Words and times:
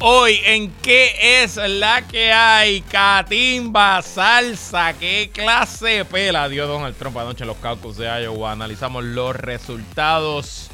Hoy 0.00 0.40
en 0.44 0.70
qué 0.80 1.42
es 1.42 1.56
la 1.56 2.06
que 2.06 2.32
hay, 2.32 2.82
catimba, 2.82 4.00
salsa, 4.00 4.92
qué 4.92 5.28
clase 5.34 6.04
pela 6.04 6.48
dio 6.48 6.68
Donald 6.68 6.96
Trump 6.96 7.16
anoche 7.18 7.42
en 7.42 7.48
los 7.48 7.56
caucus 7.56 7.96
de 7.96 8.06
Iowa. 8.06 8.52
Analizamos 8.52 9.02
los 9.02 9.34
resultados, 9.34 10.68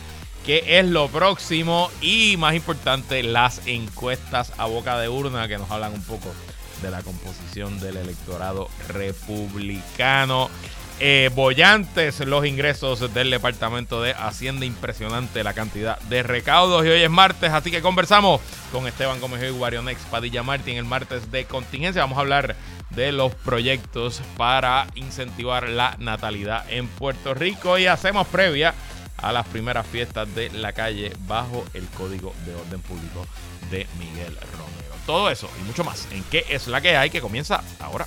qué 0.44 0.78
es 0.78 0.84
lo 0.84 1.08
próximo 1.08 1.90
y 2.02 2.36
más 2.36 2.54
importante, 2.54 3.22
las 3.22 3.66
encuestas 3.66 4.52
a 4.58 4.66
boca 4.66 4.98
de 4.98 5.08
urna 5.08 5.48
que 5.48 5.56
nos 5.56 5.70
hablan 5.70 5.94
un 5.94 6.04
poco 6.04 6.28
de 6.82 6.90
la 6.90 7.02
composición 7.02 7.80
del 7.80 7.96
electorado 7.96 8.68
republicano. 8.88 10.50
Eh, 11.00 11.28
bollantes 11.34 12.20
los 12.20 12.46
ingresos 12.46 13.12
del 13.12 13.30
Departamento 13.30 14.00
de 14.00 14.12
Hacienda. 14.12 14.64
Impresionante 14.64 15.42
la 15.42 15.52
cantidad 15.52 15.98
de 16.02 16.22
recaudos. 16.22 16.84
Y 16.84 16.88
hoy 16.88 17.02
es 17.02 17.10
martes, 17.10 17.50
así 17.50 17.70
que 17.70 17.82
conversamos 17.82 18.40
con 18.70 18.86
Esteban 18.86 19.20
Gómez 19.20 19.42
y 19.42 19.50
Guarionex 19.50 20.00
Padilla 20.10 20.42
Martín 20.42 20.76
el 20.76 20.84
martes 20.84 21.30
de 21.32 21.46
contingencia. 21.46 22.02
Vamos 22.02 22.18
a 22.18 22.20
hablar 22.20 22.56
de 22.90 23.12
los 23.12 23.34
proyectos 23.34 24.22
para 24.36 24.86
incentivar 24.94 25.68
la 25.68 25.96
natalidad 25.98 26.64
en 26.70 26.86
Puerto 26.86 27.34
Rico 27.34 27.76
y 27.76 27.86
hacemos 27.86 28.26
previa 28.28 28.74
a 29.16 29.32
las 29.32 29.46
primeras 29.48 29.86
fiestas 29.86 30.32
de 30.34 30.50
la 30.50 30.72
calle 30.72 31.12
bajo 31.26 31.64
el 31.74 31.86
Código 31.88 32.34
de 32.46 32.54
Orden 32.54 32.80
Público 32.80 33.26
de 33.70 33.86
Miguel 33.98 34.36
Romero. 34.52 34.94
Todo 35.06 35.30
eso 35.30 35.50
y 35.60 35.64
mucho 35.64 35.82
más 35.82 36.06
en 36.12 36.22
qué 36.24 36.44
es 36.48 36.68
la 36.68 36.80
que 36.80 36.96
hay 36.96 37.10
que 37.10 37.20
comienza 37.20 37.62
ahora. 37.80 38.06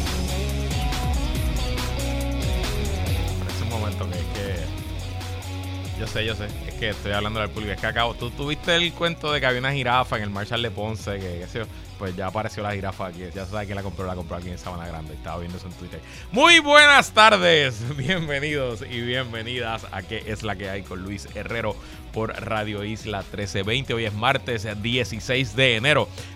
Yo 6.01 6.07
sé, 6.07 6.25
yo 6.25 6.33
sé. 6.33 6.47
Es 6.67 6.73
que 6.79 6.89
estoy 6.89 7.11
hablando 7.11 7.39
del 7.39 7.51
público. 7.51 7.73
Es 7.73 7.79
que 7.79 7.85
acabo. 7.85 8.15
Tú 8.15 8.31
tuviste 8.31 8.75
el 8.75 8.91
cuento 8.91 9.31
de 9.31 9.39
que 9.39 9.45
había 9.45 9.59
una 9.59 9.71
jirafa 9.71 10.17
en 10.17 10.23
el 10.23 10.31
Marshall 10.31 10.63
de 10.63 10.71
Ponce. 10.71 11.19
Que, 11.19 11.45
qué 11.53 11.65
pues 11.99 12.15
ya 12.15 12.25
apareció 12.25 12.63
la 12.63 12.71
jirafa 12.71 13.05
aquí. 13.05 13.19
Ya 13.35 13.45
sabes 13.45 13.67
quién 13.67 13.75
la 13.75 13.83
compró. 13.83 14.07
La 14.07 14.15
compró 14.15 14.37
aquí 14.37 14.49
en 14.49 14.57
Sabana 14.57 14.87
Grande. 14.87 15.13
Estaba 15.13 15.37
viendo 15.37 15.59
eso 15.59 15.67
en 15.67 15.73
Twitter. 15.73 15.99
Muy 16.31 16.57
buenas 16.57 17.11
tardes. 17.11 17.83
Bienvenidos 17.97 18.81
y 18.81 19.01
bienvenidas 19.01 19.85
a 19.91 20.01
¿Qué 20.01 20.23
es 20.25 20.41
la 20.41 20.55
que 20.55 20.71
hay 20.71 20.81
con 20.81 21.03
Luis 21.03 21.27
Herrero 21.35 21.75
por 22.13 22.29
Radio 22.31 22.83
Isla 22.83 23.19
1320? 23.19 23.93
Hoy 23.93 24.05
es 24.05 24.13
martes 24.15 24.67
16 24.81 25.55
de 25.55 25.75
enero 25.75 26.09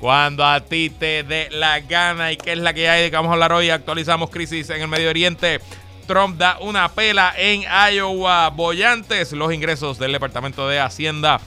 cuando 0.00 0.44
a 0.44 0.60
ti 0.60 0.90
te 0.90 1.22
dé 1.22 1.48
la 1.50 1.80
gana. 1.80 2.32
¿Y 2.32 2.36
qué 2.36 2.52
es 2.52 2.58
la 2.58 2.74
que 2.74 2.88
hay 2.88 3.04
de 3.04 3.10
que 3.10 3.16
vamos 3.16 3.30
a 3.30 3.34
hablar 3.34 3.52
hoy? 3.52 3.70
Actualizamos 3.70 4.30
crisis 4.30 4.70
en 4.70 4.82
el 4.82 4.88
Medio 4.88 5.10
Oriente. 5.10 5.60
Trump 6.06 6.38
da 6.38 6.58
una 6.60 6.88
pela 6.88 7.34
en 7.36 7.62
Iowa. 7.62 8.50
Bollantes 8.50 9.32
los 9.32 9.52
ingresos 9.52 9.98
del 9.98 10.12
Departamento 10.12 10.68
de 10.68 10.80
Hacienda. 10.80 11.40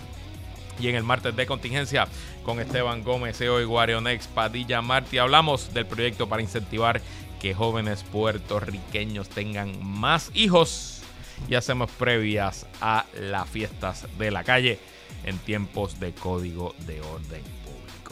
Y 0.79 0.87
en 0.87 0.95
el 0.95 1.03
martes 1.03 1.35
de 1.35 1.45
contingencia 1.45 2.07
con 2.43 2.59
Esteban 2.59 3.03
Gómez, 3.03 3.39
EO 3.41 3.61
y 3.61 3.65
Guarionex 3.65 4.27
Padilla 4.27 4.81
Martí 4.81 5.17
hablamos 5.17 5.73
del 5.73 5.85
proyecto 5.85 6.27
para 6.27 6.41
incentivar 6.41 7.01
que 7.39 7.53
jóvenes 7.53 8.03
puertorriqueños 8.03 9.29
tengan 9.29 9.83
más 9.83 10.31
hijos 10.33 11.01
y 11.47 11.55
hacemos 11.55 11.89
previas 11.91 12.65
a 12.81 13.05
las 13.13 13.47
fiestas 13.49 14.07
de 14.17 14.31
la 14.31 14.43
calle 14.43 14.79
en 15.25 15.37
tiempos 15.37 15.99
de 15.99 16.13
código 16.13 16.75
de 16.85 17.01
orden. 17.01 17.58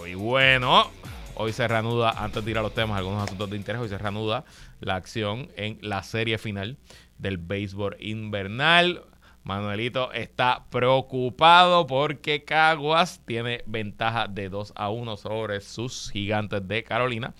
Y 0.06 0.14
bueno, 0.14 0.90
hoy 1.36 1.52
se 1.52 1.68
reanuda, 1.68 2.12
antes 2.12 2.46
de 2.46 2.52
ir 2.52 2.58
a 2.58 2.62
los 2.62 2.74
temas, 2.74 2.98
algunos 2.98 3.24
asuntos 3.24 3.50
de 3.50 3.58
interés, 3.58 3.82
hoy 3.82 3.90
se 3.90 3.98
reanuda 3.98 4.46
la 4.80 4.96
acción 4.96 5.50
en 5.56 5.80
la 5.82 6.04
serie 6.04 6.38
final 6.38 6.78
del 7.18 7.38
béisbol 7.38 7.98
invernal. 8.00 9.04
Manuelito 9.44 10.12
está 10.12 10.66
preocupado 10.70 11.88
porque 11.88 12.44
Caguas 12.44 13.22
tiene 13.26 13.64
ventaja 13.66 14.28
de 14.28 14.50
2 14.50 14.74
a 14.76 14.90
1 14.90 15.18
sobre 15.18 15.62
sus 15.62 16.12
gigantes 16.12 16.68
de 16.68 16.84
Carolina. 16.84 17.34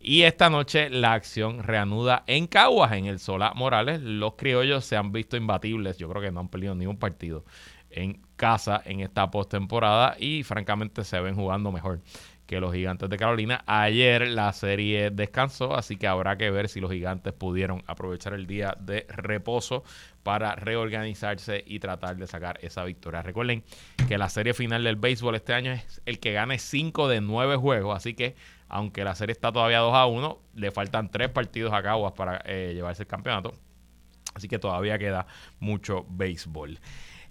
Y 0.00 0.22
esta 0.22 0.48
noche 0.48 0.88
la 0.88 1.12
acción 1.12 1.62
reanuda 1.62 2.24
en 2.26 2.46
Caguas, 2.46 2.92
en 2.92 3.04
el 3.04 3.18
Sola 3.18 3.52
Morales. 3.54 4.00
Los 4.00 4.34
criollos 4.34 4.84
se 4.84 4.96
han 4.96 5.12
visto 5.12 5.36
imbatibles. 5.36 5.98
Yo 5.98 6.08
creo 6.08 6.22
que 6.22 6.30
no 6.30 6.40
han 6.40 6.48
perdido 6.48 6.74
ni 6.74 6.86
un 6.86 6.96
partido 6.96 7.44
en 7.90 8.22
casa 8.36 8.80
en 8.84 9.00
esta 9.00 9.30
postemporada 9.30 10.16
y 10.18 10.42
francamente 10.42 11.04
se 11.04 11.20
ven 11.20 11.34
jugando 11.34 11.72
mejor 11.72 12.00
que 12.50 12.60
los 12.60 12.74
gigantes 12.74 13.08
de 13.08 13.16
Carolina. 13.16 13.62
Ayer 13.66 14.26
la 14.26 14.52
serie 14.52 15.10
descansó, 15.10 15.76
así 15.76 15.96
que 15.96 16.08
habrá 16.08 16.36
que 16.36 16.50
ver 16.50 16.68
si 16.68 16.80
los 16.80 16.90
gigantes 16.90 17.32
pudieron 17.32 17.84
aprovechar 17.86 18.34
el 18.34 18.48
día 18.48 18.76
de 18.80 19.06
reposo 19.08 19.84
para 20.24 20.56
reorganizarse 20.56 21.62
y 21.64 21.78
tratar 21.78 22.16
de 22.16 22.26
sacar 22.26 22.58
esa 22.62 22.82
victoria. 22.82 23.22
Recuerden 23.22 23.62
que 24.08 24.18
la 24.18 24.28
serie 24.28 24.52
final 24.52 24.82
del 24.82 24.96
béisbol 24.96 25.36
este 25.36 25.54
año 25.54 25.70
es 25.70 26.02
el 26.06 26.18
que 26.18 26.32
gane 26.32 26.58
5 26.58 27.06
de 27.06 27.20
9 27.20 27.54
juegos, 27.54 27.96
así 27.96 28.14
que 28.14 28.34
aunque 28.68 29.04
la 29.04 29.14
serie 29.14 29.32
está 29.32 29.52
todavía 29.52 29.78
2 29.78 29.94
a 29.94 30.06
1, 30.06 30.40
le 30.54 30.72
faltan 30.72 31.08
3 31.08 31.28
partidos 31.28 31.72
a 31.72 31.84
Caguas 31.84 32.14
para 32.14 32.42
eh, 32.46 32.72
llevarse 32.74 33.04
el 33.04 33.08
campeonato. 33.08 33.54
Así 34.34 34.48
que 34.48 34.58
todavía 34.58 34.98
queda 34.98 35.26
mucho 35.60 36.04
béisbol. 36.08 36.80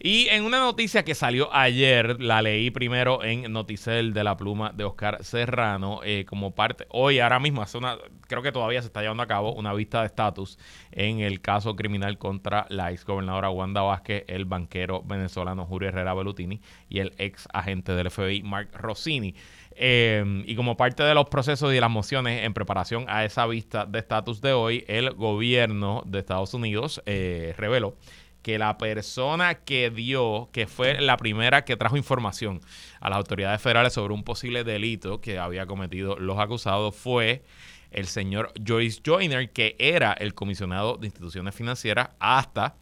Y 0.02 0.30
en 0.30 0.46
una 0.46 0.60
noticia 0.60 1.04
que 1.04 1.14
salió 1.14 1.54
ayer, 1.54 2.22
la 2.22 2.42
leí 2.42 2.72
primero 2.72 3.22
en 3.22 3.52
Noticel 3.52 4.14
de 4.14 4.24
la 4.24 4.38
pluma 4.38 4.72
de 4.74 4.86
Oscar 4.86 5.26
Serrano, 5.26 6.00
eh, 6.06 6.24
como 6.26 6.56
parte, 6.56 6.86
hoy, 6.88 7.20
ahora 7.20 7.42
mismo, 7.42 7.62
hace 7.62 7.78
una, 7.78 7.98
creo 8.28 8.42
que 8.42 8.54
todavía 8.54 8.82
se 8.82 8.88
está 8.88 9.02
llevando 9.02 9.24
a 9.24 9.28
cabo 9.28 9.54
una 9.54 9.74
vista 9.74 10.00
de 10.00 10.06
estatus 10.06 10.58
en 10.94 11.20
el 11.20 11.42
caso 11.42 11.76
criminal 11.76 12.18
contra 12.18 12.66
la 12.70 12.94
ex 12.94 13.04
gobernadora 13.04 13.50
Wanda 13.50 13.82
Vázquez, 13.82 14.24
el 14.30 14.46
banquero 14.46 15.04
venezolano 15.04 15.66
Julio 15.66 15.90
Herrera 15.90 16.14
Bellutini 16.14 16.62
y 16.88 17.00
el 17.00 17.14
ex 17.18 17.50
agente 17.52 17.92
del 17.92 18.10
FBI 18.10 18.42
Mark 18.42 18.70
Rossini. 18.76 19.36
Eh, 19.82 20.44
y 20.46 20.56
como 20.56 20.78
parte 20.78 21.04
de 21.04 21.14
los 21.14 21.28
procesos 21.28 21.72
y 21.72 21.76
de 21.76 21.82
las 21.82 21.90
mociones 21.90 22.46
en 22.46 22.54
preparación 22.54 23.06
a 23.10 23.26
esa 23.26 23.46
vista 23.48 23.86
de 23.86 24.00
estatus 24.00 24.40
de 24.42 24.54
hoy, 24.54 24.86
el 24.88 25.12
gobierno 25.12 26.04
de 26.06 26.20
Estados 26.20 26.54
Unidos 26.54 27.02
eh, 27.06 27.54
reveló 27.58 27.96
que 28.42 28.58
la 28.58 28.78
persona 28.78 29.56
que 29.56 29.90
dio, 29.90 30.50
que 30.52 30.68
fue 30.68 31.00
la 31.02 31.18
primera 31.18 31.66
que 31.66 31.76
trajo 31.76 31.98
información 31.98 32.62
a 33.00 33.10
las 33.10 33.18
autoridades 33.18 33.62
federales 33.62 33.94
sobre 33.94 34.14
un 34.14 34.24
posible 34.24 34.64
delito 34.64 35.22
que 35.22 35.40
había 35.40 35.66
cometido 35.66 36.18
los 36.18 36.40
acusados 36.40 36.96
fue 36.96 37.44
el 37.92 38.08
señor 38.08 38.54
Joyce 38.66 39.02
Joyner, 39.06 39.52
que 39.52 39.76
era 39.80 40.14
el 40.14 40.34
comisionado 40.34 40.98
de 40.98 41.08
instituciones 41.08 41.56
financieras 41.56 42.10
hasta 42.20 42.76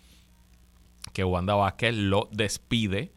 que 1.13 1.23
Wanda 1.23 1.55
Vázquez 1.55 1.95
lo 1.95 2.29
despide 2.31 3.11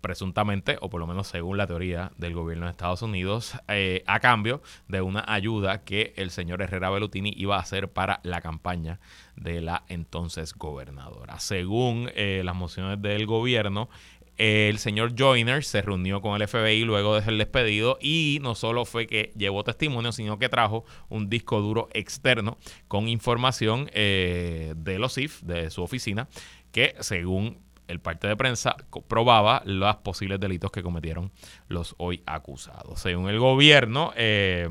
presuntamente, 0.00 0.78
o 0.80 0.90
por 0.90 1.00
lo 1.00 1.06
menos 1.06 1.28
según 1.28 1.56
la 1.56 1.66
teoría 1.66 2.12
del 2.16 2.34
gobierno 2.34 2.66
de 2.66 2.72
Estados 2.72 3.02
Unidos, 3.02 3.54
eh, 3.68 4.02
a 4.06 4.20
cambio 4.20 4.62
de 4.88 5.00
una 5.00 5.24
ayuda 5.26 5.84
que 5.84 6.14
el 6.16 6.30
señor 6.30 6.62
Herrera 6.62 6.90
Bellutini 6.90 7.32
iba 7.36 7.56
a 7.56 7.60
hacer 7.60 7.90
para 7.90 8.20
la 8.22 8.40
campaña 8.40 9.00
de 9.36 9.60
la 9.60 9.84
entonces 9.88 10.54
gobernadora. 10.54 11.38
Según 11.38 12.10
eh, 12.14 12.42
las 12.44 12.54
mociones 12.54 13.00
del 13.02 13.26
gobierno, 13.26 13.88
el 14.36 14.78
señor 14.78 15.14
Joyner 15.18 15.64
se 15.64 15.80
reunió 15.80 16.20
con 16.20 16.40
el 16.40 16.46
FBI 16.46 16.84
luego 16.84 17.14
de 17.14 17.22
ser 17.22 17.36
despedido 17.36 17.98
y 18.00 18.38
no 18.42 18.54
solo 18.54 18.84
fue 18.84 19.06
que 19.06 19.32
llevó 19.36 19.64
testimonio, 19.64 20.12
sino 20.12 20.38
que 20.38 20.50
trajo 20.50 20.84
un 21.08 21.30
disco 21.30 21.60
duro 21.60 21.88
externo 21.92 22.58
con 22.86 23.08
información 23.08 23.88
eh, 23.94 24.74
de 24.76 24.98
los 24.98 25.14
CIF, 25.14 25.40
de 25.42 25.70
su 25.70 25.82
oficina, 25.82 26.28
que 26.70 26.94
según 27.00 27.65
el 27.88 28.00
parte 28.00 28.26
de 28.28 28.36
prensa 28.36 28.76
probaba 29.08 29.62
los 29.64 29.96
posibles 29.96 30.40
delitos 30.40 30.70
que 30.70 30.82
cometieron 30.82 31.32
los 31.68 31.94
hoy 31.98 32.22
acusados. 32.26 33.00
Según 33.00 33.28
el 33.28 33.38
gobierno, 33.38 34.12
eh, 34.16 34.68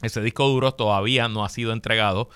Ese 0.00 0.20
disco 0.20 0.46
duro 0.46 0.72
todavía 0.72 1.28
no 1.28 1.44
ha 1.44 1.48
sido 1.48 1.72
entregado 1.72 2.28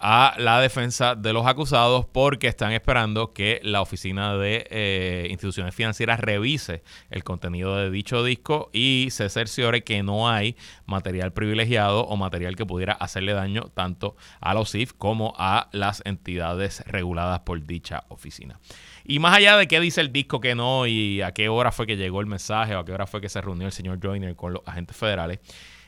a 0.00 0.34
la 0.38 0.58
defensa 0.60 1.14
de 1.14 1.34
los 1.34 1.46
acusados 1.46 2.06
porque 2.06 2.48
están 2.48 2.72
esperando 2.72 3.34
que 3.34 3.60
la 3.62 3.82
Oficina 3.82 4.34
de 4.36 4.66
eh, 4.70 5.26
Instituciones 5.30 5.74
Financieras 5.74 6.18
revise 6.18 6.82
el 7.10 7.22
contenido 7.22 7.76
de 7.76 7.90
dicho 7.90 8.24
disco 8.24 8.70
y 8.72 9.08
se 9.10 9.28
cerciore 9.28 9.84
que 9.84 10.02
no 10.02 10.30
hay 10.30 10.56
material 10.86 11.34
privilegiado 11.34 12.06
o 12.06 12.16
material 12.16 12.56
que 12.56 12.64
pudiera 12.64 12.94
hacerle 12.94 13.34
daño 13.34 13.64
tanto 13.74 14.16
a 14.40 14.54
los 14.54 14.70
CIF 14.70 14.94
como 14.94 15.34
a 15.36 15.68
las 15.72 16.00
entidades 16.06 16.82
reguladas 16.86 17.40
por 17.40 17.66
dicha 17.66 18.04
oficina. 18.08 18.58
Y 19.04 19.18
más 19.18 19.36
allá 19.36 19.56
de 19.56 19.66
qué 19.66 19.80
dice 19.80 20.00
el 20.00 20.12
disco 20.12 20.40
que 20.40 20.54
no 20.54 20.86
y 20.86 21.22
a 21.22 21.32
qué 21.32 21.48
hora 21.48 21.72
fue 21.72 21.86
que 21.86 21.96
llegó 21.96 22.20
el 22.20 22.26
mensaje 22.26 22.74
o 22.74 22.80
a 22.80 22.84
qué 22.84 22.92
hora 22.92 23.06
fue 23.06 23.20
que 23.20 23.28
se 23.28 23.40
reunió 23.40 23.66
el 23.66 23.72
señor 23.72 23.98
Joyner 24.02 24.36
con 24.36 24.52
los 24.52 24.62
agentes 24.66 24.96
federales, 24.96 25.40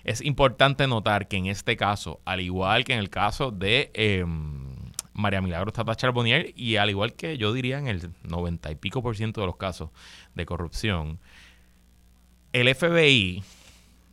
es 0.05 0.21
importante 0.21 0.87
notar 0.87 1.29
que 1.29 1.37
en 1.37 1.47
este 1.47 1.77
caso, 1.77 2.21
al 2.25 2.41
igual 2.41 2.85
que 2.85 2.93
en 2.93 2.99
el 2.99 3.11
caso 3.11 3.51
de 3.51 3.91
em, 3.95 4.67
María 5.13 5.41
Milagros 5.41 5.75
Tata 5.75 5.95
Charbonnier 5.95 6.53
y 6.57 6.77
al 6.77 6.91
igual 6.91 7.15
que 7.15 7.39
yo 7.39 7.53
diría 7.53 7.79
en 7.79 7.87
el 7.87 8.11
90 8.25 8.71
y 8.73 8.75
pico 8.75 9.03
por 9.03 9.17
ciento 9.17 9.41
de 9.41 9.47
los 9.47 9.57
casos 9.57 9.91
de 10.35 10.47
corrupción, 10.47 11.21
el 12.53 12.75
FBI 12.75 13.43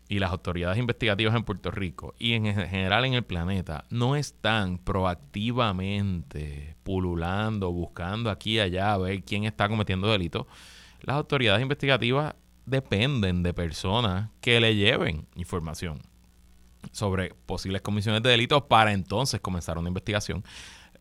y 0.10 0.18
las 0.18 0.32
autoridades 0.32 0.80
investigativas 0.80 1.36
en 1.36 1.44
Puerto 1.44 1.70
Rico 1.70 2.16
y 2.18 2.34
en 2.34 2.44
general 2.46 3.06
en 3.06 3.14
el 3.14 3.24
planeta 3.24 3.86
no 3.92 4.16
están 4.16 4.80
proactivamente 4.80 6.76
pululando, 6.84 7.72
buscando 7.72 8.32
aquí 8.32 8.54
y 8.54 8.60
allá 8.60 8.94
a 8.94 8.98
ver 8.98 9.24
quién 9.24 9.44
está 9.44 9.70
cometiendo 9.70 10.12
delitos. 10.12 10.48
Las 11.02 11.16
autoridades 11.16 11.62
investigativas 11.62 12.34
dependen 12.66 13.44
de 13.44 13.54
personas 13.54 14.32
que 14.42 14.60
le 14.60 14.76
lleven 14.76 15.28
información 15.36 16.02
sobre 16.92 17.36
posibles 17.46 17.84
comisiones 17.84 18.24
de 18.24 18.32
delitos 18.32 18.64
para 18.64 18.94
entonces 18.94 19.40
comenzar 19.40 19.78
una 19.78 19.90
investigación. 19.90 20.44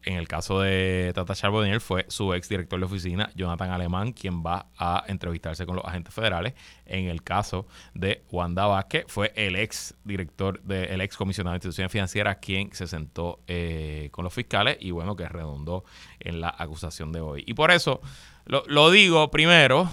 En 0.05 0.15
el 0.15 0.29
caso 0.29 0.61
de 0.61 1.13
Tata 1.15 1.35
Charbonnier 1.35 1.81
fue 1.81 2.07
su 2.09 2.33
ex 2.33 2.49
director 2.49 2.79
de 2.79 2.87
oficina, 2.87 3.31
Jonathan 3.35 3.71
Alemán, 3.71 4.13
quien 4.13 4.43
va 4.43 4.67
a 4.77 5.05
entrevistarse 5.09 5.67
con 5.67 5.77
los 5.77 5.85
agentes 5.85 6.15
federales. 6.15 6.55
En 6.87 7.07
el 7.07 7.23
caso 7.23 7.67
de 7.95 8.23
Wanda 8.31 8.67
Vázquez, 8.67 9.05
fue 9.09 9.33
el 9.35 9.57
ex 9.57 9.95
director, 10.05 10.63
de, 10.63 10.85
el 10.85 11.01
ex 11.01 11.17
comisionado 11.17 11.53
de 11.53 11.57
instituciones 11.57 11.93
financieras, 11.93 12.37
quien 12.37 12.73
se 12.73 12.87
sentó 12.87 13.41
eh, 13.47 14.09
con 14.13 14.25
los 14.25 14.33
fiscales 14.33 14.79
y 14.81 14.93
bueno, 14.93 15.17
que 15.17 15.29
redondó 15.29 15.85
en 16.21 16.41
la 16.41 16.55
acusación 16.57 17.13
de 17.13 17.21
hoy. 17.21 17.45
Y 17.47 17.55
por 17.55 17.71
eso 17.71 18.01
lo, 18.47 18.63
lo 18.67 18.91
digo 18.91 19.31
primero, 19.31 19.91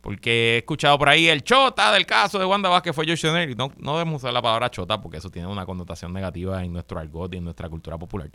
porque 0.00 0.54
he 0.54 0.58
escuchado 0.58 0.98
por 0.98 1.08
ahí 1.08 1.28
el 1.28 1.42
chota 1.42 1.92
del 1.92 2.06
caso 2.06 2.38
de 2.38 2.44
Wanda 2.44 2.68
Vázquez 2.68 2.94
fue 2.94 3.06
Josh 3.06 3.26
y 3.26 3.54
no, 3.54 3.72
no 3.78 3.92
debemos 3.98 4.22
usar 4.22 4.32
la 4.32 4.42
palabra 4.42 4.70
chota 4.70 5.00
porque 5.00 5.18
eso 5.18 5.30
tiene 5.30 5.48
una 5.48 5.66
connotación 5.66 6.12
negativa 6.12 6.62
en 6.64 6.72
nuestro 6.72 6.98
argot 6.98 7.34
y 7.34 7.38
en 7.38 7.44
nuestra 7.44 7.68
cultura 7.68 7.98
popular 7.98 8.30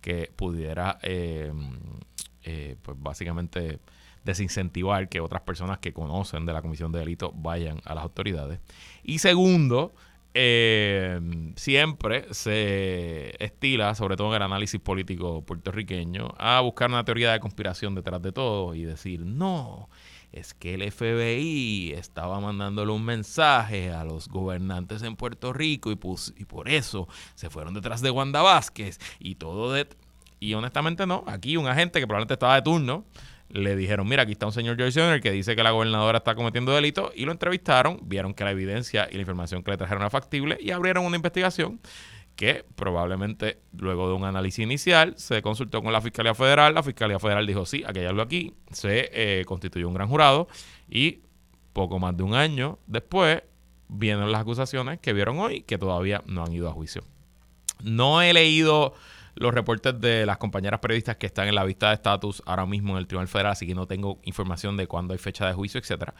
que 0.00 0.30
pudiera, 0.34 0.98
eh, 1.02 1.52
eh, 2.44 2.76
pues 2.82 2.96
básicamente 3.00 3.80
desincentivar 4.24 5.08
que 5.08 5.20
otras 5.20 5.42
personas 5.42 5.78
que 5.78 5.92
conocen 5.92 6.46
de 6.46 6.52
la 6.52 6.62
comisión 6.62 6.92
de 6.92 7.00
delitos 7.00 7.30
vayan 7.34 7.80
a 7.84 7.94
las 7.94 8.04
autoridades. 8.04 8.60
Y 9.02 9.18
segundo, 9.18 9.94
eh, 10.34 11.18
siempre 11.56 12.32
se 12.32 13.42
estila, 13.42 13.94
sobre 13.94 14.16
todo 14.16 14.28
en 14.28 14.36
el 14.36 14.42
análisis 14.42 14.80
político 14.80 15.42
puertorriqueño, 15.42 16.34
a 16.38 16.60
buscar 16.60 16.90
una 16.90 17.04
teoría 17.04 17.32
de 17.32 17.40
conspiración 17.40 17.94
detrás 17.94 18.22
de 18.22 18.32
todo 18.32 18.74
y 18.74 18.84
decir, 18.84 19.20
no, 19.20 19.88
es 20.32 20.54
que 20.54 20.74
el 20.74 20.90
FBI 20.90 21.92
estaba 21.96 22.40
mandándole 22.40 22.92
un 22.92 23.04
mensaje 23.04 23.90
a 23.90 24.04
los 24.04 24.28
gobernantes 24.28 25.02
en 25.02 25.16
Puerto 25.16 25.52
Rico 25.52 25.90
y, 25.90 25.98
y 26.36 26.44
por 26.44 26.68
eso 26.68 27.08
se 27.34 27.50
fueron 27.50 27.74
detrás 27.74 28.00
de 28.00 28.10
Wanda 28.10 28.42
Vázquez 28.42 28.98
y 29.18 29.36
todo 29.36 29.72
de... 29.72 29.88
Y 30.40 30.54
honestamente 30.54 31.06
no, 31.06 31.24
aquí 31.26 31.56
un 31.56 31.66
agente 31.66 31.98
que 31.98 32.06
probablemente 32.06 32.34
estaba 32.34 32.54
de 32.54 32.62
turno, 32.62 33.04
le 33.48 33.76
dijeron, 33.76 34.06
mira, 34.06 34.22
aquí 34.22 34.32
está 34.32 34.46
un 34.46 34.52
señor 34.52 34.76
George 34.76 35.00
Joyner 35.00 35.20
que 35.20 35.32
dice 35.32 35.56
que 35.56 35.62
la 35.62 35.70
gobernadora 35.70 36.18
está 36.18 36.34
cometiendo 36.34 36.72
delitos 36.72 37.10
y 37.16 37.24
lo 37.24 37.32
entrevistaron, 37.32 37.98
vieron 38.02 38.34
que 38.34 38.44
la 38.44 38.50
evidencia 38.50 39.08
y 39.10 39.14
la 39.14 39.20
información 39.20 39.62
que 39.62 39.70
le 39.70 39.76
trajeron 39.76 40.02
era 40.02 40.10
factible 40.10 40.58
y 40.60 40.70
abrieron 40.70 41.04
una 41.04 41.16
investigación 41.16 41.80
que 42.38 42.64
probablemente 42.76 43.58
luego 43.76 44.06
de 44.06 44.14
un 44.14 44.22
análisis 44.22 44.62
inicial 44.62 45.14
se 45.16 45.42
consultó 45.42 45.82
con 45.82 45.92
la 45.92 46.00
Fiscalía 46.00 46.36
Federal, 46.36 46.72
la 46.72 46.84
Fiscalía 46.84 47.18
Federal 47.18 47.44
dijo 47.44 47.66
sí, 47.66 47.82
hay 47.84 47.92
que 47.92 47.98
hallarlo 47.98 48.22
aquí, 48.22 48.54
se 48.70 49.10
eh, 49.12 49.44
constituyó 49.44 49.88
un 49.88 49.94
gran 49.94 50.06
jurado 50.06 50.46
y 50.88 51.22
poco 51.72 51.98
más 51.98 52.16
de 52.16 52.22
un 52.22 52.34
año 52.34 52.78
después 52.86 53.42
vienen 53.88 54.30
las 54.30 54.42
acusaciones 54.42 55.00
que 55.00 55.12
vieron 55.12 55.40
hoy 55.40 55.62
que 55.62 55.78
todavía 55.78 56.22
no 56.26 56.44
han 56.44 56.52
ido 56.52 56.68
a 56.68 56.72
juicio. 56.72 57.02
No 57.82 58.22
he 58.22 58.32
leído 58.32 58.94
los 59.34 59.52
reportes 59.52 60.00
de 60.00 60.24
las 60.24 60.38
compañeras 60.38 60.78
periodistas 60.78 61.16
que 61.16 61.26
están 61.26 61.48
en 61.48 61.56
la 61.56 61.64
vista 61.64 61.88
de 61.88 61.94
estatus 61.94 62.40
ahora 62.46 62.66
mismo 62.66 62.92
en 62.92 62.98
el 62.98 63.08
Tribunal 63.08 63.26
Federal, 63.26 63.50
así 63.50 63.66
que 63.66 63.74
no 63.74 63.88
tengo 63.88 64.20
información 64.22 64.76
de 64.76 64.86
cuándo 64.86 65.12
hay 65.12 65.18
fecha 65.18 65.44
de 65.44 65.54
juicio, 65.54 65.80
etcétera. 65.80 66.14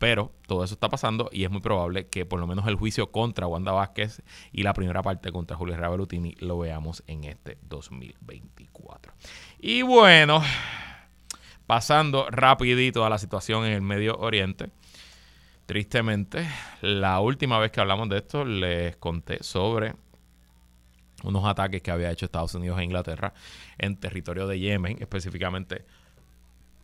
Pero 0.00 0.32
todo 0.46 0.64
eso 0.64 0.72
está 0.72 0.88
pasando 0.88 1.28
y 1.30 1.44
es 1.44 1.50
muy 1.50 1.60
probable 1.60 2.06
que 2.06 2.24
por 2.24 2.40
lo 2.40 2.46
menos 2.46 2.66
el 2.66 2.76
juicio 2.76 3.12
contra 3.12 3.46
Wanda 3.46 3.72
Vázquez 3.72 4.22
y 4.50 4.62
la 4.62 4.72
primera 4.72 5.02
parte 5.02 5.30
contra 5.30 5.58
Julio 5.58 5.76
Ravelutini 5.76 6.34
lo 6.40 6.58
veamos 6.58 7.04
en 7.06 7.24
este 7.24 7.58
2024. 7.68 9.12
Y 9.58 9.82
bueno, 9.82 10.42
pasando 11.66 12.26
rapidito 12.30 13.04
a 13.04 13.10
la 13.10 13.18
situación 13.18 13.66
en 13.66 13.74
el 13.74 13.82
Medio 13.82 14.16
Oriente. 14.16 14.70
Tristemente, 15.66 16.48
la 16.80 17.20
última 17.20 17.58
vez 17.58 17.70
que 17.70 17.82
hablamos 17.82 18.08
de 18.08 18.16
esto 18.16 18.46
les 18.46 18.96
conté 18.96 19.42
sobre 19.42 19.94
unos 21.24 21.44
ataques 21.44 21.82
que 21.82 21.90
había 21.90 22.10
hecho 22.10 22.24
Estados 22.24 22.54
Unidos 22.54 22.80
e 22.80 22.84
Inglaterra 22.84 23.34
en 23.76 24.00
territorio 24.00 24.46
de 24.46 24.58
Yemen, 24.58 24.96
específicamente 24.98 25.84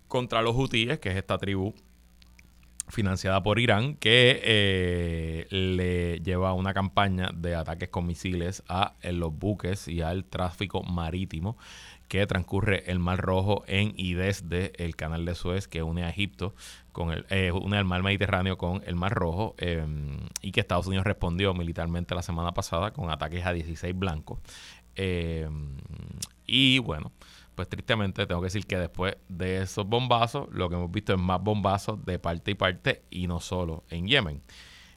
contra 0.06 0.42
los 0.42 0.54
hutíes, 0.54 0.98
que 0.98 1.08
es 1.08 1.16
esta 1.16 1.38
tribu 1.38 1.74
financiada 2.88 3.42
por 3.42 3.58
Irán, 3.58 3.96
que 3.96 4.40
eh, 4.44 5.46
le 5.50 6.20
lleva 6.20 6.52
una 6.52 6.72
campaña 6.74 7.30
de 7.34 7.54
ataques 7.54 7.88
con 7.88 8.06
misiles 8.06 8.62
a 8.68 8.94
los 9.02 9.36
buques 9.36 9.88
y 9.88 10.02
al 10.02 10.24
tráfico 10.24 10.82
marítimo 10.82 11.56
que 12.08 12.26
transcurre 12.26 12.84
el 12.90 12.98
Mar 12.98 13.18
Rojo 13.18 13.64
en 13.66 13.92
y 13.96 14.14
desde 14.14 14.72
el 14.82 14.94
Canal 14.96 15.24
de 15.24 15.34
Suez 15.34 15.66
que 15.66 15.82
une 15.82 16.04
a 16.04 16.10
Egipto 16.10 16.54
con 16.92 17.10
el 17.10 17.26
eh, 17.30 17.50
une 17.50 17.76
al 17.76 17.84
Mar 17.84 18.02
Mediterráneo 18.02 18.56
con 18.56 18.82
el 18.86 18.94
Mar 18.94 19.12
Rojo 19.12 19.54
em, 19.58 20.18
y 20.40 20.52
que 20.52 20.60
Estados 20.60 20.86
Unidos 20.86 21.04
respondió 21.04 21.52
militarmente 21.54 22.14
la 22.14 22.22
semana 22.22 22.52
pasada 22.52 22.92
con 22.92 23.10
ataques 23.10 23.44
a 23.44 23.52
16 23.52 23.98
blancos. 23.98 24.38
Em, 24.94 25.76
y 26.46 26.78
bueno 26.78 27.12
pues 27.56 27.68
tristemente 27.68 28.26
tengo 28.26 28.42
que 28.42 28.46
decir 28.46 28.66
que 28.66 28.76
después 28.76 29.16
de 29.28 29.62
esos 29.62 29.86
bombazos, 29.86 30.46
lo 30.52 30.68
que 30.68 30.76
hemos 30.76 30.92
visto 30.92 31.14
es 31.14 31.18
más 31.18 31.42
bombazos 31.42 32.04
de 32.04 32.18
parte 32.18 32.52
y 32.52 32.54
parte 32.54 33.02
y 33.10 33.26
no 33.26 33.40
solo 33.40 33.82
en 33.90 34.06
Yemen. 34.06 34.42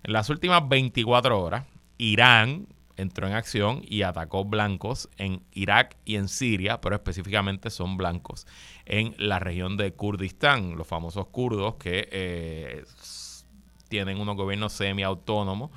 En 0.04 0.14
las 0.14 0.30
últimas 0.30 0.68
24 0.68 1.42
horas, 1.42 1.66
Irán 1.98 2.68
entró 2.98 3.28
en 3.28 3.34
acción 3.34 3.82
y 3.88 4.02
atacó 4.02 4.44
blancos 4.44 5.10
en 5.18 5.42
Irak 5.54 5.96
y 6.04 6.18
en 6.18 6.28
Siria, 6.28 6.82
pero 6.82 6.96
específicamente 6.96 7.70
son 7.70 7.96
blancos 7.96 8.46
en 8.86 9.16
la 9.18 9.40
región 9.40 9.78
de 9.78 9.94
Kurdistán, 9.94 10.76
los 10.76 10.86
famosos 10.86 11.28
kurdos 11.28 11.76
que 11.76 12.10
eh, 12.12 12.84
tienen 13.88 14.20
unos 14.20 14.36
gobiernos 14.36 14.74
semiautónomos 14.74 15.72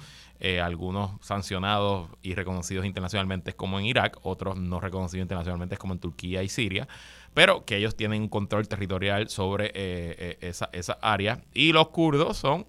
eh, 0.45 0.61
algunos 0.61 1.13
sancionados 1.21 2.11
y 2.21 2.35
reconocidos 2.35 2.85
internacionalmente 2.85 3.53
como 3.53 3.79
en 3.79 3.87
Irak, 3.87 4.19
otros 4.23 4.57
no 4.57 4.81
reconocidos 4.81 5.23
internacionalmente 5.23 5.77
como 5.77 5.93
en 5.93 6.01
Turquía 6.01 6.43
y 6.43 6.49
Siria, 6.49 6.89
pero 7.33 7.65
que 7.65 7.77
ellos 7.77 7.95
tienen 7.95 8.23
un 8.23 8.29
control 8.29 8.67
territorial 8.67 9.29
sobre 9.29 9.67
eh, 9.67 9.71
eh, 9.77 10.39
esa, 10.41 10.69
esa, 10.73 10.95
área. 11.01 11.45
Y 11.55 11.71
los 11.71 11.91
kurdos 11.91 12.39
son 12.39 12.67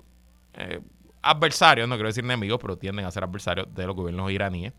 adversarios, 1.23 1.89
no 1.89 1.95
quiero 1.95 2.09
decir 2.09 2.23
enemigos, 2.23 2.59
pero 2.61 2.77
tienden 2.77 3.05
a 3.05 3.11
ser 3.11 3.23
adversarios 3.23 3.73
de 3.73 3.87
los 3.87 3.95
gobiernos 3.95 4.31
iraníes. 4.31 4.73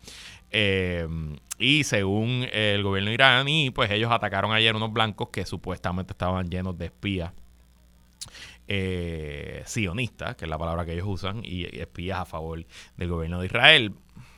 y 1.59 1.83
según 1.83 2.47
el 2.49 2.81
gobierno 2.81 3.11
iraní, 3.11 3.71
pues 3.71 3.91
ellos 3.91 4.09
atacaron 4.09 4.53
ayer 4.53 4.73
unos 4.73 4.93
blancos 4.93 5.27
que 5.33 5.45
supuestamente 5.45 6.13
estaban 6.13 6.49
llenos 6.49 6.77
de 6.77 6.85
espías 6.85 7.33
eh, 8.67 9.63
sionistas, 9.65 10.35
que 10.35 10.45
es 10.45 10.49
la 10.49 10.57
palabra 10.57 10.85
que 10.85 10.93
ellos 10.93 11.07
usan, 11.07 11.41
y 11.43 11.65
espías 11.79 12.19
a 12.19 12.25
favor 12.25 12.65
del 12.97 13.09
gobierno 13.09 13.39
de 13.39 13.47
Israel. 13.47 13.93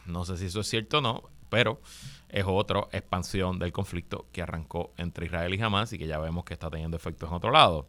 No 0.06 0.26
sé 0.26 0.38
si 0.38 0.46
eso 0.46 0.62
es 0.62 0.68
cierto 0.68 1.00
o 1.00 1.02
no, 1.02 1.24
pero 1.50 1.82
es 2.30 2.46
otra 2.48 2.88
expansión 2.92 3.60
del 3.60 3.72
conflicto 3.72 4.28
que 4.32 4.42
arrancó 4.42 4.94
entre 4.98 5.26
Israel 5.26 5.54
y 5.54 5.62
Hamas 5.62 5.94
y 5.94 5.98
que 5.98 6.08
ya 6.08 6.20
vemos 6.20 6.46
que 6.46 6.54
está 6.54 6.70
teniendo 6.70 6.98
efectos 6.98 7.30
en 7.30 7.36
otro 7.36 7.52
lado. 7.52 7.88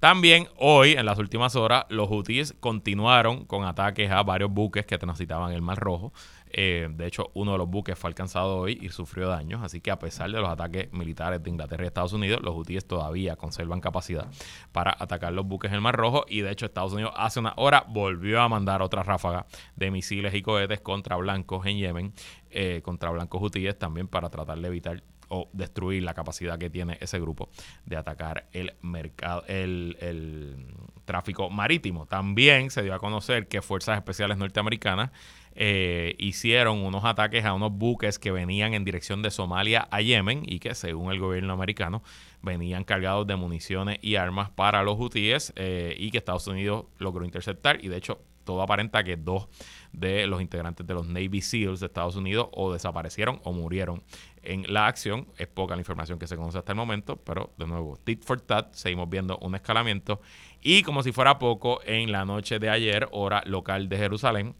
También 0.00 0.48
hoy, 0.58 0.92
en 0.92 1.06
las 1.06 1.18
últimas 1.18 1.56
horas, 1.56 1.86
los 1.88 2.08
Houthis 2.08 2.54
continuaron 2.60 3.46
con 3.46 3.64
ataques 3.64 4.10
a 4.10 4.22
varios 4.22 4.50
buques 4.50 4.84
que 4.84 4.98
transitaban 4.98 5.52
el 5.52 5.62
Mar 5.62 5.78
Rojo 5.78 6.12
Eh, 6.58 6.88
de 6.90 7.06
hecho, 7.06 7.30
uno 7.34 7.52
de 7.52 7.58
los 7.58 7.68
buques 7.68 7.98
fue 7.98 8.08
alcanzado 8.08 8.56
hoy 8.56 8.78
y 8.80 8.88
sufrió 8.88 9.28
daños, 9.28 9.62
así 9.62 9.82
que 9.82 9.90
a 9.90 9.98
pesar 9.98 10.30
de 10.30 10.40
los 10.40 10.48
ataques 10.48 10.90
militares 10.90 11.42
de 11.42 11.50
Inglaterra 11.50 11.84
y 11.84 11.88
Estados 11.88 12.14
Unidos, 12.14 12.40
los 12.42 12.56
hutíes 12.56 12.86
todavía 12.86 13.36
conservan 13.36 13.82
capacidad 13.82 14.26
para 14.72 14.96
atacar 14.98 15.34
los 15.34 15.46
buques 15.46 15.68
en 15.68 15.74
el 15.74 15.80
Mar 15.82 15.96
Rojo 15.96 16.24
y 16.26 16.40
de 16.40 16.50
hecho 16.50 16.64
Estados 16.64 16.94
Unidos 16.94 17.12
hace 17.14 17.40
una 17.40 17.52
hora 17.58 17.84
volvió 17.86 18.40
a 18.40 18.48
mandar 18.48 18.80
otra 18.80 19.02
ráfaga 19.02 19.44
de 19.74 19.90
misiles 19.90 20.32
y 20.32 20.40
cohetes 20.40 20.80
contra 20.80 21.16
blancos 21.16 21.66
en 21.66 21.76
Yemen, 21.76 22.14
eh, 22.48 22.80
contra 22.82 23.10
blancos 23.10 23.42
hutíes 23.42 23.78
también 23.78 24.08
para 24.08 24.30
tratar 24.30 24.58
de 24.58 24.68
evitar 24.68 25.02
o 25.28 25.50
destruir 25.52 26.04
la 26.04 26.14
capacidad 26.14 26.58
que 26.58 26.70
tiene 26.70 26.96
ese 27.02 27.20
grupo 27.20 27.50
de 27.84 27.98
atacar 27.98 28.46
el 28.52 28.72
mercado, 28.80 29.44
el, 29.46 29.98
el 30.00 30.68
tráfico 31.04 31.50
marítimo. 31.50 32.06
También 32.06 32.70
se 32.70 32.82
dio 32.82 32.94
a 32.94 32.98
conocer 32.98 33.46
que 33.46 33.60
fuerzas 33.60 33.98
especiales 33.98 34.38
norteamericanas 34.38 35.10
eh, 35.58 36.14
hicieron 36.18 36.84
unos 36.84 37.04
ataques 37.04 37.44
a 37.46 37.54
unos 37.54 37.72
buques 37.72 38.18
que 38.18 38.30
venían 38.30 38.74
en 38.74 38.84
dirección 38.84 39.22
de 39.22 39.30
Somalia 39.30 39.88
a 39.90 40.02
Yemen 40.02 40.42
y 40.46 40.58
que 40.58 40.74
según 40.74 41.10
el 41.10 41.18
gobierno 41.18 41.54
americano 41.54 42.02
venían 42.42 42.84
cargados 42.84 43.26
de 43.26 43.36
municiones 43.36 43.98
y 44.02 44.16
armas 44.16 44.50
para 44.50 44.82
los 44.82 45.00
hutíes 45.00 45.54
eh, 45.56 45.96
y 45.98 46.10
que 46.10 46.18
Estados 46.18 46.46
Unidos 46.46 46.84
logró 46.98 47.24
interceptar 47.24 47.82
y 47.82 47.88
de 47.88 47.96
hecho 47.96 48.20
todo 48.44 48.62
aparenta 48.62 49.02
que 49.02 49.16
dos 49.16 49.48
de 49.92 50.26
los 50.26 50.40
integrantes 50.40 50.86
de 50.86 50.94
los 50.94 51.06
Navy 51.06 51.40
SEALs 51.40 51.80
de 51.80 51.86
Estados 51.86 52.16
Unidos 52.16 52.48
o 52.52 52.72
desaparecieron 52.72 53.40
o 53.42 53.52
murieron 53.52 54.02
en 54.42 54.72
la 54.72 54.86
acción. 54.86 55.26
Es 55.36 55.48
poca 55.48 55.74
la 55.74 55.80
información 55.80 56.18
que 56.18 56.26
se 56.26 56.36
conoce 56.36 56.58
hasta 56.58 56.72
el 56.72 56.76
momento, 56.76 57.16
pero 57.16 57.52
de 57.58 57.66
nuevo, 57.66 57.98
tit 58.04 58.22
for 58.22 58.40
tat, 58.40 58.72
seguimos 58.74 59.10
viendo 59.10 59.36
un 59.38 59.54
escalamiento. 59.54 60.20
Y 60.62 60.82
como 60.82 61.02
si 61.02 61.12
fuera 61.12 61.38
poco, 61.38 61.80
en 61.84 62.12
la 62.12 62.24
noche 62.24 62.58
de 62.58 62.70
ayer, 62.70 63.08
hora 63.10 63.42
local 63.46 63.88
de 63.88 63.96
Jerusalén, 63.96 64.54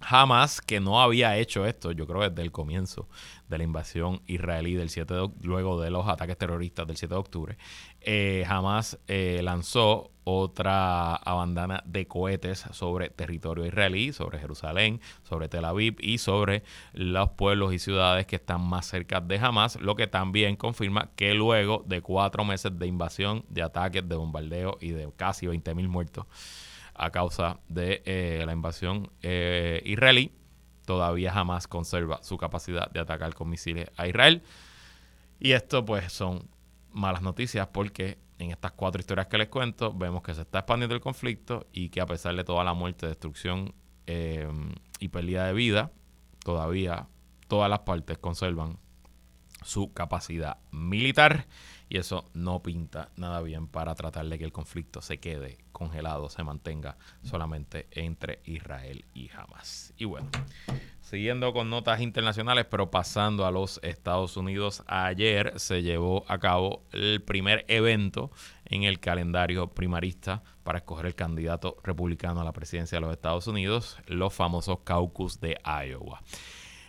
Jamás 0.00 0.62
que 0.62 0.80
no 0.80 1.02
había 1.02 1.36
hecho 1.36 1.66
esto, 1.66 1.92
yo 1.92 2.06
creo 2.06 2.28
desde 2.28 2.42
el 2.42 2.52
comienzo 2.52 3.08
de 3.48 3.58
la 3.58 3.64
invasión 3.64 4.22
israelí 4.26 4.74
del 4.74 4.88
7 4.88 5.12
de, 5.12 5.30
luego 5.42 5.80
de 5.80 5.90
los 5.90 6.08
ataques 6.08 6.38
terroristas 6.38 6.86
del 6.86 6.96
7 6.96 7.14
de 7.14 7.20
octubre, 7.20 7.58
eh, 8.00 8.44
jamás 8.46 8.98
eh, 9.08 9.40
lanzó 9.42 10.10
otra 10.24 11.20
bandana 11.26 11.82
de 11.84 12.06
cohetes 12.06 12.64
sobre 12.72 13.10
territorio 13.10 13.66
israelí, 13.66 14.12
sobre 14.12 14.38
Jerusalén, 14.38 15.00
sobre 15.22 15.48
Tel 15.48 15.64
Aviv 15.64 15.96
y 15.98 16.18
sobre 16.18 16.62
los 16.92 17.30
pueblos 17.30 17.74
y 17.74 17.78
ciudades 17.78 18.26
que 18.26 18.36
están 18.36 18.62
más 18.62 18.86
cerca 18.86 19.20
de 19.20 19.38
Hamas, 19.38 19.76
lo 19.80 19.96
que 19.96 20.06
también 20.06 20.56
confirma 20.56 21.10
que 21.14 21.34
luego 21.34 21.84
de 21.86 22.00
cuatro 22.00 22.44
meses 22.44 22.78
de 22.78 22.86
invasión, 22.86 23.44
de 23.48 23.62
ataques, 23.62 24.08
de 24.08 24.16
bombardeo 24.16 24.78
y 24.80 24.90
de 24.90 25.10
casi 25.14 25.46
20.000 25.46 25.88
muertos, 25.88 26.26
a 27.00 27.10
causa 27.10 27.60
de 27.68 28.02
eh, 28.04 28.42
la 28.44 28.52
invasión 28.52 29.10
eh, 29.22 29.82
israelí, 29.86 30.32
todavía 30.84 31.32
jamás 31.32 31.66
conserva 31.66 32.22
su 32.22 32.36
capacidad 32.36 32.90
de 32.90 33.00
atacar 33.00 33.34
con 33.34 33.48
misiles 33.48 33.90
a 33.96 34.06
Israel. 34.06 34.42
Y 35.38 35.52
esto 35.52 35.84
pues 35.84 36.12
son 36.12 36.50
malas 36.92 37.22
noticias 37.22 37.68
porque 37.68 38.18
en 38.38 38.50
estas 38.50 38.72
cuatro 38.72 39.00
historias 39.00 39.28
que 39.28 39.38
les 39.38 39.48
cuento 39.48 39.94
vemos 39.94 40.22
que 40.22 40.34
se 40.34 40.42
está 40.42 40.58
expandiendo 40.58 40.94
el 40.94 41.00
conflicto 41.00 41.66
y 41.72 41.88
que 41.88 42.02
a 42.02 42.06
pesar 42.06 42.36
de 42.36 42.44
toda 42.44 42.64
la 42.64 42.74
muerte, 42.74 43.06
destrucción 43.06 43.74
eh, 44.06 44.48
y 44.98 45.08
pérdida 45.08 45.46
de 45.46 45.54
vida, 45.54 45.92
todavía 46.44 47.08
todas 47.48 47.70
las 47.70 47.80
partes 47.80 48.18
conservan 48.18 48.78
su 49.62 49.92
capacidad 49.94 50.58
militar 50.70 51.46
y 51.88 51.98
eso 51.98 52.30
no 52.34 52.62
pinta 52.62 53.10
nada 53.16 53.40
bien 53.40 53.68
para 53.68 53.94
tratar 53.94 54.26
de 54.26 54.38
que 54.38 54.44
el 54.44 54.52
conflicto 54.52 55.00
se 55.00 55.18
quede 55.18 55.58
congelado, 55.80 56.28
se 56.28 56.44
mantenga 56.44 56.98
solamente 57.22 57.88
entre 57.92 58.40
Israel 58.44 59.06
y 59.14 59.30
Hamas. 59.30 59.94
Y 59.96 60.04
bueno, 60.04 60.28
siguiendo 61.00 61.54
con 61.54 61.70
notas 61.70 62.02
internacionales, 62.02 62.66
pero 62.70 62.90
pasando 62.90 63.46
a 63.46 63.50
los 63.50 63.80
Estados 63.82 64.36
Unidos, 64.36 64.82
ayer 64.86 65.54
se 65.58 65.82
llevó 65.82 66.26
a 66.28 66.38
cabo 66.38 66.84
el 66.92 67.22
primer 67.22 67.64
evento 67.66 68.30
en 68.66 68.82
el 68.82 69.00
calendario 69.00 69.68
primarista 69.68 70.42
para 70.64 70.80
escoger 70.80 71.06
el 71.06 71.14
candidato 71.14 71.78
republicano 71.82 72.42
a 72.42 72.44
la 72.44 72.52
presidencia 72.52 72.96
de 72.96 73.00
los 73.00 73.12
Estados 73.12 73.46
Unidos, 73.46 73.96
los 74.06 74.34
famosos 74.34 74.80
caucus 74.84 75.40
de 75.40 75.58
Iowa. 75.64 76.20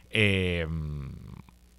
Eh, 0.09 0.67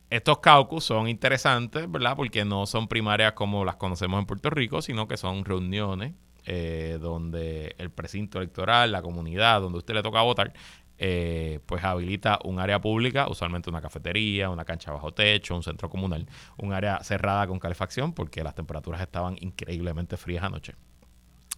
estos 0.09 0.39
caucus 0.39 0.85
son 0.85 1.09
interesantes, 1.09 1.91
¿verdad? 1.91 2.17
Porque 2.17 2.47
no 2.47 2.65
son 2.65 2.89
primarias 2.89 3.35
como 3.35 3.67
las 3.67 3.77
conocemos 3.77 4.19
en 4.19 4.25
Puerto 4.25 4.49
Rico, 4.49 4.81
sino 4.81 5.07
que 5.07 5.19
son 5.19 5.45
reuniones 5.45 6.15
eh, 6.45 6.99
donde 7.01 7.75
el 7.79 7.91
precinto 7.91 8.39
electoral, 8.39 8.93
la 8.93 9.03
comunidad, 9.03 9.61
donde 9.61 9.79
usted 9.79 9.95
le 9.95 10.03
toca 10.03 10.23
votar, 10.23 10.53
eh, 10.99 11.61
pues 11.67 11.83
habilita 11.83 12.39
un 12.45 12.61
área 12.61 12.81
pública, 12.81 13.27
usualmente 13.29 13.69
una 13.69 13.81
cafetería, 13.81 14.51
una 14.51 14.65
cancha 14.65 14.93
bajo 14.93 15.13
techo, 15.13 15.57
un 15.57 15.63
centro 15.63 15.91
comunal, 15.91 16.29
un 16.59 16.73
área 16.73 17.03
cerrada 17.03 17.47
con 17.47 17.59
calefacción 17.59 18.13
porque 18.13 18.45
las 18.45 18.55
temperaturas 18.55 19.01
estaban 19.01 19.37
increíblemente 19.41 20.17
frías 20.17 20.45
anoche. 20.45 20.75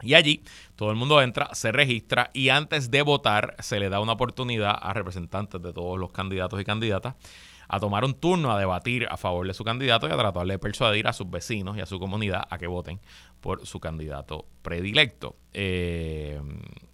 Y 0.03 0.15
allí 0.15 0.43
todo 0.77 0.91
el 0.91 0.97
mundo 0.97 1.21
entra, 1.23 1.55
se 1.55 1.73
registra 1.73 2.31
y 2.33 2.49
antes 2.49 2.91
de 2.91 3.03
votar 3.03 3.55
se 3.59 3.79
le 3.79 3.89
da 3.89 4.01
una 4.01 4.13
oportunidad 4.13 4.77
a 4.81 4.93
representantes 4.93 5.61
de 5.61 5.73
todos 5.73 5.99
los 5.99 6.11
candidatos 6.11 6.61
y 6.61 6.65
candidatas 6.65 7.15
a 7.69 7.81
tomar 7.81 8.05
un 8.05 8.15
turno 8.15 8.53
a 8.53 8.59
debatir 8.59 9.07
a 9.11 9.17
favor 9.17 9.47
de 9.47 9.55
su 9.55 9.65
candidato 9.65 10.09
y 10.09 10.13
a 10.13 10.17
tratar 10.17 10.47
de 10.47 10.59
persuadir 10.59 11.07
a 11.07 11.13
sus 11.13 11.31
vecinos 11.31 11.77
y 11.77 11.81
a 11.81 11.87
su 11.87 11.99
comunidad 11.99 12.45
a 12.49 12.59
que 12.59 12.67
voten 12.67 13.01
por 13.41 13.67
su 13.67 13.81
candidato 13.81 14.47
predilecto. 14.63 15.37
Eh, 15.53 16.41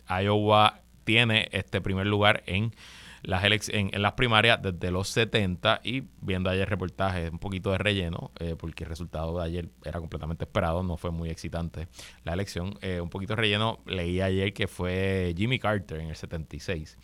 Iowa 0.09 0.81
tiene 1.05 1.49
este 1.53 1.81
primer 1.81 2.07
lugar 2.07 2.43
en 2.47 2.75
las, 3.23 3.69
en, 3.69 3.91
las 4.01 4.13
primarias 4.13 4.61
desde 4.63 4.91
los 4.91 5.09
70 5.09 5.81
y 5.85 6.05
viendo 6.21 6.51
ayer 6.51 6.69
reportajes 6.69 7.31
un 7.31 7.39
poquito 7.39 7.71
de 7.71 7.79
relleno, 7.79 8.31
eh, 8.39 8.57
porque 8.59 8.85
el 8.85 8.91
resultado 8.91 9.39
de 9.39 9.45
ayer 9.45 9.69
era 9.85 10.01
completamente 10.01 10.45
esperado, 10.45 10.83
no 10.83 10.97
fue 10.97 11.11
muy 11.11 11.31
excitante 11.31 11.89
la 12.25 12.33
elección. 12.33 12.79
Eh, 12.81 13.01
un 13.01 13.11
poquito 13.11 13.35
de 13.35 13.43
relleno, 13.43 13.81
leí 13.87 14.21
ayer 14.21 14.53
que 14.53 14.67
fue 14.67 15.35
Jimmy 15.37 15.59
Carter 15.59 16.01
en 16.01 16.09
el 16.09 16.17
76 16.17 16.97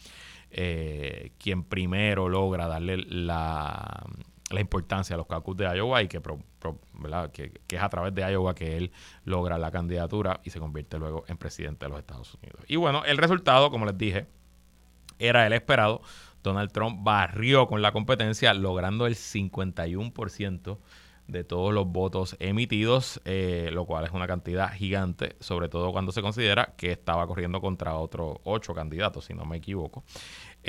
eh, 0.58 1.32
quien 1.38 1.64
primero 1.64 2.30
logra 2.30 2.66
darle 2.66 2.96
la, 2.96 4.06
importancia 4.58 5.12
a 5.12 5.18
los 5.18 5.26
caucus 5.26 5.54
de 5.54 5.66
Iowa 5.66 6.02
y 6.02 6.08
que, 6.08 6.22
que, 7.68 7.76
es 7.76 7.82
a 7.82 7.88
través 7.90 8.14
de 8.14 8.22
Iowa 8.22 8.54
que 8.54 8.78
él 8.78 8.90
logra 9.24 9.58
la 9.58 9.70
candidatura 9.70 10.40
y 10.44 10.50
se 10.50 10.58
convierte 10.58 10.98
luego 10.98 11.24
en 11.28 11.36
presidente 11.36 11.84
de 11.84 11.90
los 11.90 11.98
Estados 11.98 12.32
Unidos. 12.36 12.62
Y 12.68 12.76
bueno, 12.76 13.04
el 13.04 13.18
resultado, 13.18 13.70
como 13.70 13.84
les 13.84 13.98
dije, 13.98 14.26
era 15.18 15.46
el 15.46 15.52
esperado. 15.52 16.00
Donald 16.42 16.72
Trump 16.72 17.00
barrió 17.02 17.66
con 17.66 17.82
la 17.82 17.92
competencia, 17.92 18.54
logrando 18.54 19.06
el 19.06 19.14
51% 19.14 20.78
de 21.28 21.44
todos 21.44 21.72
los 21.72 21.86
votos 21.86 22.36
emitidos, 22.38 23.20
eh, 23.24 23.70
lo 23.72 23.84
cual 23.84 24.04
es 24.04 24.12
una 24.12 24.26
cantidad 24.26 24.72
gigante, 24.72 25.36
sobre 25.40 25.68
todo 25.68 25.92
cuando 25.92 26.12
se 26.12 26.22
considera 26.22 26.74
que 26.76 26.92
estaba 26.92 27.26
corriendo 27.26 27.60
contra 27.60 27.96
otros 27.96 28.38
ocho 28.44 28.74
candidatos, 28.74 29.24
si 29.26 29.34
no 29.34 29.44
me 29.44 29.56
equivoco. 29.56 30.04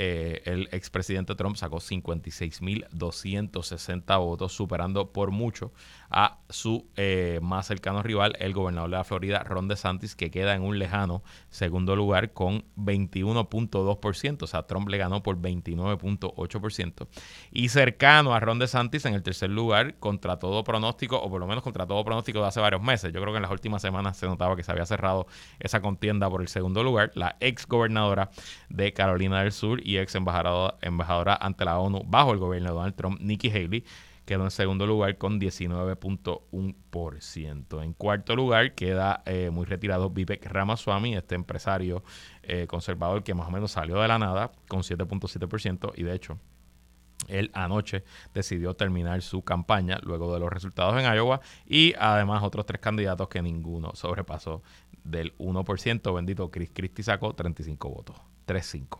Eh, 0.00 0.42
el 0.44 0.68
expresidente 0.70 1.34
Trump 1.34 1.56
sacó 1.56 1.78
56.260 1.78 4.18
votos, 4.20 4.52
superando 4.52 5.12
por 5.12 5.32
mucho 5.32 5.72
a 6.08 6.38
su 6.48 6.86
eh, 6.94 7.40
más 7.42 7.66
cercano 7.66 8.04
rival, 8.04 8.36
el 8.38 8.54
gobernador 8.54 8.90
de 8.90 8.96
la 8.96 9.02
Florida, 9.02 9.42
Ron 9.42 9.66
DeSantis, 9.66 10.14
que 10.14 10.30
queda 10.30 10.54
en 10.54 10.62
un 10.62 10.78
lejano 10.78 11.24
segundo 11.50 11.96
lugar 11.96 12.32
con 12.32 12.64
21.2%. 12.76 14.44
O 14.44 14.46
sea, 14.46 14.68
Trump 14.68 14.88
le 14.88 14.98
ganó 14.98 15.24
por 15.24 15.40
29.8%. 15.40 17.08
Y 17.50 17.70
cercano 17.70 18.34
a 18.34 18.40
Ron 18.40 18.60
DeSantis 18.60 19.04
en 19.04 19.14
el 19.14 19.24
tercer 19.24 19.50
lugar, 19.50 19.96
contra 19.98 20.38
todo 20.38 20.62
pronóstico, 20.62 21.20
o 21.20 21.28
por 21.28 21.40
lo 21.40 21.48
menos 21.48 21.64
contra 21.64 21.88
todo 21.88 22.04
pronóstico 22.04 22.40
de 22.40 22.46
hace 22.46 22.60
varios 22.60 22.82
meses. 22.82 23.12
Yo 23.12 23.20
creo 23.20 23.32
que 23.32 23.38
en 23.38 23.42
las 23.42 23.50
últimas 23.50 23.82
semanas 23.82 24.16
se 24.16 24.26
notaba 24.26 24.54
que 24.54 24.62
se 24.62 24.70
había 24.70 24.86
cerrado 24.86 25.26
esa 25.58 25.80
contienda 25.80 26.30
por 26.30 26.40
el 26.40 26.46
segundo 26.46 26.84
lugar, 26.84 27.10
la 27.16 27.36
ex 27.40 27.66
gobernadora 27.66 28.30
de 28.68 28.92
Carolina 28.92 29.42
del 29.42 29.50
Sur 29.50 29.87
y 29.88 29.96
ex 29.96 30.14
embajadora, 30.16 30.74
embajadora 30.82 31.38
ante 31.40 31.64
la 31.64 31.78
ONU 31.78 32.02
bajo 32.06 32.32
el 32.32 32.38
gobierno 32.38 32.68
de 32.68 32.74
Donald 32.74 32.94
Trump, 32.94 33.18
Nikki 33.22 33.48
Haley, 33.48 33.86
quedó 34.26 34.44
en 34.44 34.50
segundo 34.50 34.86
lugar 34.86 35.16
con 35.16 35.40
19.1%. 35.40 37.82
En 37.82 37.94
cuarto 37.94 38.36
lugar 38.36 38.74
queda 38.74 39.22
eh, 39.24 39.48
muy 39.48 39.64
retirado 39.64 40.10
Vivek 40.10 40.44
Ramaswamy, 40.44 41.16
este 41.16 41.36
empresario 41.36 42.04
eh, 42.42 42.66
conservador 42.66 43.24
que 43.24 43.32
más 43.32 43.48
o 43.48 43.50
menos 43.50 43.72
salió 43.72 43.98
de 43.98 44.08
la 44.08 44.18
nada 44.18 44.52
con 44.68 44.80
7.7% 44.80 45.92
y 45.96 46.02
de 46.02 46.14
hecho 46.14 46.38
él 47.26 47.50
anoche 47.54 48.04
decidió 48.34 48.74
terminar 48.74 49.22
su 49.22 49.40
campaña 49.40 49.98
luego 50.02 50.34
de 50.34 50.40
los 50.40 50.52
resultados 50.52 51.02
en 51.02 51.10
Iowa 51.10 51.40
y 51.64 51.94
además 51.98 52.42
otros 52.42 52.66
tres 52.66 52.82
candidatos 52.82 53.28
que 53.28 53.40
ninguno 53.40 53.94
sobrepasó 53.94 54.62
del 55.02 55.34
1%. 55.38 56.14
Bendito 56.14 56.50
Chris 56.50 56.72
Christie 56.74 57.04
sacó 57.04 57.34
35 57.34 57.88
votos. 57.88 58.16
3-5. 58.48 58.98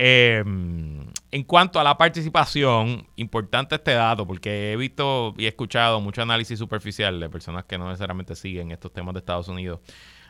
Em, 0.00 1.10
en 1.32 1.42
cuanto 1.42 1.80
a 1.80 1.82
la 1.82 1.98
participación, 1.98 3.04
importante 3.16 3.74
este 3.74 3.94
dato 3.94 4.24
porque 4.28 4.72
he 4.72 4.76
visto 4.76 5.34
y 5.36 5.46
escuchado 5.46 6.00
mucho 6.00 6.22
análisis 6.22 6.56
superficial 6.56 7.18
de 7.18 7.28
personas 7.28 7.64
que 7.64 7.76
no 7.78 7.88
necesariamente 7.88 8.36
siguen 8.36 8.70
estos 8.70 8.92
temas 8.92 9.12
de 9.14 9.18
Estados 9.18 9.48
Unidos 9.48 9.80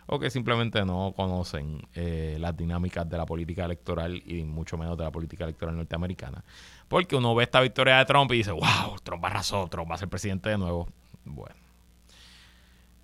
o 0.07 0.19
que 0.19 0.31
simplemente 0.31 0.83
no 0.87 1.13
conocen 1.15 1.87
eh, 1.95 2.39
las 2.41 2.57
dinámicas 2.57 3.07
de 3.11 3.19
la 3.19 3.27
política 3.27 3.67
electoral 3.67 4.23
y 4.25 4.43
mucho 4.43 4.79
menos 4.79 4.97
de 4.97 5.05
la 5.05 5.11
política 5.11 5.45
electoral 5.45 5.77
norteamericana. 5.77 6.43
Porque 6.89 7.15
uno 7.15 7.35
ve 7.35 7.45
esta 7.45 7.61
victoria 7.61 7.99
de 7.99 8.07
Trump 8.07 8.33
y 8.33 8.39
dice, 8.39 8.53
wow, 8.53 8.97
Trump 9.05 9.23
arrasó, 9.27 9.69
Trump 9.69 9.91
va 9.91 9.97
a 9.97 9.99
ser 9.99 10.09
presidente 10.09 10.49
de 10.49 10.57
nuevo. 10.57 10.89
Bueno, 11.27 11.57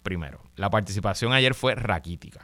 primero, 0.02 0.40
la 0.56 0.70
participación 0.70 1.34
ayer 1.34 1.52
fue 1.52 1.74
raquítica 1.74 2.40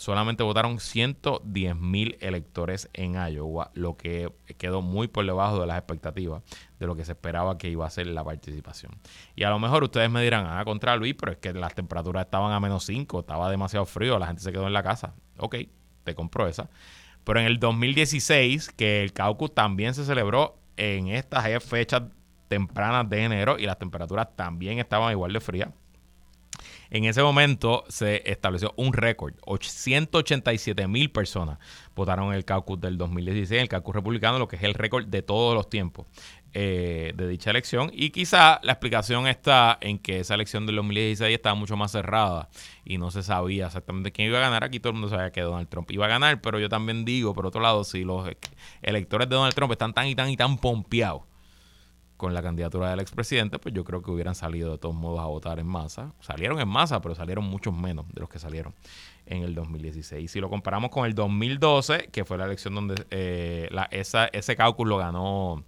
solamente 0.00 0.42
votaron 0.42 0.80
110 0.80 1.76
mil 1.76 2.16
electores 2.20 2.88
en 2.94 3.16
Iowa, 3.16 3.70
lo 3.74 3.98
que 3.98 4.32
quedó 4.56 4.80
muy 4.80 5.08
por 5.08 5.26
debajo 5.26 5.60
de 5.60 5.66
las 5.66 5.76
expectativas 5.76 6.42
de 6.78 6.86
lo 6.86 6.96
que 6.96 7.04
se 7.04 7.12
esperaba 7.12 7.58
que 7.58 7.68
iba 7.68 7.84
a 7.84 7.90
ser 7.90 8.06
la 8.06 8.24
participación. 8.24 8.92
Y 9.36 9.44
a 9.44 9.50
lo 9.50 9.58
mejor 9.58 9.84
ustedes 9.84 10.10
me 10.10 10.22
dirán, 10.22 10.46
ah, 10.48 10.64
contra 10.64 10.96
Luis, 10.96 11.14
pero 11.20 11.32
es 11.32 11.38
que 11.38 11.52
las 11.52 11.74
temperaturas 11.74 12.24
estaban 12.24 12.50
a 12.52 12.60
menos 12.60 12.84
5, 12.84 13.20
estaba 13.20 13.50
demasiado 13.50 13.84
frío, 13.84 14.18
la 14.18 14.26
gente 14.26 14.40
se 14.40 14.52
quedó 14.52 14.66
en 14.66 14.72
la 14.72 14.82
casa. 14.82 15.14
Ok, 15.36 15.56
te 16.04 16.14
compro 16.14 16.48
esa. 16.48 16.70
Pero 17.22 17.38
en 17.40 17.44
el 17.44 17.60
2016, 17.60 18.70
que 18.70 19.02
el 19.02 19.12
caucus 19.12 19.54
también 19.54 19.92
se 19.92 20.06
celebró 20.06 20.56
en 20.78 21.08
estas 21.08 21.62
fechas 21.62 22.04
tempranas 22.48 23.10
de 23.10 23.24
enero 23.24 23.58
y 23.58 23.66
las 23.66 23.78
temperaturas 23.78 24.34
también 24.34 24.78
estaban 24.78 25.12
igual 25.12 25.34
de 25.34 25.40
frías 25.40 25.68
en 26.90 27.04
ese 27.04 27.22
momento 27.22 27.84
se 27.88 28.28
estableció 28.30 28.74
un 28.76 28.92
récord. 28.92 29.34
187 29.60 30.88
mil 30.88 31.10
personas 31.10 31.58
votaron 31.94 32.28
en 32.28 32.34
el 32.34 32.44
caucus 32.44 32.80
del 32.80 32.98
2016, 32.98 33.62
el 33.62 33.68
caucus 33.68 33.94
republicano, 33.94 34.38
lo 34.38 34.48
que 34.48 34.56
es 34.56 34.62
el 34.62 34.74
récord 34.74 35.06
de 35.06 35.22
todos 35.22 35.54
los 35.54 35.70
tiempos 35.70 36.06
eh, 36.52 37.12
de 37.14 37.28
dicha 37.28 37.50
elección. 37.50 37.90
Y 37.92 38.10
quizá 38.10 38.60
la 38.64 38.72
explicación 38.72 39.28
está 39.28 39.78
en 39.80 39.98
que 39.98 40.20
esa 40.20 40.34
elección 40.34 40.66
del 40.66 40.76
2016 40.76 41.32
estaba 41.32 41.54
mucho 41.54 41.76
más 41.76 41.92
cerrada 41.92 42.48
y 42.84 42.98
no 42.98 43.12
se 43.12 43.22
sabía 43.22 43.66
exactamente 43.66 44.10
quién 44.10 44.28
iba 44.28 44.38
a 44.38 44.42
ganar. 44.42 44.64
Aquí 44.64 44.80
todo 44.80 44.90
el 44.90 44.98
mundo 44.98 45.08
sabía 45.08 45.30
que 45.30 45.42
Donald 45.42 45.68
Trump 45.68 45.90
iba 45.92 46.06
a 46.06 46.08
ganar, 46.08 46.40
pero 46.40 46.58
yo 46.58 46.68
también 46.68 47.04
digo, 47.04 47.34
por 47.34 47.46
otro 47.46 47.60
lado, 47.60 47.84
si 47.84 48.02
los 48.02 48.28
electores 48.82 49.28
de 49.28 49.36
Donald 49.36 49.54
Trump 49.54 49.72
están 49.72 49.94
tan 49.94 50.08
y 50.08 50.16
tan 50.16 50.28
y 50.28 50.36
tan 50.36 50.58
pompeados 50.58 51.29
con 52.20 52.34
la 52.34 52.42
candidatura 52.42 52.90
del 52.90 53.00
expresidente, 53.00 53.58
pues 53.58 53.74
yo 53.74 53.82
creo 53.82 54.02
que 54.02 54.10
hubieran 54.10 54.34
salido 54.34 54.72
de 54.72 54.76
todos 54.76 54.94
modos 54.94 55.20
a 55.20 55.24
votar 55.24 55.58
en 55.58 55.66
masa. 55.66 56.12
Salieron 56.20 56.60
en 56.60 56.68
masa, 56.68 57.00
pero 57.00 57.14
salieron 57.14 57.44
muchos 57.44 57.72
menos 57.72 58.06
de 58.12 58.20
los 58.20 58.28
que 58.28 58.38
salieron 58.38 58.74
en 59.24 59.42
el 59.42 59.54
2016. 59.54 60.24
Y 60.24 60.28
si 60.28 60.38
lo 60.38 60.50
comparamos 60.50 60.90
con 60.90 61.06
el 61.06 61.14
2012, 61.14 62.10
que 62.12 62.26
fue 62.26 62.36
la 62.36 62.44
elección 62.44 62.74
donde 62.74 63.06
eh, 63.10 63.70
esa, 63.90 64.26
ese 64.26 64.54
cálculo 64.54 64.98
ganó 64.98 65.64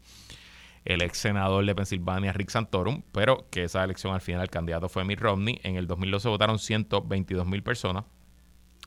el 0.85 1.01
ex 1.01 1.17
senador 1.17 1.65
de 1.65 1.75
Pensilvania, 1.75 2.35
Rick 2.35 2.51
Santorum, 2.51 3.01
pero 3.13 3.47
que 3.51 3.65
esa 3.65 3.83
elección 3.83 4.13
al 4.13 4.21
final 4.21 4.43
el 4.43 4.51
candidato 4.51 4.91
fue 4.91 5.05
Mitt 5.05 5.21
Romney. 5.21 5.59
En 5.63 5.77
el 5.77 5.87
2012 5.87 6.29
votaron 6.29 6.59
122 6.59 7.47
mil 7.47 7.63
personas 7.63 8.05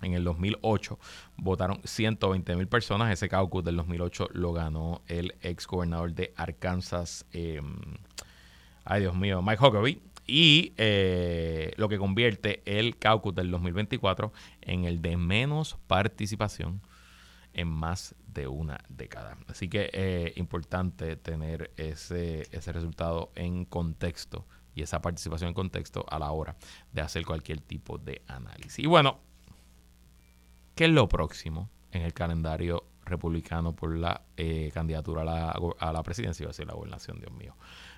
en 0.02 0.14
el 0.14 0.24
2008 0.24 1.00
votaron 1.38 1.80
120 1.84 2.56
mil 2.56 2.68
personas. 2.68 3.12
Ese 3.12 3.30
caucus 3.30 3.64
del 3.64 3.78
2008 3.78 4.30
lo 4.34 4.54
ganó 4.54 5.02
el 5.08 5.36
ex 5.42 5.68
gobernador 5.68 6.14
de 6.14 6.34
Arkansas, 6.36 7.26
em, 7.32 7.76
ay 8.84 9.02
Dios 9.02 9.16
mío, 9.16 9.42
Mike 9.42 9.64
Huckabee. 9.64 10.02
Y 10.28 10.74
eh, 10.78 11.74
lo 11.78 11.88
que 11.88 12.00
convierte 12.00 12.64
el 12.66 12.98
caucus 12.98 13.36
del 13.36 13.52
2024 13.52 14.34
en 14.62 14.86
el 14.86 15.02
de 15.02 15.18
menos 15.18 15.78
participación 15.86 16.82
en 17.54 17.68
más 17.68 18.16
de 18.28 18.48
una 18.48 18.80
década. 18.90 19.38
Así 19.48 19.70
que 19.70 19.86
es 19.86 19.92
eh, 19.94 20.34
importante 20.36 21.16
tener 21.16 21.72
ese 21.78 22.48
resultado 22.52 23.32
en 23.36 23.66
contexto 23.66 24.46
y 24.76 24.82
esa 24.82 25.02
participación 25.02 25.50
en 25.50 25.54
contexto 25.54 26.06
a 26.10 26.20
la 26.20 26.32
hora 26.32 26.56
de 26.92 27.02
hacer 27.02 27.26
cualquier 27.26 27.62
tipo 27.62 27.98
de 27.98 28.22
análisis. 28.28 28.80
Y 28.80 28.88
bueno, 28.88 29.20
¿Qué 30.76 30.86
es 30.86 30.92
lo 30.92 31.08
próximo 31.08 31.70
en 31.92 32.02
el 32.02 32.14
calendario 32.14 32.84
republicano 33.06 33.74
por 33.74 33.96
la 33.96 34.22
eh, 34.36 34.72
candidatura 34.74 35.22
a 35.22 35.26
la, 35.26 35.60
a 35.80 35.94
la, 35.94 36.04
presidencia? 36.04 36.44
Iba 36.44 36.50
a 36.50 36.52
decir 36.52 36.68
la 36.68 36.74
gobernación, 36.74 37.18
Dios 37.20 37.32
mío. 37.32 37.56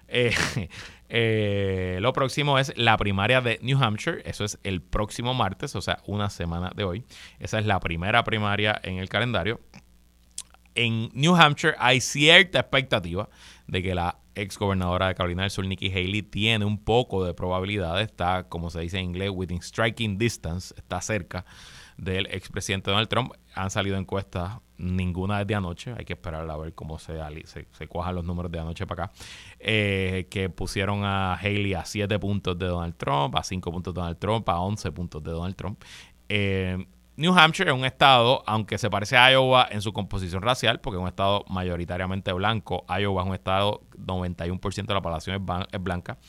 Eh, 0.08 0.32
eh, 1.10 1.98
lo 2.00 2.14
próximo 2.14 2.60
es 2.60 2.72
la 2.78 2.96
primaria 2.98 3.42
de 3.42 3.60
New 3.64 3.82
Hampshire. 3.84 4.22
Eso 4.26 4.46
es 4.46 4.60
el 4.64 4.84
próximo 4.84 5.34
martes, 5.34 5.76
o 5.76 5.82
sea, 5.82 6.04
una 6.06 6.30
semana 6.30 6.72
de 6.76 6.84
hoy. 6.84 7.04
Esa 7.40 7.58
es 7.58 7.66
la 7.66 7.80
primera 7.80 8.24
primaria 8.24 8.80
en 8.84 8.98
el 8.98 9.10
calendario. 9.10 9.60
En 10.76 11.10
New 11.14 11.36
Hampshire 11.36 11.74
hay 11.80 12.00
cierta 12.00 12.60
expectativa 12.60 13.28
de 13.66 13.82
que 13.82 13.96
la 13.96 14.20
ex 14.36 14.60
gobernadora 14.60 15.08
de 15.08 15.16
Carolina 15.16 15.42
del 15.42 15.50
Sur, 15.50 15.66
Nikki 15.66 15.90
Haley, 15.90 16.22
tiene 16.22 16.64
un 16.64 16.78
poco 16.78 17.26
de 17.26 17.34
probabilidad. 17.34 18.00
Está, 18.02 18.44
como 18.44 18.70
se 18.70 18.82
dice 18.82 19.00
en 19.00 19.06
inglés, 19.06 19.32
within 19.34 19.64
striking 19.64 20.20
distance, 20.20 20.76
está 20.78 21.02
cerca 21.02 21.44
del 21.98 22.28
expresidente 22.28 22.92
Donald 22.92 23.10
Trump. 23.10 23.34
Han 23.56 23.70
salido 23.70 23.98
encuestas, 23.98 24.60
ninguna 24.78 25.40
desde 25.40 25.56
anoche, 25.56 25.94
hay 25.98 26.06
que 26.06 26.14
esperar 26.14 26.50
a 26.50 26.58
ver 26.58 26.74
cómo 26.74 27.00
se, 27.00 27.18
se, 27.46 27.88
cuajan 27.88 28.16
los 28.16 28.24
números 28.24 28.52
de 28.52 28.60
anoche 28.60 28.86
para 28.86 29.06
acá, 29.06 29.14
eh, 29.60 30.28
que 30.30 30.50
pusieron 30.50 31.04
a 31.04 31.34
Haley 31.34 31.74
a 31.74 31.86
7 31.86 32.20
puntos 32.20 32.58
de 32.58 32.68
Donald 32.68 32.96
Trump, 32.96 33.36
a 33.36 33.44
5 33.44 33.72
puntos 33.72 33.94
de 33.94 34.00
Donald 34.00 34.20
Trump, 34.20 34.48
a 34.50 34.60
11 34.60 34.92
puntos 34.92 35.24
de 35.24 35.32
Donald 35.32 35.56
Trump. 35.56 35.84
Eh, 36.30 36.86
New 37.16 37.36
Hampshire 37.36 37.72
es 37.72 37.76
un 37.76 37.84
estado, 37.84 38.44
aunque 38.46 38.78
se 38.78 38.92
parece 38.92 39.18
a 39.18 39.32
Iowa 39.32 39.68
en 39.72 39.82
su 39.82 39.92
composición 39.92 40.44
racial, 40.44 40.80
porque 40.80 40.98
es 40.98 41.02
un 41.02 41.08
estado 41.08 41.46
mayoritariamente 41.50 42.32
blanco, 42.32 42.86
Iowa 42.88 43.24
es 43.24 43.28
un 43.28 43.34
estado, 43.34 43.82
91% 43.98 44.86
de 44.86 44.94
la 44.94 45.02
población 45.02 45.44
es 45.72 45.82
blanca. 45.82 46.20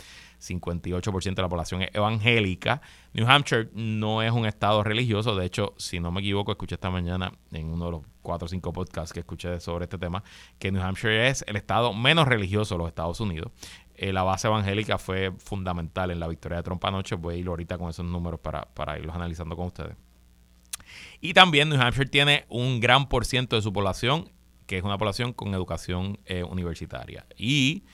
58% 0.40 1.34
de 1.34 1.42
la 1.42 1.48
población 1.48 1.82
es 1.82 1.90
evangélica. 1.92 2.80
New 3.12 3.28
Hampshire 3.28 3.70
no 3.74 4.22
es 4.22 4.32
un 4.32 4.46
estado 4.46 4.82
religioso, 4.82 5.34
de 5.34 5.46
hecho, 5.46 5.74
si 5.76 6.00
no 6.00 6.10
me 6.10 6.20
equivoco, 6.20 6.52
escuché 6.52 6.74
esta 6.74 6.90
mañana 6.90 7.32
en 7.52 7.66
uno 7.68 7.86
de 7.86 7.90
los 7.92 8.02
cuatro 8.22 8.46
o 8.46 8.48
cinco 8.48 8.72
podcasts 8.72 9.12
que 9.12 9.20
escuché 9.20 9.60
sobre 9.60 9.84
este 9.84 9.98
tema, 9.98 10.22
que 10.58 10.70
New 10.70 10.82
Hampshire 10.82 11.28
es 11.28 11.44
el 11.46 11.56
estado 11.56 11.92
menos 11.92 12.28
religioso 12.28 12.74
de 12.74 12.78
los 12.78 12.88
Estados 12.88 13.20
Unidos. 13.20 13.50
Eh, 13.94 14.12
la 14.12 14.22
base 14.22 14.46
evangélica 14.46 14.98
fue 14.98 15.32
fundamental 15.38 16.10
en 16.10 16.20
la 16.20 16.28
victoria 16.28 16.58
de 16.58 16.62
Trump 16.62 16.84
anoche. 16.84 17.16
Voy 17.16 17.34
a 17.34 17.38
ir 17.38 17.48
ahorita 17.48 17.78
con 17.78 17.90
esos 17.90 18.04
números 18.04 18.38
para, 18.40 18.62
para 18.62 18.98
irlos 18.98 19.14
analizando 19.14 19.56
con 19.56 19.66
ustedes. 19.66 19.96
Y 21.20 21.34
también 21.34 21.68
New 21.68 21.80
Hampshire 21.80 22.08
tiene 22.08 22.46
un 22.48 22.80
gran 22.80 23.08
por 23.08 23.24
ciento 23.24 23.56
de 23.56 23.62
su 23.62 23.72
población 23.72 24.30
que 24.68 24.76
es 24.76 24.84
una 24.84 24.98
población 24.98 25.32
con 25.32 25.54
educación 25.54 26.20
eh, 26.26 26.44
universitaria. 26.44 27.26
Y 27.36 27.84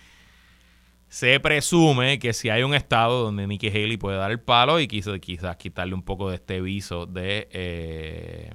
se 1.15 1.39
presume 1.39 2.19
que 2.19 2.33
si 2.33 2.51
hay 2.51 2.65
un 2.65 2.75
estado 2.75 3.23
donde 3.23 3.47
Nikki 3.47 3.69
Haley 3.69 3.97
puede 3.99 4.17
dar 4.17 4.33
el 4.33 4.41
palo 4.41 4.81
y 4.81 4.89
quizás, 4.89 5.21
quizás 5.21 5.57
quitarle 5.57 5.95
un 5.95 6.03
poco 6.03 6.29
de 6.29 6.35
este 6.35 6.61
viso 6.61 7.07
de 7.07 7.47
eh, 7.53 8.51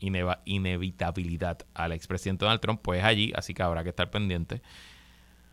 inevitabilidad 0.00 1.58
al 1.74 1.92
expresidente 1.92 2.44
Donald 2.44 2.60
Trump, 2.60 2.80
pues 2.82 3.04
allí, 3.04 3.32
así 3.36 3.54
que 3.54 3.62
habrá 3.62 3.84
que 3.84 3.90
estar 3.90 4.10
pendiente. 4.10 4.62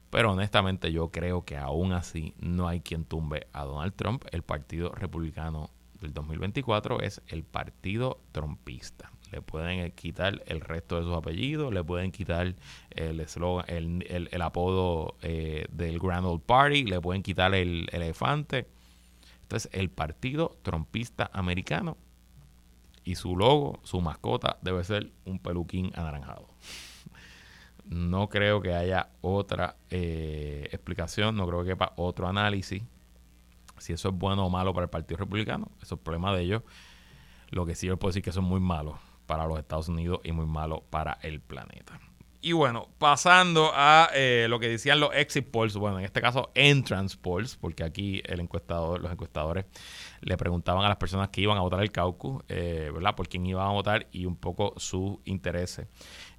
Pero 0.09 0.31
honestamente 0.31 0.91
yo 0.91 1.11
creo 1.11 1.45
que 1.45 1.55
aún 1.55 1.93
así 1.93 2.33
no 2.39 2.67
hay 2.67 2.81
quien 2.81 3.05
tumbe 3.05 3.45
a 3.53 3.63
Donald 3.65 3.93
Trump. 3.95 4.25
El 4.31 4.41
Partido 4.41 4.89
Republicano 4.89 5.69
del 6.01 6.15
2024 6.15 7.01
es 7.01 7.21
el 7.27 7.43
Partido 7.43 8.21
Trumpista 8.31 9.11
le 9.31 9.41
pueden 9.41 9.91
quitar 9.91 10.41
el 10.47 10.61
resto 10.61 10.97
de 10.97 11.03
sus 11.03 11.15
apellidos, 11.15 11.73
le 11.73 11.83
pueden 11.83 12.11
quitar 12.11 12.47
el 12.47 12.55
el, 12.91 14.29
el, 14.31 14.41
apodo 14.41 15.15
eh, 15.21 15.65
del 15.71 15.99
Grand 15.99 16.25
Old 16.25 16.41
Party, 16.41 16.83
le 16.85 16.99
pueden 16.99 17.21
quitar 17.21 17.53
el, 17.53 17.87
elefante. 17.91 18.67
Entonces, 19.43 19.69
el 19.73 19.89
Partido 19.89 20.57
Trompista 20.61 21.29
Americano 21.33 21.97
y 23.03 23.15
su 23.15 23.35
logo, 23.35 23.79
su 23.83 24.01
mascota, 24.01 24.57
debe 24.61 24.83
ser 24.83 25.11
un 25.25 25.39
peluquín 25.39 25.91
anaranjado. 25.95 26.47
No 27.85 28.29
creo 28.29 28.61
que 28.61 28.75
haya 28.75 29.09
otra 29.21 29.75
eh, 29.89 30.69
explicación, 30.71 31.35
no 31.35 31.47
creo 31.47 31.63
que 31.63 31.71
haya 31.71 31.93
otro 31.95 32.27
análisis. 32.27 32.83
Si 33.79 33.93
eso 33.93 34.09
es 34.09 34.15
bueno 34.15 34.45
o 34.45 34.49
malo 34.51 34.75
para 34.75 34.83
el 34.83 34.91
Partido 34.91 35.17
Republicano, 35.17 35.71
eso 35.81 35.95
es 35.95 36.01
problema 36.01 36.31
de 36.35 36.43
ellos. 36.43 36.61
Lo 37.49 37.65
que 37.65 37.73
sí 37.73 37.87
yo 37.87 37.97
puedo 37.97 38.11
decir 38.11 38.21
que 38.21 38.31
son 38.31 38.43
muy 38.43 38.59
malos 38.59 38.99
para 39.29 39.45
los 39.45 39.59
Estados 39.59 39.87
Unidos 39.87 40.21
y 40.23 40.31
muy 40.31 40.47
malo 40.47 40.83
para 40.89 41.19
el 41.21 41.39
planeta. 41.39 41.99
Y 42.41 42.53
bueno, 42.53 42.87
pasando 42.97 43.69
a 43.75 44.09
eh, 44.15 44.47
lo 44.49 44.59
que 44.59 44.67
decían 44.67 44.99
los 44.99 45.13
exit 45.13 45.45
polls, 45.51 45.75
bueno, 45.75 45.99
en 45.99 46.05
este 46.05 46.19
caso 46.19 46.49
entrance 46.55 47.15
polls, 47.15 47.55
porque 47.55 47.83
aquí 47.83 48.23
el 48.25 48.39
encuestador, 48.39 48.99
los 48.99 49.11
encuestadores 49.11 49.65
le 50.21 50.35
preguntaban 50.35 50.83
a 50.83 50.87
las 50.87 50.97
personas 50.97 51.29
que 51.29 51.41
iban 51.41 51.57
a 51.57 51.61
votar 51.61 51.81
el 51.81 51.91
caucus, 51.91 52.41
eh, 52.47 52.89
¿verdad? 52.91 53.13
Por 53.13 53.27
quién 53.27 53.45
iban 53.45 53.67
a 53.67 53.71
votar 53.71 54.07
y 54.11 54.25
un 54.25 54.35
poco 54.35 54.73
sus 54.77 55.17
intereses. 55.25 55.87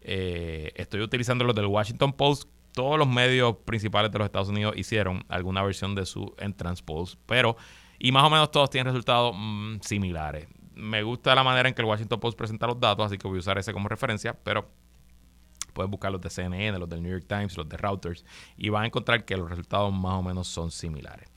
Eh, 0.00 0.72
estoy 0.74 1.02
utilizando 1.02 1.44
los 1.44 1.54
del 1.54 1.66
Washington 1.66 2.12
Post. 2.14 2.48
Todos 2.72 2.98
los 2.98 3.06
medios 3.06 3.56
principales 3.64 4.10
de 4.10 4.18
los 4.18 4.24
Estados 4.24 4.48
Unidos 4.48 4.74
hicieron 4.76 5.22
alguna 5.28 5.62
versión 5.62 5.94
de 5.94 6.06
su 6.06 6.34
entrance 6.38 6.82
polls, 6.82 7.18
pero 7.26 7.56
y 8.00 8.10
más 8.10 8.24
o 8.24 8.30
menos 8.30 8.50
todos 8.50 8.68
tienen 8.68 8.92
resultados 8.92 9.32
mm, 9.36 9.76
similares 9.82 10.48
me 10.80 11.02
gusta 11.02 11.34
la 11.34 11.44
manera 11.44 11.68
en 11.68 11.74
que 11.74 11.82
el 11.82 11.88
Washington 11.88 12.20
Post 12.20 12.36
presenta 12.36 12.66
los 12.66 12.80
datos, 12.80 13.06
así 13.06 13.18
que 13.18 13.28
voy 13.28 13.36
a 13.36 13.40
usar 13.40 13.58
ese 13.58 13.72
como 13.72 13.88
referencia, 13.88 14.34
pero 14.34 14.68
puedes 15.72 15.90
buscar 15.90 16.12
los 16.12 16.20
de 16.20 16.30
CNN, 16.30 16.78
los 16.78 16.88
del 16.88 17.02
New 17.02 17.12
York 17.12 17.26
Times, 17.26 17.56
los 17.56 17.68
de 17.68 17.76
Reuters, 17.76 18.24
y 18.56 18.68
vas 18.68 18.82
a 18.82 18.86
encontrar 18.86 19.24
que 19.24 19.36
los 19.36 19.48
resultados 19.48 19.92
más 19.92 20.14
o 20.14 20.22
menos 20.22 20.48
son 20.48 20.70
similares. 20.70 21.28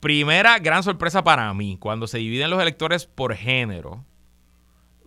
Primera 0.00 0.58
gran 0.58 0.82
sorpresa 0.82 1.22
para 1.22 1.52
mí, 1.52 1.76
cuando 1.78 2.06
se 2.06 2.18
dividen 2.18 2.50
los 2.50 2.60
electores 2.60 3.06
por 3.06 3.34
género, 3.34 4.04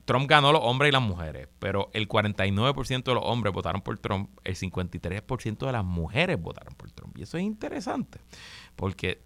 Trump 0.05 0.29
ganó 0.29 0.51
los 0.51 0.61
hombres 0.63 0.89
y 0.89 0.91
las 0.91 1.01
mujeres, 1.01 1.47
pero 1.59 1.89
el 1.93 2.07
49% 2.07 3.03
de 3.03 3.13
los 3.13 3.23
hombres 3.23 3.53
votaron 3.53 3.81
por 3.81 3.97
Trump, 3.97 4.29
el 4.43 4.55
53% 4.55 5.65
de 5.65 5.71
las 5.71 5.85
mujeres 5.85 6.39
votaron 6.39 6.75
por 6.75 6.91
Trump. 6.91 7.17
Y 7.17 7.23
eso 7.23 7.37
es 7.37 7.43
interesante, 7.43 8.19
porque 8.75 9.21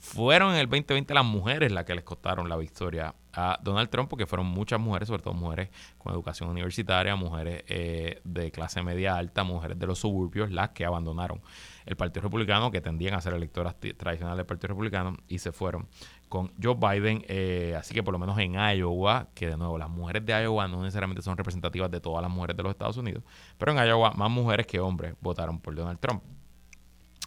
fueron 0.00 0.52
en 0.52 0.58
el 0.58 0.66
2020 0.66 1.14
las 1.14 1.24
mujeres 1.24 1.72
las 1.72 1.84
que 1.84 1.94
les 1.94 2.04
costaron 2.04 2.48
la 2.48 2.56
victoria 2.56 3.14
a 3.32 3.58
Donald 3.62 3.88
Trump, 3.90 4.08
porque 4.08 4.26
fueron 4.26 4.46
muchas 4.46 4.80
mujeres, 4.80 5.08
sobre 5.08 5.22
todo 5.22 5.34
mujeres 5.34 5.70
con 5.98 6.12
educación 6.12 6.48
universitaria, 6.48 7.14
mujeres 7.16 7.64
eh, 7.68 8.20
de 8.24 8.50
clase 8.50 8.82
media 8.82 9.16
alta, 9.16 9.44
mujeres 9.44 9.78
de 9.78 9.86
los 9.86 9.98
suburbios, 9.98 10.50
las 10.50 10.70
que 10.70 10.84
abandonaron 10.84 11.40
el 11.86 11.96
Partido 11.96 12.22
Republicano, 12.22 12.70
que 12.70 12.80
tendían 12.80 13.14
a 13.14 13.20
ser 13.20 13.34
electoras 13.34 13.76
tradicionales 13.78 14.36
del 14.38 14.46
Partido 14.46 14.68
Republicano, 14.68 15.16
y 15.28 15.38
se 15.38 15.52
fueron 15.52 15.88
con 16.28 16.52
Joe 16.62 16.74
Biden. 16.74 17.24
Eh, 17.28 17.74
así 17.78 17.94
que 17.94 18.02
por 18.02 18.12
lo 18.12 18.18
menos 18.18 18.38
en 18.38 18.54
Iowa, 18.54 19.28
que 19.34 19.48
de 19.48 19.56
nuevo 19.56 19.78
las 19.78 19.88
mujeres 19.88 20.24
de 20.24 20.32
Iowa 20.42 20.68
no 20.68 20.82
necesariamente 20.82 21.22
son 21.22 21.36
representativas 21.36 21.90
de 21.90 22.00
todas 22.00 22.22
las 22.22 22.30
mujeres 22.30 22.56
de 22.56 22.62
los 22.62 22.70
Estados 22.70 22.96
Unidos, 22.96 23.22
pero 23.56 23.72
en 23.72 23.78
Iowa 23.86 24.12
más 24.12 24.30
mujeres 24.30 24.66
que 24.66 24.80
hombres 24.80 25.14
votaron 25.20 25.60
por 25.60 25.74
Donald 25.74 25.98
Trump. 25.98 26.22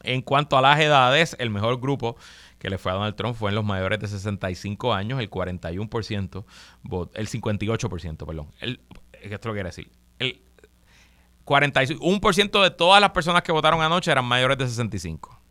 En 0.03 0.21
cuanto 0.21 0.57
a 0.57 0.61
las 0.61 0.79
edades, 0.79 1.35
el 1.39 1.49
mejor 1.49 1.79
grupo 1.79 2.15
que 2.61 2.69
le 2.69 2.77
fue 2.77 2.91
a 2.91 2.95
Donald 2.95 3.15
Trump 3.15 3.35
fue 3.35 3.49
en 3.49 3.55
los 3.55 3.65
mayores 3.65 3.99
de 3.99 4.07
65 4.07 4.93
años, 4.93 5.19
el 5.19 5.31
41%, 5.31 6.45
el 7.15 7.27
58%, 7.27 8.25
perdón. 8.27 8.51
El, 8.59 8.79
esto 9.13 9.47
lo 9.47 9.55
quiere 9.55 9.69
decir. 9.69 9.89
El 10.19 10.41
41% 11.43 12.63
de 12.63 12.69
todas 12.69 13.01
las 13.01 13.09
personas 13.09 13.41
que 13.41 13.51
votaron 13.51 13.81
anoche 13.81 14.11
eran 14.11 14.25
mayores 14.25 14.59
de 14.59 14.67
65. 14.67 15.41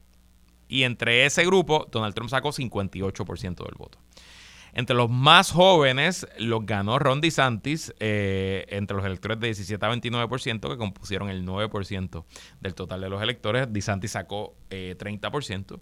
Y 0.69 0.85
entre 0.85 1.27
ese 1.27 1.45
grupo, 1.45 1.89
Donald 1.91 2.15
Trump 2.15 2.31
sacó 2.31 2.51
58% 2.51 3.57
del 3.57 3.75
voto. 3.77 3.99
Entre 4.73 4.95
los 4.95 5.11
más 5.11 5.51
jóvenes 5.51 6.29
los 6.39 6.65
ganó 6.65 7.01
Ron 7.01 7.21
DeSantis, 7.21 7.93
eh, 7.99 8.67
entre 8.69 8.97
los 8.97 9.05
electores 9.05 9.41
de 9.41 9.49
17 9.49 9.85
a 9.85 9.91
29%, 9.91 10.71
que 10.71 10.77
compusieron 10.77 11.29
el 11.29 11.45
9% 11.45 12.25
del 12.61 12.75
total 12.77 13.01
de 13.01 13.09
los 13.09 13.21
electores. 13.21 13.67
DeSantis 13.73 14.13
sacó 14.13 14.55
30%. 14.71 15.81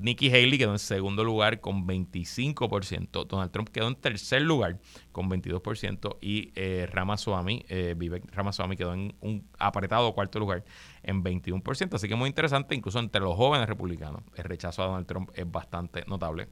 Nikki 0.00 0.28
Haley 0.30 0.56
quedó 0.56 0.72
en 0.72 0.78
segundo 0.78 1.24
lugar 1.24 1.60
con 1.60 1.86
25%. 1.86 3.26
Donald 3.26 3.50
Trump 3.52 3.68
quedó 3.68 3.88
en 3.88 3.94
tercer 3.94 4.42
lugar 4.42 4.78
con 5.12 5.28
22%. 5.28 6.16
Y 6.20 6.52
eh, 6.54 6.88
Ramaswamy, 6.90 7.64
eh, 7.68 7.94
Vivek 7.96 8.24
Ramaswamy 8.34 8.76
quedó 8.76 8.94
en 8.94 9.14
un 9.20 9.46
apretado 9.58 10.12
cuarto 10.14 10.38
lugar 10.38 10.64
en 11.02 11.22
21%. 11.22 11.94
Así 11.94 12.08
que 12.08 12.16
muy 12.16 12.28
interesante, 12.28 12.74
incluso 12.74 12.98
entre 12.98 13.20
los 13.20 13.36
jóvenes 13.36 13.68
republicanos. 13.68 14.22
El 14.34 14.44
rechazo 14.44 14.82
a 14.82 14.86
Donald 14.86 15.06
Trump 15.06 15.30
es 15.34 15.50
bastante 15.50 16.04
notable. 16.06 16.48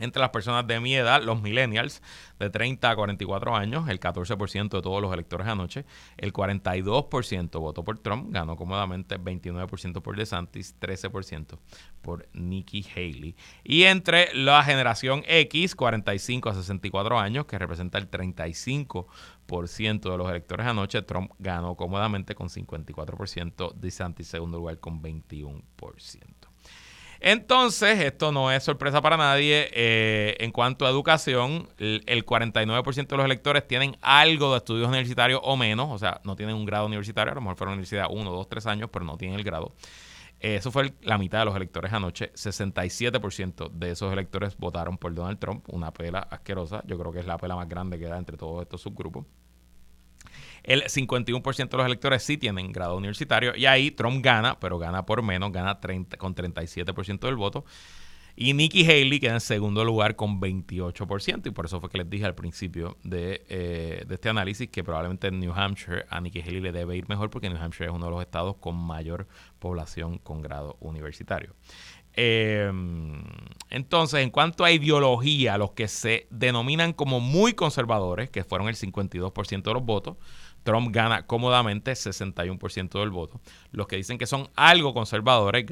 Entre 0.00 0.20
las 0.20 0.30
personas 0.30 0.66
de 0.66 0.80
mi 0.80 0.96
edad, 0.96 1.22
los 1.22 1.40
millennials 1.40 2.02
de 2.40 2.50
30 2.50 2.90
a 2.90 2.96
44 2.96 3.54
años, 3.54 3.88
el 3.88 4.00
14% 4.00 4.68
de 4.68 4.82
todos 4.82 5.00
los 5.00 5.12
electores 5.12 5.46
anoche, 5.46 5.84
el 6.16 6.32
42% 6.32 7.60
votó 7.60 7.84
por 7.84 8.00
Trump, 8.00 8.32
ganó 8.32 8.56
cómodamente 8.56 9.20
29% 9.20 10.02
por 10.02 10.16
DeSantis, 10.16 10.74
13% 10.80 11.60
por 12.02 12.28
Nikki 12.32 12.84
Haley. 12.92 13.36
Y 13.62 13.84
entre 13.84 14.34
la 14.34 14.64
generación 14.64 15.22
X, 15.28 15.76
45 15.76 16.48
a 16.48 16.54
64 16.54 17.20
años, 17.20 17.46
que 17.46 17.56
representa 17.56 17.98
el 17.98 18.10
35% 18.10 20.10
de 20.10 20.18
los 20.18 20.28
electores 20.28 20.66
anoche, 20.66 21.02
Trump 21.02 21.30
ganó 21.38 21.76
cómodamente 21.76 22.34
con 22.34 22.48
54%, 22.48 23.74
DeSantis 23.74 24.26
segundo 24.26 24.58
lugar 24.58 24.80
con 24.80 25.00
21%. 25.00 26.43
Entonces, 27.26 28.00
esto 28.00 28.32
no 28.32 28.52
es 28.52 28.62
sorpresa 28.62 29.00
para 29.00 29.16
nadie. 29.16 29.70
Eh, 29.72 30.36
en 30.40 30.52
cuanto 30.52 30.84
a 30.84 30.90
educación, 30.90 31.70
el, 31.78 32.26
49% 32.26 33.06
de 33.06 33.16
los 33.16 33.24
electores 33.24 33.66
tienen 33.66 33.96
algo 34.02 34.52
de 34.52 34.58
estudios 34.58 34.88
universitarios 34.88 35.40
o 35.42 35.56
menos, 35.56 35.88
o 35.90 35.96
sea, 35.96 36.20
no 36.24 36.36
tienen 36.36 36.54
un 36.54 36.66
grado 36.66 36.84
universitario, 36.84 37.32
a 37.32 37.34
lo 37.34 37.40
mejor 37.40 37.56
fueron 37.56 37.70
a 37.70 37.72
la 37.72 37.76
universidad 37.76 38.08
uno, 38.10 38.30
dos, 38.30 38.46
tres 38.50 38.66
años, 38.66 38.90
pero 38.92 39.06
no 39.06 39.16
tienen 39.16 39.38
el 39.38 39.44
grado. 39.44 39.74
eso 40.38 40.70
fue 40.70 40.92
la 41.00 41.16
mitad 41.16 41.38
de 41.38 41.46
los 41.46 41.56
electores 41.56 41.94
anoche. 41.94 42.30
67% 42.34 43.70
de 43.70 43.92
esos 43.92 44.12
electores 44.12 44.58
votaron 44.58 44.98
por 44.98 45.14
Donald 45.14 45.38
Trump, 45.38 45.64
una 45.68 45.94
pela 45.94 46.18
asquerosa. 46.18 46.82
Yo 46.86 46.98
creo 46.98 47.10
que 47.10 47.20
es 47.20 47.26
la 47.26 47.38
pela 47.38 47.56
más 47.56 47.70
grande 47.70 47.98
que 47.98 48.04
da 48.04 48.18
entre 48.18 48.36
todos 48.36 48.60
estos 48.60 48.82
subgrupos. 48.82 49.24
El 50.64 50.82
51% 50.82 51.68
de 51.68 51.76
los 51.76 51.86
electores 51.86 52.22
sí 52.22 52.38
tienen 52.38 52.72
grado 52.72 52.96
universitario 52.96 53.54
y 53.54 53.66
ahí 53.66 53.90
Trump 53.90 54.24
gana, 54.24 54.58
pero 54.58 54.78
gana 54.78 55.06
por 55.06 55.22
menos, 55.22 55.52
gana 55.52 55.78
30, 55.78 56.16
con 56.16 56.34
37% 56.34 57.20
del 57.20 57.36
voto. 57.36 57.64
Y 58.36 58.52
Nikki 58.52 58.84
Haley 58.84 59.20
queda 59.20 59.34
en 59.34 59.40
segundo 59.40 59.84
lugar 59.84 60.16
con 60.16 60.40
28%. 60.40 61.46
Y 61.46 61.50
por 61.50 61.66
eso 61.66 61.80
fue 61.80 61.88
que 61.88 61.98
les 61.98 62.10
dije 62.10 62.24
al 62.24 62.34
principio 62.34 62.96
de, 63.04 63.44
eh, 63.48 64.04
de, 64.06 64.14
este 64.14 64.28
análisis 64.28 64.68
que 64.68 64.82
probablemente 64.82 65.28
en 65.28 65.38
New 65.38 65.52
Hampshire 65.52 66.04
a 66.08 66.20
Nikki 66.20 66.40
Haley 66.40 66.60
le 66.60 66.72
debe 66.72 66.96
ir 66.96 67.08
mejor 67.08 67.30
porque 67.30 67.48
New 67.48 67.62
Hampshire 67.62 67.90
es 67.90 67.94
uno 67.94 68.06
de 68.06 68.10
los 68.10 68.22
estados 68.22 68.56
con 68.56 68.74
mayor 68.74 69.28
población 69.60 70.18
con 70.18 70.42
grado 70.42 70.76
universitario. 70.80 71.54
Em, 72.16 73.24
entonces, 73.70 74.20
en 74.20 74.30
cuanto 74.30 74.64
a 74.64 74.70
ideología, 74.70 75.58
los 75.58 75.72
que 75.72 75.88
se 75.88 76.28
denominan 76.30 76.92
como 76.92 77.20
muy 77.20 77.54
conservadores, 77.54 78.30
que 78.30 78.44
fueron 78.44 78.68
el 78.68 78.76
52% 78.76 79.70
de 79.70 79.74
los 79.74 79.84
votos, 79.84 80.16
Trump 80.64 80.92
gana 80.92 81.26
cómodamente 81.26 81.92
61% 81.92 82.98
del 82.98 83.10
voto. 83.10 83.40
Los 83.70 83.86
que 83.86 83.96
dicen 83.96 84.18
que 84.18 84.26
son 84.26 84.48
algo 84.56 84.92
conservadores, 84.94 85.64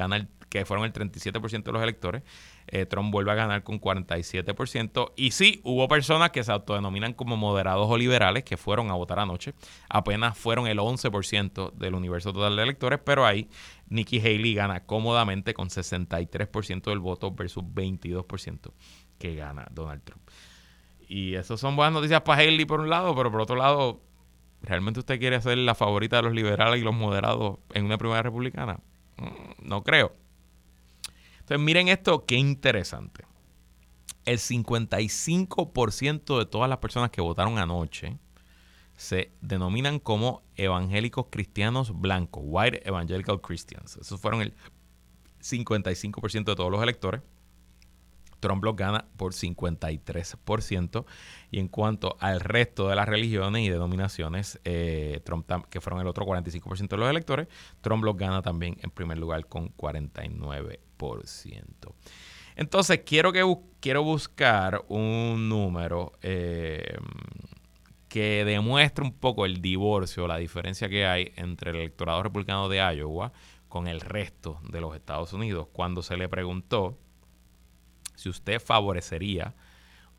que 0.48 0.66
fueron 0.66 0.85
el 0.85 0.92
37% 0.92 1.62
de 1.62 1.72
los 1.72 1.83
electores. 1.83 2.22
Eh, 2.66 2.85
Trump 2.85 3.11
vuelve 3.11 3.33
a 3.33 3.35
ganar 3.35 3.64
con 3.64 3.81
47%. 3.81 5.12
Y 5.16 5.31
sí, 5.31 5.62
hubo 5.64 5.88
personas 5.88 6.31
que 6.31 6.44
se 6.44 6.52
autodenominan 6.52 7.14
como 7.14 7.38
moderados 7.38 7.88
o 7.90 7.96
liberales 7.96 8.44
que 8.44 8.59
fueron 8.59 8.90
a 8.90 8.94
votar 8.94 9.18
anoche. 9.18 9.55
Apenas 9.88 10.37
fueron 10.37 10.66
el 10.66 10.78
11% 10.78 11.72
del 11.72 11.94
universo 11.94 12.33
total 12.35 12.55
de 12.57 12.62
electores, 12.62 13.00
pero 13.02 13.24
ahí 13.24 13.48
Nikki 13.88 14.20
Haley 14.20 14.55
gana 14.55 14.85
cómodamente 14.85 15.55
con 15.55 15.70
63% 15.70 16.83
del 16.85 16.98
voto 16.98 17.33
versus 17.33 17.64
22% 17.64 18.72
que 19.18 19.35
gana 19.37 19.66
Donald 19.70 20.02
Trump. 20.05 20.22
Y 21.09 21.35
eso 21.35 21.57
son 21.57 21.76
buenas 21.76 21.94
noticias 21.94 22.20
para 22.22 22.42
Haley 22.42 22.64
por 22.64 22.81
un 22.81 22.90
lado, 22.90 23.14
pero 23.14 23.31
por 23.31 23.40
otro 23.40 23.57
lado, 23.57 24.00
¿realmente 24.62 25.01
usted 25.01 25.18
quiere 25.18 25.40
ser 25.40 25.59
la 25.59 25.75
favorita 25.75 26.16
de 26.16 26.22
los 26.22 26.33
liberales 26.33 26.81
y 26.81 26.85
los 26.85 26.94
moderados 26.94 27.59
en 27.75 27.85
una 27.85 27.98
primera 27.98 28.22
republicana? 28.22 28.79
Mm, 29.16 29.68
no 29.68 29.83
creo. 29.83 30.14
Entonces, 31.40 31.59
miren 31.59 31.88
esto, 31.88 32.25
qué 32.25 32.37
interesante. 32.37 33.25
El 34.25 34.38
55% 34.38 36.38
de 36.38 36.46
todas 36.46 36.68
las 36.68 36.79
personas 36.79 37.11
que 37.11 37.20
votaron 37.20 37.59
anoche 37.59 38.18
se 38.96 39.33
denominan 39.40 39.98
como 39.98 40.42
evangélicos 40.55 41.27
cristianos 41.31 42.01
blancos, 42.01 42.44
white 42.46 42.88
evangelical 42.88 43.40
Christians. 43.40 43.96
Esos 43.96 44.20
fueron 44.20 44.42
el 44.42 44.55
55% 45.40 46.44
de 46.44 46.55
todos 46.55 46.70
los 46.70 46.83
electores. 46.83 47.22
Trump 48.42 48.62
los 48.64 48.76
gana 48.76 49.07
por 49.16 49.33
53%. 49.33 51.07
Y 51.52 51.61
en 51.61 51.68
cuanto 51.68 52.16
al 52.18 52.40
resto 52.40 52.88
de 52.88 52.96
las 52.96 53.09
religiones 53.09 53.62
y 53.62 53.70
denominaciones, 53.70 54.61
eh, 54.64 55.20
Trump, 55.24 55.48
que 55.70 55.81
fueron 55.81 56.00
el 56.00 56.09
otro 56.09 56.26
45% 56.26 56.88
de 56.88 56.96
los 56.96 57.09
electores, 57.09 57.46
Trump 57.81 58.05
los 58.05 58.16
gana 58.16 58.42
también 58.42 58.76
en 58.83 58.90
primer 58.90 59.18
lugar 59.18 59.46
con 59.46 59.74
49%. 59.76 61.94
Entonces, 62.57 63.00
quiero, 63.07 63.33
que 63.33 63.57
quiero 63.81 64.02
buscar 64.02 64.85
un 64.88 65.48
número 65.48 66.12
eh, 66.20 66.98
que 68.09 68.44
demuestre 68.44 69.05
un 69.05 69.12
poco 69.12 69.46
el 69.46 69.62
divorcio, 69.62 70.26
la 70.26 70.37
diferencia 70.37 70.88
que 70.88 71.07
hay 71.07 71.33
entre 71.37 71.70
el 71.70 71.76
electorado 71.76 72.22
republicano 72.22 72.68
de 72.68 72.78
Iowa 72.78 73.33
con 73.68 73.88
el 73.88 74.02
resto 74.02 74.61
de 74.68 74.83
los 74.83 74.94
Estados 74.94 75.33
Unidos. 75.33 75.68
Cuando 75.72 76.02
se 76.02 76.18
le 76.18 76.28
preguntó 76.28 76.98
si 78.14 78.29
usted 78.29 78.61
favorecería 78.61 79.55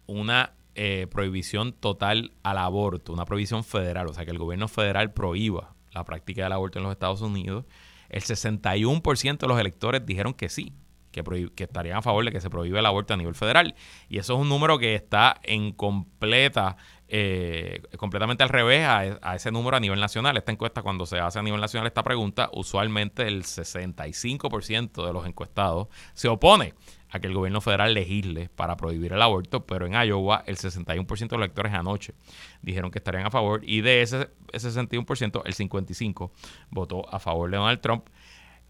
una 0.08 0.54
eh, 0.76 1.08
prohibición 1.12 1.74
total 1.74 2.32
al 2.44 2.58
aborto, 2.58 3.14
una 3.14 3.26
prohibición 3.26 3.64
federal, 3.64 4.08
o 4.08 4.14
sea, 4.14 4.26
que 4.26 4.32
el 4.32 4.40
gobierno 4.40 4.68
federal 4.68 5.14
prohíba 5.14 5.76
la 5.92 6.04
práctica 6.04 6.44
del 6.44 6.54
aborto 6.54 6.80
en 6.80 6.84
los 6.84 6.92
Estados 6.92 7.22
Unidos, 7.22 7.66
el 8.10 8.22
61% 8.22 9.38
de 9.38 9.48
los 9.48 9.60
electores 9.60 10.06
dijeron 10.06 10.34
que 10.34 10.50
sí, 10.50 10.74
que, 11.13 11.23
que, 11.56 11.63
estarían 11.63 11.97
a 11.97 12.02
favor 12.02 12.26
de 12.26 12.32
que 12.32 12.41
se 12.41 12.49
prohíbe 12.49 12.80
el 12.80 12.86
aborto 12.86 13.13
a 13.13 13.17
nivel 13.17 13.36
federal. 13.36 13.76
Y 14.10 14.17
eso 14.17 14.34
es 14.34 14.39
un 14.39 14.49
número 14.49 14.78
que 14.80 14.95
está 14.95 15.39
en 15.43 15.71
completa, 15.71 16.76
eh, 17.08 17.84
completamente 17.97 18.43
al 18.43 18.49
revés 18.49 18.84
a, 18.86 19.19
a, 19.21 19.36
ese 19.36 19.52
número 19.52 19.78
a 19.78 19.80
nivel 19.80 19.99
nacional. 19.99 20.36
Esta 20.36 20.52
encuesta, 20.52 20.82
cuando 20.82 21.06
se 21.06 21.19
hace 21.19 21.39
a 21.39 21.43
nivel 21.43 21.62
nacional 21.62 21.88
esta 21.88 22.04
pregunta, 22.04 22.49
usualmente 22.52 23.28
el 23.28 23.43
65% 23.43 25.06
de 25.06 25.13
los 25.13 25.26
encuestados 25.26 25.88
se 26.13 26.28
opone 26.28 26.73
a 27.13 27.19
que 27.19 27.28
el 27.28 27.36
gobierno 27.36 27.62
federal 27.62 27.93
legisle 27.93 28.49
para 28.49 28.76
prohibir 28.76 29.13
el 29.13 29.21
aborto, 29.21 29.67
pero 29.67 29.86
en 29.86 29.93
Iowa 29.93 30.43
el 30.47 30.58
61% 30.58 31.06
de 31.06 31.38
los 31.38 31.45
electores 31.45 31.71
anoche 31.71 32.15
dijeron 32.63 32.89
que 32.89 32.97
estarían 32.97 33.28
a 33.28 33.30
favor 33.30 33.62
y 33.63 33.82
de 33.82 34.02
ese, 34.02 34.32
ese 34.52 34.69
61% 34.69 35.43
el 35.45 35.54
55% 35.54 36.32
votó 36.71 37.08
a 37.13 37.19
favor 37.19 37.52
de 37.52 37.58
Donald 37.58 37.82
Trump. 37.82 38.08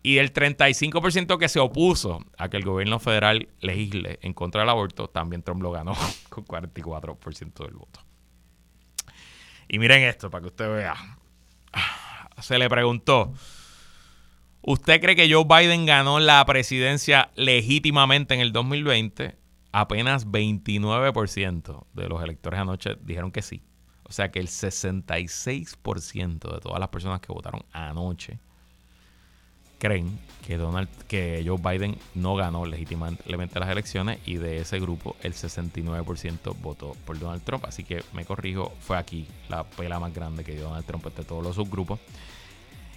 Y 0.05 0.17
el 0.17 0.33
35% 0.33 1.37
que 1.37 1.47
se 1.47 1.61
opuso 1.61 2.19
a 2.37 2.49
que 2.49 2.57
el 2.57 2.65
gobierno 2.65 2.99
federal 2.99 3.47
legisle 3.61 4.19
en 4.21 4.33
contra 4.33 4.59
del 4.61 4.69
aborto, 4.69 5.07
también 5.07 5.43
Trump 5.43 5.63
lo 5.63 5.71
ganó 5.71 5.93
con 6.29 6.45
44% 6.45 7.65
del 7.65 7.73
voto. 7.73 8.01
Y 9.69 9.79
miren 9.79 10.03
esto, 10.03 10.29
para 10.29 10.41
que 10.41 10.49
usted 10.49 10.69
vea. 10.69 11.17
Se 12.41 12.59
le 12.59 12.69
preguntó, 12.69 13.33
¿usted 14.61 14.99
cree 14.99 15.15
que 15.15 15.33
Joe 15.33 15.45
Biden 15.45 15.85
ganó 15.85 16.19
la 16.19 16.45
presidencia 16.45 17.31
legítimamente 17.35 18.33
en 18.33 18.41
el 18.41 18.51
2020? 18.51 19.37
Apenas 19.71 20.27
29% 20.27 21.85
de 21.93 22.09
los 22.09 22.21
electores 22.21 22.59
anoche 22.59 22.97
dijeron 23.01 23.31
que 23.31 23.41
sí. 23.41 23.63
O 24.03 24.11
sea 24.11 24.31
que 24.31 24.39
el 24.39 24.47
66% 24.47 26.53
de 26.53 26.59
todas 26.59 26.79
las 26.79 26.89
personas 26.89 27.21
que 27.21 27.31
votaron 27.31 27.63
anoche 27.71 28.41
creen 29.83 30.17
que 30.47 30.55
Donald 30.55 30.87
que 31.09 31.43
Joe 31.45 31.57
Biden 31.57 31.97
no 32.15 32.35
ganó 32.35 32.65
legítimamente 32.65 33.59
las 33.59 33.69
elecciones 33.69 34.17
y 34.25 34.35
de 34.37 34.59
ese 34.59 34.79
grupo 34.79 35.17
el 35.21 35.33
69% 35.33 36.55
votó 36.61 36.95
por 37.05 37.19
Donald 37.19 37.43
Trump. 37.43 37.65
Así 37.65 37.83
que 37.83 38.01
me 38.13 38.23
corrijo, 38.23 38.71
fue 38.79 38.97
aquí 38.97 39.27
la 39.49 39.65
pela 39.65 39.99
más 39.99 40.13
grande 40.13 40.45
que 40.45 40.53
dio 40.53 40.69
Donald 40.69 40.85
Trump 40.85 41.05
entre 41.05 41.25
todos 41.25 41.43
los 41.43 41.55
subgrupos. 41.55 41.99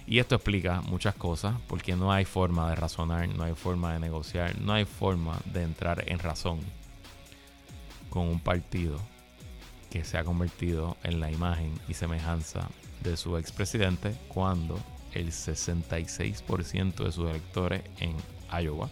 Y 0.05 0.19
esto 0.19 0.35
explica 0.35 0.79
muchas 0.79 1.15
cosas, 1.15 1.55
porque 1.67 1.97
no 1.97 2.13
hay 2.13 2.23
forma 2.23 2.69
de 2.69 2.77
razonar, 2.77 3.27
no 3.27 3.43
hay 3.43 3.53
forma 3.53 3.91
de 3.91 3.99
negociar, 3.99 4.57
no 4.61 4.71
hay 4.71 4.85
forma 4.85 5.37
de 5.43 5.63
entrar 5.63 6.05
en 6.07 6.19
razón 6.19 6.61
con 8.09 8.29
un 8.29 8.39
partido 8.39 8.97
que 9.89 10.05
se 10.05 10.17
ha 10.17 10.23
convertido 10.23 10.95
en 11.03 11.19
la 11.19 11.29
imagen 11.29 11.73
y 11.89 11.95
semejanza 11.95 12.69
de 13.03 13.17
su 13.17 13.35
expresidente 13.35 14.15
cuando 14.29 14.79
el 15.19 15.31
66% 15.31 17.03
de 17.03 17.11
sus 17.11 17.29
electores 17.29 17.83
en 17.99 18.15
Iowa 18.51 18.89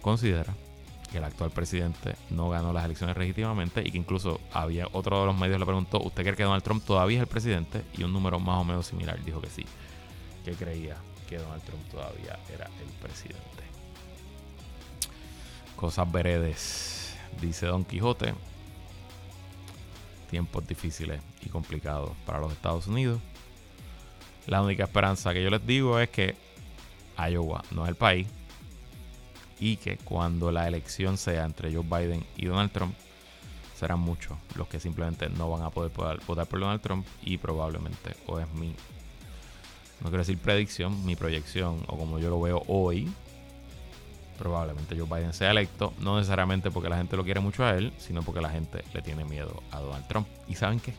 considera 0.00 0.54
que 1.10 1.18
el 1.18 1.24
actual 1.24 1.50
presidente 1.50 2.16
no 2.30 2.48
ganó 2.48 2.72
las 2.72 2.84
elecciones 2.84 3.16
legítimamente 3.16 3.82
y 3.86 3.90
que 3.90 3.98
incluso 3.98 4.40
había 4.52 4.88
otro 4.92 5.20
de 5.20 5.26
los 5.26 5.36
medios 5.36 5.58
le 5.60 5.64
preguntó, 5.64 6.00
¿usted 6.02 6.22
cree 6.22 6.36
que 6.36 6.42
Donald 6.42 6.64
Trump 6.64 6.84
todavía 6.84 7.18
es 7.18 7.22
el 7.22 7.28
presidente? 7.28 7.82
Y 7.96 8.02
un 8.02 8.12
número 8.12 8.40
más 8.40 8.60
o 8.60 8.64
menos 8.64 8.86
similar 8.86 9.22
dijo 9.22 9.40
que 9.40 9.50
sí, 9.50 9.64
que 10.44 10.52
creía 10.52 10.96
que 11.28 11.38
Donald 11.38 11.62
Trump 11.62 11.88
todavía 11.90 12.38
era 12.52 12.66
el 12.66 12.88
presidente. 13.00 13.44
Cosas 15.76 16.10
veredes, 16.10 17.14
dice 17.40 17.66
Don 17.66 17.84
Quijote. 17.84 18.34
Tiempos 20.30 20.66
difíciles 20.66 21.20
y 21.42 21.48
complicados 21.48 22.10
para 22.26 22.40
los 22.40 22.52
Estados 22.52 22.86
Unidos. 22.86 23.20
La 24.46 24.62
única 24.62 24.84
esperanza 24.84 25.32
que 25.32 25.42
yo 25.42 25.50
les 25.50 25.66
digo 25.66 25.98
es 25.98 26.10
que 26.10 26.34
Iowa 27.18 27.64
no 27.70 27.84
es 27.84 27.90
el 27.90 27.96
país 27.96 28.26
y 29.58 29.76
que 29.76 29.96
cuando 29.98 30.50
la 30.50 30.68
elección 30.68 31.16
sea 31.16 31.44
entre 31.44 31.72
Joe 31.72 31.84
Biden 31.84 32.24
y 32.36 32.46
Donald 32.46 32.72
Trump, 32.72 32.94
serán 33.74 34.00
muchos 34.00 34.36
los 34.56 34.68
que 34.68 34.80
simplemente 34.80 35.28
no 35.28 35.50
van 35.50 35.62
a 35.62 35.70
poder, 35.70 35.90
votar 36.26 36.46
por 36.46 36.60
Donald 36.60 36.80
Trump 36.80 37.06
y 37.22 37.38
probablemente, 37.38 38.16
o 38.26 38.38
es 38.38 38.52
mi, 38.52 38.68
no 40.00 40.08
quiero 40.08 40.18
decir 40.18 40.38
predicción, 40.38 41.04
mi 41.04 41.16
proyección, 41.16 41.82
o 41.86 41.96
como 41.96 42.18
yo 42.18 42.30
lo 42.30 42.40
veo 42.40 42.62
hoy, 42.66 43.10
probablemente 44.38 44.98
Joe 44.98 45.08
Biden 45.08 45.32
sea 45.32 45.50
electo, 45.50 45.92
no 46.00 46.16
necesariamente 46.18 46.70
porque 46.70 46.88
la 46.88 46.96
gente 46.96 47.16
lo 47.16 47.24
quiere 47.24 47.40
mucho 47.40 47.64
a 47.64 47.74
él, 47.76 47.92
sino 47.98 48.22
porque 48.22 48.40
la 48.40 48.50
gente 48.50 48.84
le 48.92 49.02
tiene 49.02 49.24
miedo 49.24 49.62
a 49.70 49.80
Donald 49.80 50.06
Trump. 50.08 50.28
¿Y 50.48 50.54
saben 50.54 50.80
qué? 50.80 50.92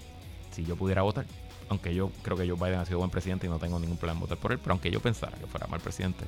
Si 0.51 0.63
yo 0.65 0.75
pudiera 0.75 1.01
votar, 1.01 1.25
aunque 1.69 1.93
yo 1.93 2.11
creo 2.21 2.37
que 2.37 2.47
Joe 2.47 2.57
Biden 2.57 2.79
ha 2.79 2.85
sido 2.85 2.99
buen 2.99 3.09
presidente 3.09 3.47
y 3.47 3.49
no 3.49 3.59
tengo 3.59 3.79
ningún 3.79 3.97
problema 3.97 4.17
en 4.17 4.21
votar 4.21 4.37
por 4.37 4.51
él, 4.51 4.59
pero 4.59 4.73
aunque 4.73 4.91
yo 4.91 4.99
pensara 4.99 5.37
que 5.37 5.47
fuera 5.47 5.67
mal 5.67 5.79
presidente, 5.79 6.25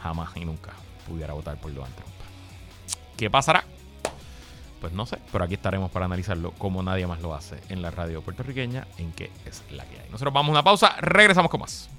jamás 0.00 0.36
y 0.36 0.44
nunca 0.44 0.72
pudiera 1.06 1.32
votar 1.32 1.56
por 1.58 1.72
Donald 1.72 1.94
Trump. 1.94 2.12
¿Qué 3.16 3.30
pasará? 3.30 3.64
Pues 4.80 4.92
no 4.92 5.06
sé, 5.06 5.18
pero 5.32 5.44
aquí 5.44 5.54
estaremos 5.54 5.90
para 5.90 6.04
analizarlo 6.04 6.52
como 6.52 6.82
nadie 6.82 7.06
más 7.06 7.20
lo 7.20 7.34
hace 7.34 7.58
en 7.68 7.82
la 7.82 7.90
radio 7.90 8.22
puertorriqueña, 8.22 8.86
en 8.98 9.12
que 9.12 9.30
es 9.44 9.64
la 9.72 9.84
que 9.84 9.98
hay. 9.98 10.08
Nosotros 10.10 10.32
vamos 10.32 10.50
a 10.50 10.52
una 10.52 10.62
pausa, 10.62 10.94
regresamos 11.00 11.50
con 11.50 11.60
más. 11.60 11.90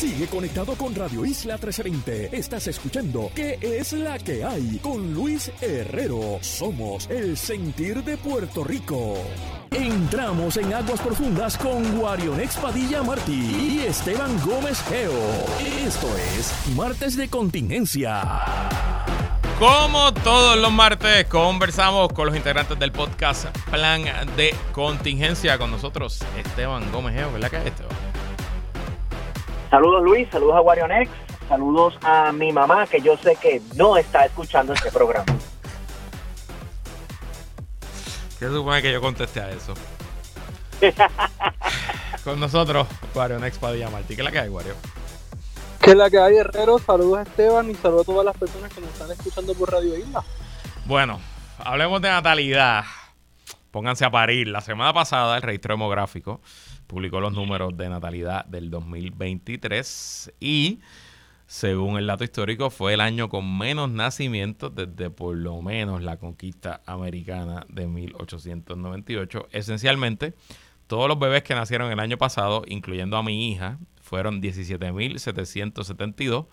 Sigue 0.00 0.28
conectado 0.28 0.76
con 0.76 0.94
Radio 0.94 1.26
Isla 1.26 1.56
1320. 1.56 2.34
Estás 2.34 2.66
escuchando 2.68 3.30
¿Qué 3.34 3.58
es 3.60 3.92
la 3.92 4.18
que 4.18 4.42
hay? 4.42 4.78
Con 4.78 5.12
Luis 5.12 5.52
Herrero. 5.60 6.38
Somos 6.40 7.06
el 7.10 7.36
sentir 7.36 8.02
de 8.02 8.16
Puerto 8.16 8.64
Rico. 8.64 9.18
Entramos 9.70 10.56
en 10.56 10.72
aguas 10.72 11.02
profundas 11.02 11.58
con 11.58 11.98
Guarion 11.98 12.40
Padilla 12.62 13.02
Martí 13.02 13.74
y 13.74 13.80
Esteban 13.86 14.40
Gómez 14.42 14.82
Geo. 14.88 15.12
Esto 15.86 16.08
es 16.16 16.50
Martes 16.74 17.18
de 17.18 17.28
Contingencia. 17.28 18.22
Como 19.58 20.14
todos 20.14 20.56
los 20.56 20.72
martes, 20.72 21.26
conversamos 21.26 22.10
con 22.14 22.24
los 22.24 22.34
integrantes 22.34 22.78
del 22.78 22.90
podcast 22.90 23.54
Plan 23.70 24.04
de 24.34 24.54
Contingencia. 24.72 25.58
Con 25.58 25.70
nosotros, 25.70 26.20
Esteban 26.38 26.90
Gómez 26.90 27.16
Geo. 27.16 27.30
¿Verdad 27.32 27.50
que 27.50 27.56
es 27.58 27.66
Esteban? 27.66 28.09
Saludos 29.70 30.02
Luis, 30.02 30.28
saludos 30.32 30.56
a 30.56 30.60
Warionex, 30.62 31.08
saludos 31.48 31.94
a 32.02 32.32
mi 32.32 32.50
mamá 32.50 32.88
que 32.88 33.00
yo 33.00 33.16
sé 33.16 33.36
que 33.36 33.62
no 33.76 33.96
está 33.96 34.24
escuchando 34.24 34.72
este 34.72 34.90
programa. 34.90 35.32
¿Qué 38.40 38.48
supone 38.48 38.82
que 38.82 38.90
yo 38.90 39.00
conteste 39.00 39.40
a 39.40 39.50
eso? 39.50 39.74
Con 42.24 42.40
nosotros, 42.40 42.88
Warionex 43.14 43.58
Padilla 43.58 43.88
Martí. 43.90 44.16
¿Qué 44.16 44.22
es 44.22 44.24
la 44.24 44.32
que 44.32 44.40
hay, 44.40 44.48
Wario? 44.48 44.74
¿Qué 45.80 45.90
es 45.90 45.96
la 45.96 46.10
que 46.10 46.18
hay, 46.18 46.36
Herrero? 46.36 46.80
Saludos 46.80 47.18
a 47.20 47.22
Esteban 47.22 47.70
y 47.70 47.74
saludos 47.76 48.02
a 48.02 48.12
todas 48.12 48.24
las 48.26 48.36
personas 48.36 48.74
que 48.74 48.80
nos 48.80 48.90
están 48.90 49.12
escuchando 49.12 49.54
por 49.54 49.70
Radio 49.70 49.96
Isla. 49.96 50.24
Bueno, 50.84 51.20
hablemos 51.58 52.02
de 52.02 52.08
natalidad. 52.08 52.84
Pónganse 53.70 54.04
a 54.04 54.10
parir. 54.10 54.48
La 54.48 54.62
semana 54.62 54.92
pasada, 54.92 55.36
el 55.36 55.42
registro 55.42 55.74
demográfico 55.74 56.40
publicó 56.90 57.20
los 57.20 57.32
números 57.32 57.76
de 57.76 57.88
natalidad 57.88 58.44
del 58.46 58.68
2023 58.68 60.32
y 60.40 60.80
según 61.46 61.98
el 61.98 62.08
dato 62.08 62.24
histórico 62.24 62.68
fue 62.68 62.94
el 62.94 63.00
año 63.00 63.28
con 63.28 63.56
menos 63.56 63.88
nacimientos 63.90 64.74
desde 64.74 65.08
por 65.08 65.36
lo 65.36 65.62
menos 65.62 66.02
la 66.02 66.16
conquista 66.16 66.80
americana 66.86 67.64
de 67.68 67.86
1898. 67.86 69.50
Esencialmente, 69.52 70.34
todos 70.88 71.06
los 71.06 71.20
bebés 71.20 71.44
que 71.44 71.54
nacieron 71.54 71.92
el 71.92 72.00
año 72.00 72.18
pasado, 72.18 72.64
incluyendo 72.66 73.16
a 73.16 73.22
mi 73.22 73.52
hija, 73.52 73.78
fueron 74.00 74.42
17.772. 74.42 76.48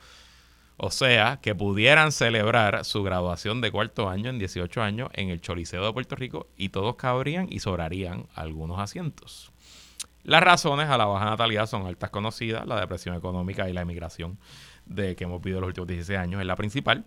O 0.79 0.91
sea, 0.91 1.39
que 1.41 1.55
pudieran 1.55 2.11
celebrar 2.11 2.85
su 2.85 3.01
graduación 3.01 3.59
de 3.61 3.71
cuarto 3.71 4.07
año 4.07 4.29
en 4.29 4.37
18 4.37 4.83
años 4.83 5.09
en 5.13 5.29
el 5.29 5.41
Choliseo 5.41 5.83
de 5.83 5.93
Puerto 5.93 6.15
Rico 6.15 6.45
y 6.55 6.69
todos 6.69 6.95
cabrían 6.95 7.47
y 7.49 7.61
sobrarían 7.61 8.27
algunos 8.35 8.79
asientos. 8.79 9.51
Las 10.27 10.43
razones 10.43 10.89
a 10.89 10.97
la 10.97 11.05
baja 11.05 11.23
natalidad 11.23 11.67
son 11.67 11.87
altas 11.87 12.09
conocidas, 12.09 12.67
la 12.67 12.77
depresión 12.77 13.15
económica 13.15 13.69
y 13.69 13.73
la 13.73 13.83
emigración 13.83 14.37
de 14.85 15.15
que 15.15 15.23
hemos 15.23 15.41
vivido 15.41 15.61
los 15.61 15.69
últimos 15.69 15.87
16 15.87 16.19
años 16.19 16.41
es 16.41 16.45
la 16.45 16.57
principal. 16.57 17.05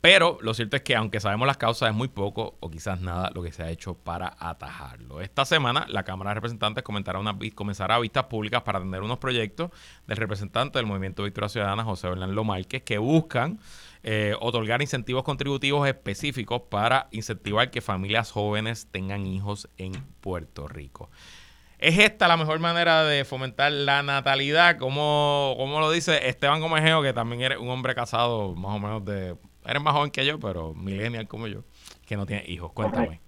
Pero 0.00 0.36
lo 0.40 0.52
cierto 0.52 0.74
es 0.74 0.82
que 0.82 0.96
aunque 0.96 1.20
sabemos 1.20 1.46
las 1.46 1.58
causas 1.58 1.90
es 1.90 1.94
muy 1.94 2.08
poco 2.08 2.56
o 2.58 2.70
quizás 2.70 3.00
nada 3.00 3.30
lo 3.32 3.40
que 3.40 3.52
se 3.52 3.62
ha 3.62 3.70
hecho 3.70 3.94
para 3.94 4.34
atajarlo. 4.40 5.20
Esta 5.20 5.44
semana 5.44 5.86
la 5.88 6.02
Cámara 6.02 6.30
de 6.30 6.34
Representantes 6.34 6.82
comenzará, 6.82 7.20
una, 7.20 7.38
comenzará 7.54 8.00
vistas 8.00 8.24
públicas 8.24 8.62
para 8.62 8.78
atender 8.78 9.02
unos 9.02 9.18
proyectos 9.18 9.70
del 10.08 10.16
representante 10.16 10.80
del 10.80 10.86
Movimiento 10.86 11.22
Victoria 11.22 11.50
Ciudadana, 11.50 11.84
José 11.84 12.08
Bernardo 12.08 12.42
Márquez, 12.42 12.82
que 12.82 12.98
buscan 12.98 13.60
eh, 14.02 14.34
otorgar 14.40 14.82
incentivos 14.82 15.22
contributivos 15.22 15.86
específicos 15.86 16.62
para 16.68 17.06
incentivar 17.12 17.70
que 17.70 17.80
familias 17.80 18.32
jóvenes 18.32 18.88
tengan 18.90 19.24
hijos 19.24 19.68
en 19.78 19.92
Puerto 20.20 20.66
Rico. 20.66 21.10
¿Es 21.82 21.98
esta 21.98 22.28
la 22.28 22.36
mejor 22.36 22.60
manera 22.60 23.02
de 23.02 23.24
fomentar 23.24 23.72
la 23.72 24.04
natalidad? 24.04 24.78
Como, 24.78 25.56
como 25.58 25.80
lo 25.80 25.90
dice 25.90 26.28
Esteban 26.28 26.60
Gomejeo, 26.60 27.02
que 27.02 27.12
también 27.12 27.42
eres 27.42 27.58
un 27.58 27.68
hombre 27.70 27.96
casado 27.96 28.54
más 28.54 28.76
o 28.76 28.78
menos 28.78 29.04
de... 29.04 29.34
Eres 29.66 29.82
más 29.82 29.92
joven 29.92 30.12
que 30.12 30.24
yo, 30.24 30.38
pero 30.38 30.74
millennial 30.74 31.26
como 31.26 31.48
yo, 31.48 31.62
que 32.06 32.16
no 32.16 32.24
tiene 32.24 32.44
hijos. 32.46 32.70
Cuéntame. 32.72 33.20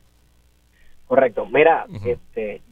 Correcto. 1.09 1.47
Mira, 1.47 1.87
este, 2.05 2.63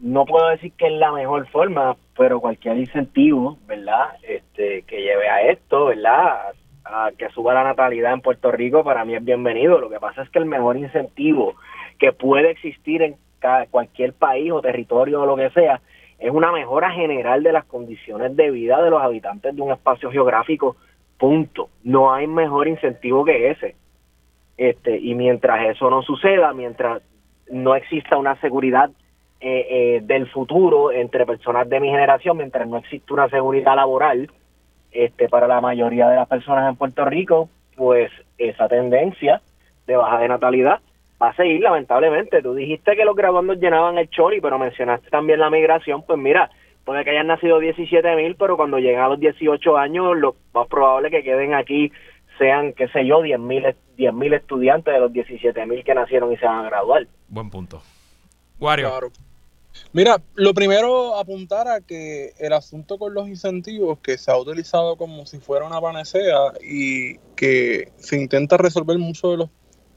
no 0.00 0.26
puedo 0.26 0.48
decir 0.50 0.72
que 0.74 0.86
es 0.86 0.92
la 0.92 1.10
mejor 1.10 1.48
forma, 1.48 1.96
pero 2.16 2.38
cualquier 2.38 2.76
incentivo, 2.78 3.58
¿verdad? 3.66 4.10
Este, 4.22 4.82
que 4.82 5.02
lleve 5.02 5.28
a 5.28 5.50
esto, 5.50 5.86
¿verdad? 5.86 6.52
A 6.84 7.10
que 7.18 7.30
suba 7.30 7.52
la 7.52 7.64
natalidad 7.64 8.12
en 8.12 8.20
Puerto 8.20 8.52
Rico, 8.52 8.84
para 8.84 9.04
mí 9.04 9.16
es 9.16 9.24
bienvenido. 9.24 9.80
Lo 9.80 9.90
que 9.90 9.98
pasa 9.98 10.22
es 10.22 10.30
que 10.30 10.38
el 10.38 10.46
mejor 10.46 10.76
incentivo 10.76 11.56
que 11.98 12.12
puede 12.12 12.52
existir 12.52 13.02
en 13.02 13.16
cualquier 13.70 14.12
país 14.12 14.50
o 14.52 14.60
territorio 14.60 15.22
o 15.22 15.26
lo 15.26 15.36
que 15.36 15.50
sea, 15.50 15.80
es 16.18 16.30
una 16.30 16.50
mejora 16.52 16.90
general 16.90 17.42
de 17.42 17.52
las 17.52 17.64
condiciones 17.64 18.34
de 18.36 18.50
vida 18.50 18.82
de 18.82 18.90
los 18.90 19.02
habitantes 19.02 19.54
de 19.54 19.62
un 19.62 19.72
espacio 19.72 20.10
geográfico, 20.10 20.76
punto. 21.18 21.68
No 21.84 22.12
hay 22.12 22.26
mejor 22.26 22.68
incentivo 22.68 23.24
que 23.24 23.50
ese. 23.50 23.76
Este, 24.56 24.98
y 24.98 25.14
mientras 25.14 25.68
eso 25.68 25.90
no 25.90 26.02
suceda, 26.02 26.52
mientras 26.54 27.02
no 27.50 27.74
exista 27.74 28.16
una 28.16 28.40
seguridad 28.40 28.90
eh, 29.40 29.66
eh, 29.68 30.00
del 30.02 30.28
futuro 30.28 30.90
entre 30.90 31.26
personas 31.26 31.68
de 31.68 31.78
mi 31.78 31.90
generación, 31.90 32.38
mientras 32.38 32.66
no 32.66 32.78
existe 32.78 33.12
una 33.12 33.28
seguridad 33.28 33.76
laboral 33.76 34.30
este, 34.92 35.28
para 35.28 35.46
la 35.46 35.60
mayoría 35.60 36.08
de 36.08 36.16
las 36.16 36.26
personas 36.26 36.70
en 36.70 36.76
Puerto 36.76 37.04
Rico, 37.04 37.50
pues 37.76 38.10
esa 38.38 38.66
tendencia 38.68 39.42
de 39.86 39.96
baja 39.96 40.18
de 40.18 40.28
natalidad 40.28 40.80
va 41.20 41.28
a 41.28 41.36
seguir 41.36 41.60
lamentablemente. 41.60 42.42
Tú 42.42 42.54
dijiste 42.54 42.96
que 42.96 43.04
los 43.04 43.16
graduandos 43.16 43.58
llenaban 43.58 43.98
el 43.98 44.10
chori, 44.10 44.40
pero 44.40 44.58
mencionaste 44.58 45.10
también 45.10 45.40
la 45.40 45.50
migración, 45.50 46.02
pues 46.02 46.18
mira, 46.18 46.50
puede 46.84 47.04
que 47.04 47.10
hayan 47.10 47.26
nacido 47.26 47.58
17 47.58 48.16
mil, 48.16 48.36
pero 48.36 48.56
cuando 48.56 48.78
lleguen 48.78 49.00
a 49.00 49.08
los 49.08 49.20
18 49.20 49.76
años, 49.76 50.16
lo 50.16 50.36
más 50.54 50.68
probable 50.68 51.10
que 51.10 51.22
queden 51.22 51.54
aquí 51.54 51.92
sean, 52.38 52.72
qué 52.74 52.88
sé 52.88 53.06
yo, 53.06 53.22
10 53.22 53.40
mil 53.40 53.64
10 53.96 54.12
mil 54.12 54.34
estudiantes 54.34 54.92
de 54.92 55.00
los 55.00 55.12
17 55.12 55.66
mil 55.66 55.82
que 55.82 55.94
nacieron 55.94 56.32
y 56.32 56.36
se 56.36 56.44
van 56.44 56.64
a 56.64 56.68
graduar. 56.68 57.06
Buen 57.28 57.50
punto. 57.50 57.82
Wario. 58.60 58.90
Mira, 59.92 60.22
lo 60.34 60.54
primero 60.54 61.16
apuntar 61.16 61.68
a 61.68 61.80
que 61.80 62.32
el 62.38 62.52
asunto 62.52 62.98
con 62.98 63.14
los 63.14 63.28
incentivos 63.28 63.98
que 63.98 64.16
se 64.16 64.30
ha 64.30 64.38
utilizado 64.38 64.96
como 64.96 65.26
si 65.26 65.38
fuera 65.38 65.66
una 65.66 65.80
panacea 65.80 66.52
y 66.62 67.18
que 67.36 67.92
se 67.96 68.16
intenta 68.16 68.56
resolver 68.56 68.98
mucho 68.98 69.30
de 69.30 69.36
los 69.38 69.50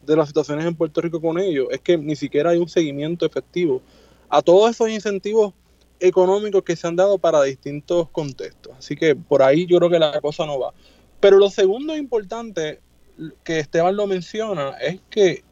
de 0.09 0.15
las 0.15 0.27
situaciones 0.27 0.65
en 0.65 0.75
Puerto 0.75 1.01
Rico 1.01 1.21
con 1.21 1.39
ellos 1.39 1.67
es 1.69 1.81
que 1.81 1.95
ni 1.97 2.15
siquiera 2.15 2.49
hay 2.49 2.57
un 2.57 2.67
seguimiento 2.67 3.27
efectivo 3.27 3.81
a 4.27 4.41
todos 4.41 4.71
esos 4.71 4.89
incentivos 4.89 5.53
económicos 5.99 6.63
que 6.63 6.75
se 6.75 6.87
han 6.87 6.95
dado 6.95 7.19
para 7.19 7.43
distintos 7.43 8.09
contextos. 8.09 8.73
Así 8.77 8.95
que 8.95 9.15
por 9.15 9.43
ahí 9.43 9.67
yo 9.67 9.77
creo 9.77 9.89
que 9.89 9.99
la 9.99 10.19
cosa 10.19 10.47
no 10.47 10.59
va. 10.59 10.73
Pero 11.19 11.37
lo 11.37 11.51
segundo 11.51 11.95
importante 11.95 12.79
que 13.43 13.59
Esteban 13.59 13.95
lo 13.95 14.07
menciona 14.07 14.71
es 14.81 14.99
que 15.11 15.43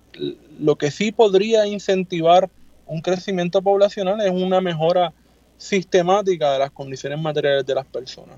lo 0.60 0.76
que 0.76 0.90
sí 0.90 1.12
podría 1.12 1.68
incentivar 1.68 2.50
un 2.88 3.02
crecimiento 3.02 3.62
poblacional 3.62 4.22
es 4.22 4.32
una 4.32 4.60
mejora 4.60 5.14
sistemática 5.58 6.54
de 6.54 6.60
las 6.60 6.72
condiciones 6.72 7.20
materiales 7.20 7.66
de 7.66 7.76
las 7.76 7.86
personas. 7.86 8.38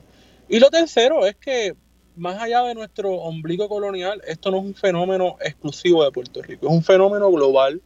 Y 0.50 0.60
lo 0.60 0.70
tercero 0.70 1.26
es 1.26 1.38
que 1.38 1.76
más 2.20 2.42
allá 2.42 2.64
de 2.64 2.76
nuestro 2.76 3.12
ombligo 3.14 3.70
colonial, 3.70 4.22
esto 4.28 4.52
no 4.52 4.58
es 4.58 4.66
un 4.66 4.76
fenómeno 4.76 5.38
exclusivo 5.42 6.04
de 6.04 6.12
Puerto 6.12 6.42
Rico, 6.42 6.68
es 6.68 6.74
un 6.74 6.84
fenómeno 6.84 7.32
global. 7.32 7.82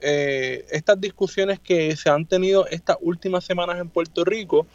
Eh, 0.00 0.64
estas 0.70 1.00
discusiones 1.00 1.58
que 1.58 1.96
se 1.96 2.08
han 2.08 2.26
tenido 2.26 2.66
estas 2.68 2.96
últimas 3.00 3.44
semanas 3.44 3.80
en 3.80 3.88
Puerto 3.88 4.24
Rico 4.24 4.66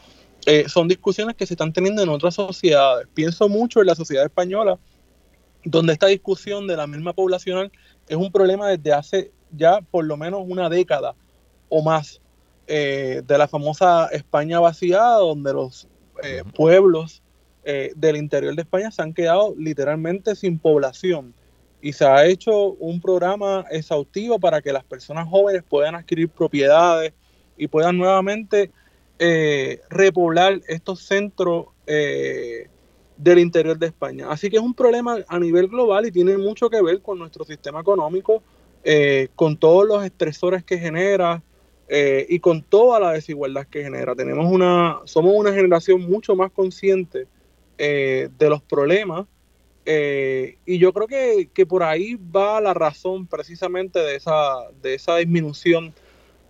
eh, 0.46 0.68
son 0.68 0.88
discusiones 0.88 1.36
que 1.36 1.46
se 1.46 1.54
están 1.54 1.72
teniendo 1.72 2.04
en 2.04 2.10
otras 2.10 2.36
sociedades. 2.36 3.08
Pienso 3.14 3.48
mucho 3.48 3.80
en 3.80 3.88
la 3.88 3.96
sociedad 3.96 4.26
española, 4.26 4.78
donde 5.64 5.94
esta 5.94 6.08
discusión 6.08 6.68
de 6.68 6.76
la 6.76 6.88
misma 6.88 7.14
poblacional 7.14 7.72
es 8.08 8.18
un 8.18 8.32
problema 8.32 8.68
desde 8.68 8.92
hace 8.92 9.32
ya 9.52 9.80
por 9.82 10.06
lo 10.06 10.18
menos 10.18 10.42
una 10.46 10.70
década 10.70 11.16
o 11.70 11.82
más. 11.82 12.22
Eh, 12.72 13.24
de 13.26 13.38
la 13.40 13.48
famosa 13.48 14.10
España 14.12 14.60
vaciada, 14.60 15.18
donde 15.18 15.54
los 15.54 15.88
pueblos 16.54 17.24
eh, 17.64 17.92
del 17.96 18.16
interior 18.16 18.56
de 18.56 18.62
España 18.62 18.90
se 18.90 19.02
han 19.02 19.14
quedado 19.14 19.54
literalmente 19.58 20.34
sin 20.36 20.60
población 20.60 21.34
y 21.82 21.92
se 21.92 22.06
ha 22.06 22.26
hecho 22.26 22.72
un 22.74 23.02
programa 23.02 23.66
exhaustivo 23.70 24.40
para 24.40 24.62
que 24.62 24.72
las 24.72 24.86
personas 24.86 25.28
jóvenes 25.28 25.64
puedan 25.68 25.94
adquirir 25.94 26.30
propiedades 26.30 27.12
y 27.58 27.68
puedan 27.68 27.98
nuevamente 27.98 28.72
eh, 29.20 29.82
repoblar 29.90 30.62
estos 30.70 31.02
centros 31.02 31.68
eh, 31.86 32.70
del 33.18 33.40
interior 33.40 33.78
de 33.78 33.88
España. 33.88 34.28
Así 34.30 34.50
que 34.50 34.56
es 34.56 34.64
un 34.64 34.74
problema 34.74 35.18
a 35.28 35.38
nivel 35.38 35.68
global 35.68 36.06
y 36.06 36.12
tiene 36.12 36.38
mucho 36.38 36.70
que 36.70 36.82
ver 36.82 37.02
con 37.02 37.20
nuestro 37.20 37.44
sistema 37.44 37.82
económico, 37.82 38.42
con 39.36 39.58
todos 39.58 39.86
los 39.86 40.06
estresores 40.06 40.64
que 40.64 40.78
genera 40.78 41.44
y 41.90 42.40
con 42.40 42.64
toda 42.64 43.02
la 43.02 43.12
desigualdad 43.12 43.68
que 43.68 43.84
genera. 43.84 44.16
Tenemos 44.16 44.50
una, 44.50 45.00
somos 45.04 45.34
una 45.36 45.52
generación 45.52 46.02
mucho 46.10 46.34
más 46.38 46.50
consciente 46.52 47.28
eh, 47.82 48.28
de 48.38 48.50
los 48.50 48.62
problemas. 48.62 49.26
Eh, 49.86 50.58
y 50.66 50.80
yo 50.80 50.92
creo 50.92 51.08
que, 51.08 51.66
por 51.66 51.82
ahí 51.82 52.16
va 52.16 52.60
la 52.60 52.74
razón 52.74 53.26
precisamente 53.26 54.00
de 54.00 54.18
esa, 54.18 54.70
de 54.82 54.96
esa 54.96 55.16
disminución 55.16 55.94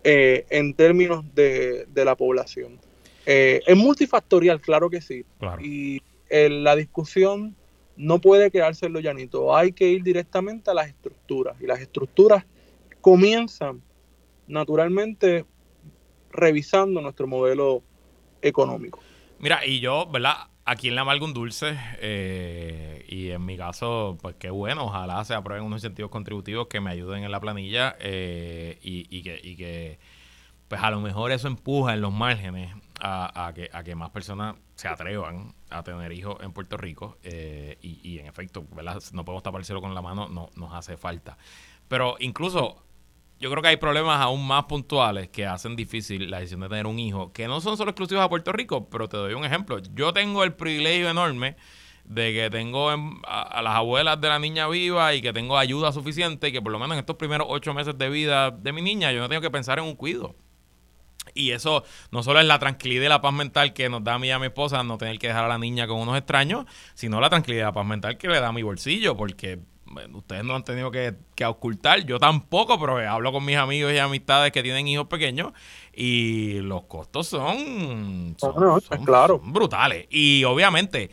eh, 0.04 0.48
en 0.50 0.74
términos 0.74 1.24
de, 1.36 1.86
la 1.94 2.16
población. 2.16 2.80
es 3.28 3.78
multifactorial, 3.78 4.60
claro 4.60 4.90
que 4.90 5.02
sí. 5.02 5.24
Y 5.62 6.02
la 6.32 6.76
discusión 6.76 7.56
no 7.96 8.20
puede 8.20 8.50
quedarse 8.50 8.88
en 8.88 8.94
lo 8.94 9.00
llanito. 9.00 9.56
Hay 9.56 9.72
que 9.72 9.88
ir 9.88 10.02
directamente 10.02 10.72
a 10.72 10.74
las 10.74 10.88
estructuras. 10.88 11.56
Y 11.62 11.68
las 11.68 11.80
estructuras 11.80 12.44
comienzan 13.02 13.84
naturalmente 14.48 15.46
revisando 16.32 17.02
nuestro 17.02 17.28
modelo 17.28 17.84
económico. 18.42 19.00
Mira, 19.38 19.64
y 19.64 19.80
yo, 19.80 20.08
¿verdad? 20.08 20.48
Aquí 20.70 20.90
en 20.90 20.96
la 20.96 21.04
Malga 21.04 21.26
un 21.26 21.34
dulce 21.34 21.76
eh, 22.00 23.04
y 23.08 23.32
en 23.32 23.44
mi 23.44 23.58
caso, 23.58 24.18
pues 24.22 24.36
qué 24.36 24.52
bueno, 24.52 24.86
ojalá 24.86 25.24
se 25.26 25.34
aprueben 25.34 25.66
unos 25.66 25.78
incentivos 25.78 26.12
contributivos 26.12 26.68
que 26.68 26.80
me 26.80 26.92
ayuden 26.92 27.24
en 27.24 27.32
la 27.32 27.40
planilla 27.40 27.96
eh, 28.00 28.78
y, 28.84 29.24
que, 29.24 29.40
y 29.44 29.56
que 29.56 30.00
pues 30.68 30.80
a 30.84 30.92
lo 30.92 31.02
mejor 31.02 31.32
eso 31.32 31.48
empuja 31.48 31.96
en 31.96 32.02
los 32.02 32.14
márgenes 32.14 32.72
a, 33.02 33.52
que, 33.56 33.70
a 33.74 33.84
que 33.84 33.96
más 33.96 34.12
personas 34.12 34.58
se 34.76 34.88
atrevan 34.88 35.56
a 35.72 35.82
tener 35.82 36.12
hijos 36.12 36.38
en 36.42 36.52
Puerto 36.52 36.78
Rico 36.78 37.18
eh, 37.24 37.80
y, 37.82 38.00
y, 38.08 38.20
en 38.20 38.28
efecto, 38.28 38.64
no 39.14 39.26
podemos 39.26 39.42
tapárselo 39.42 39.82
con 39.82 39.96
la 39.96 40.04
mano, 40.04 40.28
no 40.30 40.50
nos 40.56 40.74
hace 40.74 40.98
falta. 40.98 41.36
Pero 41.88 42.16
incluso 42.20 42.84
yo 43.40 43.50
creo 43.50 43.62
que 43.62 43.70
hay 43.70 43.78
problemas 43.78 44.20
aún 44.20 44.46
más 44.46 44.66
puntuales 44.66 45.30
que 45.30 45.46
hacen 45.46 45.76
difícil 45.76 46.30
la 46.30 46.40
decisión 46.40 46.62
de 46.62 46.70
tener 46.70 46.88
un 46.88 47.00
hijo, 47.00 47.32
que 47.32 47.48
no 47.48 47.62
son 47.62 47.78
solo 47.78 47.92
exclusivos 47.92 48.24
a 48.24 48.30
Puerto 48.30 48.52
Rico, 48.52 48.90
pero 48.90 49.08
te 49.08 49.18
doy 49.18 49.34
un 49.34 49.46
ejemplo. 49.46 49.80
Yo 49.94 50.12
tengo 50.14 50.44
el 50.44 50.54
privilegio 50.54 51.10
enorme 51.10 51.56
de 52.04 52.34
que 52.34 52.50
tengo 52.50 52.90
a, 52.90 53.62
las 53.62 53.76
abuelas 53.76 54.20
de 54.20 54.28
la 54.28 54.40
niña 54.40 54.68
viva 54.68 55.14
y 55.14 55.22
que 55.22 55.32
tengo 55.32 55.58
ayuda 55.58 55.92
suficiente 55.92 56.50
y 56.50 56.52
que 56.52 56.62
por 56.62 56.72
lo 56.72 56.80
menos 56.80 56.96
en 56.96 57.00
estos 57.00 57.16
primeros 57.16 57.48
ocho 57.50 57.74
meses 57.74 57.98
de 57.98 58.10
vida 58.10 58.52
de 58.52 58.74
mi 58.74 58.82
niña 58.82 59.12
yo 59.12 59.20
no 59.20 59.30
tengo 59.30 59.42
que 59.42 59.52
pensar 59.52 59.80
en 59.80 59.86
un 59.86 59.96
cuido. 59.96 60.36
Y 61.36 61.52
eso 61.52 61.84
no 62.12 62.24
solo 62.24 62.40
es 62.40 62.46
la 62.48 62.60
tranquilidad 62.60 63.06
y 63.06 63.10
la 63.10 63.22
paz 63.22 63.34
mental 63.34 63.74
que 63.74 63.88
nos 63.88 64.04
da 64.04 64.16
a 64.16 64.20
mí 64.20 64.28
y 64.28 64.32
a 64.32 64.40
mi 64.40 64.48
esposa 64.48 64.84
no 64.84 64.98
tener 64.98 65.20
que 65.20 65.28
dejar 65.28 65.46
a 65.46 65.48
la 65.48 65.60
niña 65.60 65.88
con 65.88 66.00
unos 66.00 66.18
extraños, 66.18 66.66
sino 66.96 67.22
la 67.22 67.30
tranquilidad 67.30 67.62
y 67.62 67.66
la 67.66 67.72
paz 67.72 67.86
mental 67.86 68.18
que 68.18 68.28
le 68.28 68.40
da 68.40 68.48
a 68.48 68.52
mi 68.52 68.64
bolsillo, 68.64 69.16
porque 69.16 69.60
ustedes 70.14 70.44
no 70.44 70.56
han 70.56 70.64
tenido 70.64 70.92
que, 70.92 71.16
ocultar, 71.46 72.06
yo 72.06 72.20
tampoco, 72.20 72.80
pero 72.80 72.98
hablo 72.98 73.32
con 73.32 73.46
mis 73.46 73.58
amigos 73.58 73.94
y 73.94 73.98
amistades 73.98 74.52
que 74.52 74.64
tienen 74.64 74.88
hijos 74.88 75.08
pequeños 75.08 75.54
y 75.94 76.60
los 76.60 76.84
costos 76.84 77.28
son, 77.28 78.36
claro. 79.06 79.40
brutales. 79.40 80.08
Y 80.10 80.44
obviamente, 80.44 81.12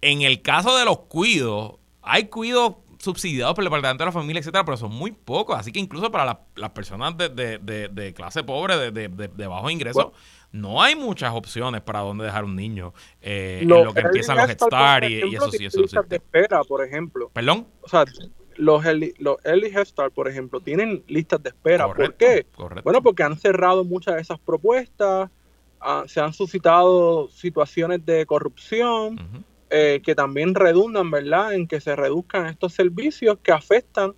en 0.00 0.22
el 0.22 0.42
caso 0.42 0.76
de 0.76 0.84
los 0.84 0.98
cuidos, 1.00 1.74
hay 2.02 2.24
cuidos 2.24 2.76
subsidiados 2.98 3.54
por 3.54 3.62
el 3.62 3.66
Departamento 3.66 4.04
de 4.04 4.06
la 4.06 4.12
Familia, 4.12 4.40
etcétera, 4.40 4.64
pero 4.64 4.76
son 4.76 4.92
muy 4.92 5.12
pocos. 5.12 5.58
Así 5.58 5.72
que 5.72 5.78
incluso 5.78 6.10
para 6.10 6.40
las 6.54 6.70
personas 6.70 7.16
de, 7.16 7.28
de, 7.28 7.88
de, 7.88 8.14
clase 8.14 8.42
pobre, 8.42 8.90
de, 8.90 9.08
de, 9.08 9.46
bajo 9.46 9.70
ingreso, 9.70 10.12
no 10.52 10.82
hay 10.82 10.94
muchas 10.94 11.32
opciones 11.34 11.82
para 11.82 12.00
dónde 12.00 12.24
dejar 12.24 12.44
un 12.44 12.56
niño. 12.56 12.94
Eh, 13.20 13.60
en 13.62 13.68
lo 13.68 13.92
que 13.92 14.00
empiezan 14.00 14.36
los 14.36 14.48
Head 14.48 14.58
Start 14.58 15.04
y, 15.08 15.34
eso 15.34 15.50
sí, 15.50 15.66
eso 15.66 15.86
sí. 15.86 15.96
de 16.08 16.16
espera, 16.16 16.62
por 16.64 16.84
ejemplo. 16.84 17.30
¿Perdón? 17.32 17.66
O 17.82 17.88
sea, 17.88 18.04
los 18.56 18.84
early, 18.84 19.14
los 19.18 19.36
early 19.44 19.68
Head 19.68 19.84
Start, 19.84 20.12
por 20.14 20.28
ejemplo, 20.28 20.60
tienen 20.60 21.04
listas 21.08 21.42
de 21.42 21.50
espera. 21.50 21.86
¿Por 21.86 22.14
qué? 22.14 22.46
Bueno, 22.84 23.02
porque 23.02 23.22
han 23.22 23.36
cerrado 23.36 23.84
muchas 23.84 24.14
de 24.14 24.22
esas 24.22 24.38
propuestas, 24.38 25.30
ah, 25.80 26.04
se 26.06 26.20
han 26.20 26.32
suscitado 26.32 27.28
situaciones 27.28 28.04
de 28.04 28.26
corrupción 28.26 29.44
eh, 29.70 30.00
que 30.04 30.14
también 30.14 30.54
redundan, 30.54 31.10
¿verdad?, 31.10 31.54
en 31.54 31.66
que 31.66 31.80
se 31.80 31.96
reduzcan 31.96 32.46
estos 32.46 32.72
servicios 32.72 33.38
que 33.42 33.52
afectan 33.52 34.14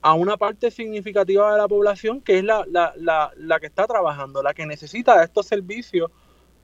a 0.00 0.14
una 0.14 0.36
parte 0.36 0.70
significativa 0.70 1.52
de 1.52 1.58
la 1.58 1.68
población 1.68 2.20
que 2.20 2.38
es 2.38 2.44
la, 2.44 2.64
la, 2.70 2.92
la, 2.96 3.32
la 3.36 3.60
que 3.60 3.66
está 3.66 3.86
trabajando, 3.86 4.42
la 4.42 4.54
que 4.54 4.66
necesita 4.66 5.22
estos 5.22 5.46
servicios, 5.46 6.10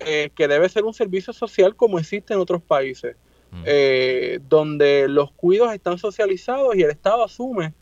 eh, 0.01 0.31
que 0.35 0.49
debe 0.49 0.69
ser 0.69 0.85
un 0.85 0.95
servicio 0.95 1.33
social 1.33 1.77
como 1.77 1.99
existe 1.99 2.35
en 2.35 2.41
otros 2.41 2.63
países, 2.63 3.17
mm. 3.51 3.63
eh, 3.67 4.41
donde 4.49 5.09
los 5.09 5.33
cuidos 5.33 5.73
están 5.73 5.99
socializados 5.99 6.77
y 6.77 6.83
el 6.83 6.91
Estado 6.91 7.25
asume 7.25 7.75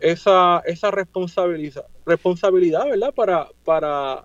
esa, 0.00 0.62
esa 0.66 0.90
responsabilidad, 0.90 1.86
responsabilidad 2.06 2.86
¿verdad? 2.86 3.14
Para, 3.14 3.48
para 3.64 4.24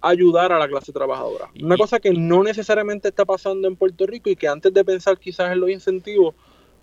ayudar 0.00 0.52
a 0.52 0.58
la 0.58 0.68
clase 0.68 0.92
trabajadora. 0.92 1.48
Una 1.62 1.76
cosa 1.76 2.00
que 2.00 2.12
no 2.12 2.42
necesariamente 2.42 3.08
está 3.08 3.24
pasando 3.24 3.68
en 3.68 3.76
Puerto 3.76 4.06
Rico 4.06 4.30
y 4.30 4.36
que 4.36 4.48
antes 4.48 4.72
de 4.74 4.84
pensar 4.84 5.18
quizás 5.18 5.52
en 5.52 5.60
los 5.60 5.70
incentivos, 5.70 6.34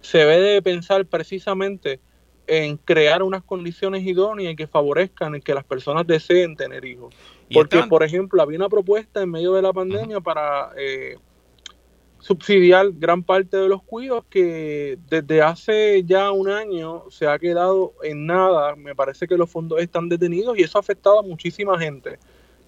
se 0.02 0.20
debe 0.20 0.54
de 0.54 0.62
pensar 0.62 1.06
precisamente 1.06 2.00
en 2.50 2.78
crear 2.78 3.22
unas 3.22 3.44
condiciones 3.44 4.04
idóneas 4.04 4.56
que 4.56 4.66
favorezcan 4.66 5.40
que 5.40 5.54
las 5.54 5.64
personas 5.64 6.08
deseen 6.08 6.56
tener 6.56 6.84
hijos. 6.84 7.14
Porque, 7.54 7.84
por 7.84 8.04
ejemplo, 8.04 8.42
había 8.42 8.58
una 8.58 8.70
propuesta 8.70 9.22
en 9.22 9.30
medio 9.30 9.54
de 9.54 9.62
la 9.62 9.72
pandemia 9.72 10.20
para 10.20 10.72
eh, 10.76 11.18
subsidiar 12.20 12.88
gran 12.94 13.22
parte 13.22 13.58
de 13.58 13.70
los 13.70 13.84
cuidos 13.84 14.26
que 14.30 14.98
desde 15.10 15.44
hace 15.44 16.04
ya 16.06 16.32
un 16.32 16.50
año 16.50 17.04
se 17.12 17.28
ha 17.28 17.38
quedado 17.38 17.94
en 18.02 18.26
nada. 18.26 18.76
Me 18.76 18.96
parece 18.96 19.28
que 19.28 19.38
los 19.38 19.50
fondos 19.50 19.80
están 19.80 20.10
detenidos 20.10 20.58
y 20.58 20.64
eso 20.64 20.80
ha 20.80 20.82
afectado 20.82 21.20
a 21.20 21.24
muchísima 21.24 21.78
gente 21.78 22.18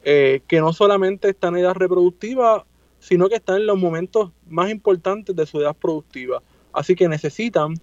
eh, 0.03 0.41
que 0.47 0.59
no 0.59 0.73
solamente 0.73 1.29
está 1.29 1.47
en 1.47 1.57
edad 1.57 1.73
reproductiva, 1.73 2.65
sino 2.99 3.29
que 3.29 3.35
está 3.35 3.55
en 3.55 3.65
los 3.65 3.79
momentos 3.79 4.31
más 4.47 4.69
importantes 4.69 5.35
de 5.35 5.45
su 5.47 5.59
edad 5.59 5.75
productiva. 5.75 6.43
Así 6.71 6.95
que 6.95 7.07
necesitan 7.07 7.73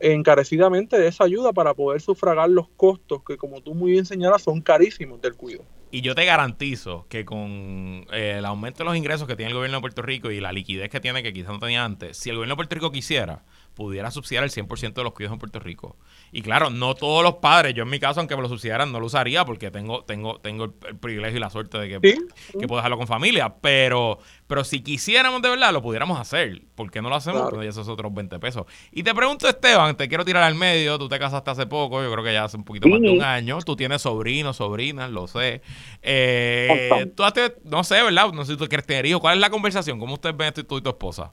encarecidamente 0.00 0.98
de 0.98 1.08
esa 1.08 1.24
ayuda 1.24 1.52
para 1.52 1.74
poder 1.74 2.00
sufragar 2.00 2.50
los 2.50 2.68
costos 2.76 3.22
que, 3.24 3.36
como 3.36 3.60
tú 3.60 3.74
muy 3.74 3.92
bien 3.92 4.04
señalas, 4.04 4.42
son 4.42 4.60
carísimos 4.60 5.20
del 5.20 5.34
cuidado. 5.34 5.64
Y 5.90 6.00
yo 6.00 6.14
te 6.14 6.24
garantizo 6.24 7.06
que 7.08 7.24
con 7.24 8.06
eh, 8.12 8.34
el 8.38 8.44
aumento 8.44 8.78
de 8.78 8.84
los 8.86 8.96
ingresos 8.96 9.28
que 9.28 9.36
tiene 9.36 9.50
el 9.50 9.56
gobierno 9.56 9.78
de 9.78 9.80
Puerto 9.80 10.02
Rico 10.02 10.30
y 10.30 10.40
la 10.40 10.52
liquidez 10.52 10.90
que 10.90 11.00
tiene, 11.00 11.22
que 11.22 11.32
quizás 11.32 11.52
no 11.52 11.58
tenía 11.58 11.84
antes, 11.84 12.16
si 12.16 12.30
el 12.30 12.36
gobierno 12.36 12.52
de 12.52 12.56
Puerto 12.56 12.74
Rico 12.74 12.90
quisiera, 12.90 13.44
pudiera 13.76 14.10
subsidiar 14.10 14.42
el 14.42 14.50
100% 14.50 14.94
de 14.94 15.04
los 15.04 15.12
cuidados 15.12 15.34
en 15.34 15.38
Puerto 15.38 15.60
Rico. 15.60 15.96
Y 16.32 16.42
claro, 16.42 16.70
no 16.70 16.94
todos 16.94 17.22
los 17.22 17.34
padres, 17.34 17.74
yo 17.74 17.82
en 17.84 17.90
mi 17.90 18.00
caso, 18.00 18.20
aunque 18.20 18.34
me 18.34 18.42
lo 18.42 18.48
subsidiaran, 18.48 18.90
no 18.90 18.98
lo 18.98 19.06
usaría 19.06 19.44
porque 19.44 19.70
tengo 19.70 20.02
tengo 20.02 20.40
tengo 20.40 20.64
el, 20.64 20.96
privilegio 20.96 21.36
y 21.36 21.40
la 21.40 21.50
suerte 21.50 21.78
de 21.78 21.88
que, 21.88 22.00
que 22.00 22.66
puedo 22.66 22.76
dejarlo 22.76 22.96
con 22.96 23.06
familia. 23.06 23.54
Pero 23.60 24.18
pero 24.46 24.64
si 24.64 24.80
quisiéramos 24.80 25.42
de 25.42 25.50
verdad, 25.50 25.72
lo 25.72 25.82
pudiéramos 25.82 26.18
hacer. 26.18 26.62
¿Por 26.74 26.90
qué 26.90 27.02
no 27.02 27.10
lo 27.10 27.16
hacemos? 27.16 27.42
Claro. 27.42 27.56
Pues 27.56 27.68
esos 27.68 27.86
otros 27.88 28.12
20 28.14 28.38
pesos. 28.38 28.64
Y 28.92 29.02
te 29.02 29.14
pregunto, 29.14 29.46
Esteban, 29.48 29.96
te 29.96 30.08
quiero 30.08 30.24
tirar 30.24 30.42
al 30.42 30.54
medio. 30.54 30.98
Tú 30.98 31.08
te 31.08 31.18
casaste 31.18 31.50
hace 31.50 31.66
poco, 31.66 32.02
yo 32.02 32.10
creo 32.10 32.24
que 32.24 32.32
ya 32.32 32.44
hace 32.44 32.56
un 32.56 32.64
poquito 32.64 32.88
más 32.88 33.00
de 33.00 33.10
un 33.10 33.22
año. 33.22 33.58
Tú 33.60 33.76
tienes 33.76 34.02
sobrinos, 34.02 34.56
sobrinas, 34.56 35.10
lo 35.10 35.26
sé. 35.26 35.60
Eh, 36.00 37.12
tú 37.14 37.24
haces, 37.24 37.52
no 37.64 37.84
sé, 37.84 38.02
¿verdad? 38.02 38.32
No 38.32 38.44
sé 38.44 38.52
si 38.52 38.58
tú 38.58 38.66
quieres 38.68 38.86
tener 38.86 39.04
hijos. 39.04 39.20
¿Cuál 39.20 39.34
es 39.34 39.40
la 39.40 39.50
conversación? 39.50 39.98
¿Cómo 39.98 40.14
ustedes 40.14 40.36
ven 40.36 40.48
esto 40.48 40.64
tú 40.64 40.78
y 40.78 40.82
tu 40.82 40.90
esposa? 40.90 41.32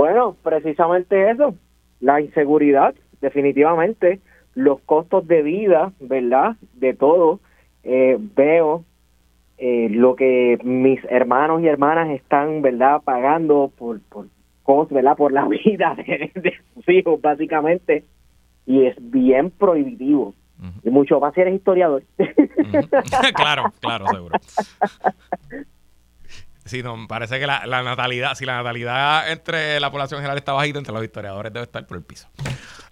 Bueno, 0.00 0.34
precisamente 0.42 1.30
eso, 1.30 1.54
la 2.00 2.22
inseguridad, 2.22 2.94
definitivamente, 3.20 4.20
los 4.54 4.80
costos 4.80 5.28
de 5.28 5.42
vida, 5.42 5.92
¿verdad? 6.00 6.56
De 6.72 6.94
todo. 6.94 7.38
Eh, 7.82 8.16
veo 8.18 8.86
eh, 9.58 9.88
lo 9.90 10.16
que 10.16 10.58
mis 10.64 11.04
hermanos 11.10 11.60
y 11.60 11.66
hermanas 11.66 12.08
están, 12.12 12.62
¿verdad? 12.62 13.02
Pagando 13.04 13.70
por, 13.76 14.00
por, 14.08 14.88
¿verdad? 14.88 15.18
Por 15.18 15.32
la 15.32 15.46
vida 15.66 15.94
de, 15.96 16.54
sus 16.72 16.88
hijos, 16.88 17.20
básicamente. 17.20 18.02
Y 18.64 18.86
es 18.86 18.96
bien 18.98 19.50
prohibitivo. 19.50 20.32
Y 20.82 20.88
mucho 20.88 21.20
más 21.20 21.34
si 21.34 21.42
eres 21.42 21.56
historiador. 21.56 22.04
claro, 23.34 23.64
claro, 23.80 24.06
seguro. 24.06 24.38
Sí, 26.70 26.84
no, 26.84 27.08
parece 27.08 27.40
que 27.40 27.48
la, 27.48 27.66
natalidad, 27.82 28.36
si 28.36 28.44
la 28.44 28.54
natalidad 28.54 29.28
entre 29.32 29.80
la 29.80 29.90
población 29.90 30.20
general 30.20 30.38
está 30.38 30.52
bajita, 30.52 30.78
entre 30.78 30.94
los 30.94 31.02
historiadores 31.02 31.52
debe 31.52 31.64
estar 31.64 31.84
por 31.84 31.96
el 31.96 32.04
piso. 32.04 32.28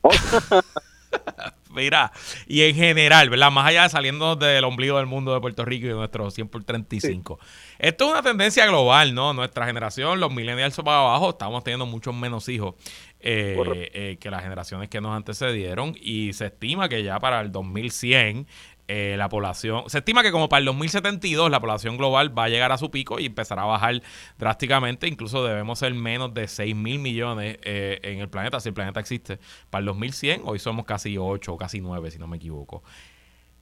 Oh. 0.01 0.11
Mira, 1.71 2.11
y 2.49 2.63
en 2.63 2.75
general, 2.75 3.31
¿verdad? 3.31 3.53
Más 3.53 3.67
allá 3.69 3.85
de 3.85 3.89
saliendo 3.91 4.35
del 4.35 4.65
ombligo 4.65 4.97
del 4.97 5.07
mundo 5.07 5.33
de 5.33 5.41
Puerto 5.41 5.65
Rico 5.65 5.87
y 5.87 5.91
de 5.91 5.95
nuestro 5.95 6.29
100 6.29 6.49
por 6.49 6.65
35. 6.65 7.39
Esto 7.79 8.05
es 8.07 8.11
una 8.11 8.23
tendencia 8.23 8.67
global, 8.67 9.15
¿no? 9.15 9.33
Nuestra 9.33 9.65
generación, 9.65 10.19
los 10.19 10.33
millennials 10.33 10.75
para 10.77 10.99
abajo, 10.99 11.31
estamos 11.31 11.63
teniendo 11.63 11.87
muchos 11.87 12.17
menos 12.17 12.49
hijos 12.49 12.75
eh, 13.21 13.91
eh, 13.95 14.17
que 14.19 14.29
las 14.29 14.43
generaciones 14.43 14.89
que 14.89 15.01
nos 15.01 15.17
antecedieron 15.17 15.95
y 16.01 16.33
se 16.33 16.47
estima 16.47 16.89
que 16.89 17.05
ya 17.05 17.21
para 17.21 17.41
el 17.41 17.53
2100 17.53 18.49
eh, 18.89 19.17
la 19.19 19.29
población, 19.29 19.85
se 19.89 19.99
estima 19.99 20.23
que 20.23 20.33
como 20.33 20.49
para 20.49 20.61
el 20.61 20.65
2072 20.65 21.51
la 21.51 21.61
población 21.61 21.99
global 21.99 22.37
va 22.37 22.45
a 22.45 22.49
llegar 22.49 22.73
a 22.73 22.79
su 22.79 22.91
pico 22.91 23.21
y 23.21 23.27
empezará 23.27 23.63
a 23.63 23.67
bajar 23.67 24.03
drásticamente, 24.39 25.07
incluso 25.07 25.45
debemos 25.45 25.79
ser 25.79 25.93
menos 25.95 26.33
de 26.33 26.49
6 26.49 26.75
mil 26.75 26.99
millones 26.99 27.59
eh, 27.63 28.01
en 28.03 28.21
el 28.21 28.29
planeta, 28.29 28.61
si 28.61 28.71
el 28.71 28.75
planeta 28.75 28.99
existe. 28.99 29.39
Para 29.69 29.81
el 29.81 29.87
2100 29.87 30.43
hoy 30.45 30.59
somos 30.59 30.87
casi 30.87 31.19
8 31.19 31.53
o 31.53 31.57
casi 31.59 31.81
9, 31.81 32.11
si 32.11 32.19
no 32.19 32.27
me 32.27 32.39
equivoco. 32.39 32.83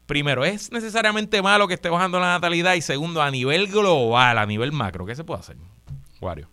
Primero, 0.06 0.44
¿es 0.44 0.70
necesariamente 0.70 1.42
malo 1.42 1.66
que 1.66 1.74
esté 1.74 1.88
bajando 1.88 2.20
la 2.20 2.28
natalidad? 2.28 2.74
Y 2.74 2.80
segundo, 2.80 3.20
a 3.20 3.30
nivel 3.30 3.66
global, 3.66 4.38
a 4.38 4.46
nivel 4.46 4.70
macro, 4.70 5.04
¿qué 5.04 5.16
se 5.16 5.24
puede 5.24 5.40
hacer? 5.40 5.56
Wario. 6.20 6.48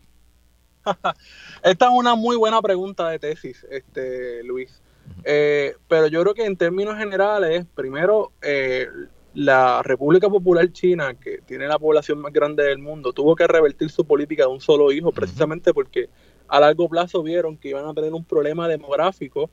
Esta 1.64 1.86
es 1.86 1.92
una 1.92 2.16
muy 2.16 2.36
buena 2.36 2.62
pregunta 2.62 3.08
de 3.10 3.20
tesis, 3.20 3.66
este 3.70 4.44
Luis. 4.44 4.83
Eh, 5.24 5.76
pero 5.88 6.08
yo 6.08 6.22
creo 6.22 6.34
que 6.34 6.46
en 6.46 6.58
términos 6.58 6.98
generales, 6.98 7.66
primero, 7.76 8.32
eh, 8.42 8.88
la 9.34 9.82
República 9.82 10.30
Popular 10.30 10.72
China, 10.72 11.14
que 11.14 11.40
tiene 11.46 11.68
la 11.68 11.80
población 11.80 12.20
más 12.20 12.34
grande 12.34 12.64
del 12.64 12.80
mundo, 12.80 13.14
tuvo 13.14 13.36
que 13.36 13.48
revertir 13.48 13.90
su 13.90 14.06
política 14.06 14.44
de 14.44 14.50
un 14.50 14.62
solo 14.62 14.92
hijo, 14.92 15.12
precisamente 15.12 15.74
porque 15.74 16.10
a 16.48 16.60
largo 16.60 16.90
plazo 16.90 17.24
vieron 17.24 17.58
que 17.58 17.70
iban 17.70 17.86
a 17.86 17.94
tener 17.94 18.14
un 18.14 18.26
problema 18.26 18.68
demográfico 18.68 19.50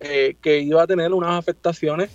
eh, 0.00 0.36
que 0.40 0.60
iba 0.60 0.82
a 0.82 0.86
tener 0.86 1.12
unas 1.12 1.38
afectaciones 1.38 2.10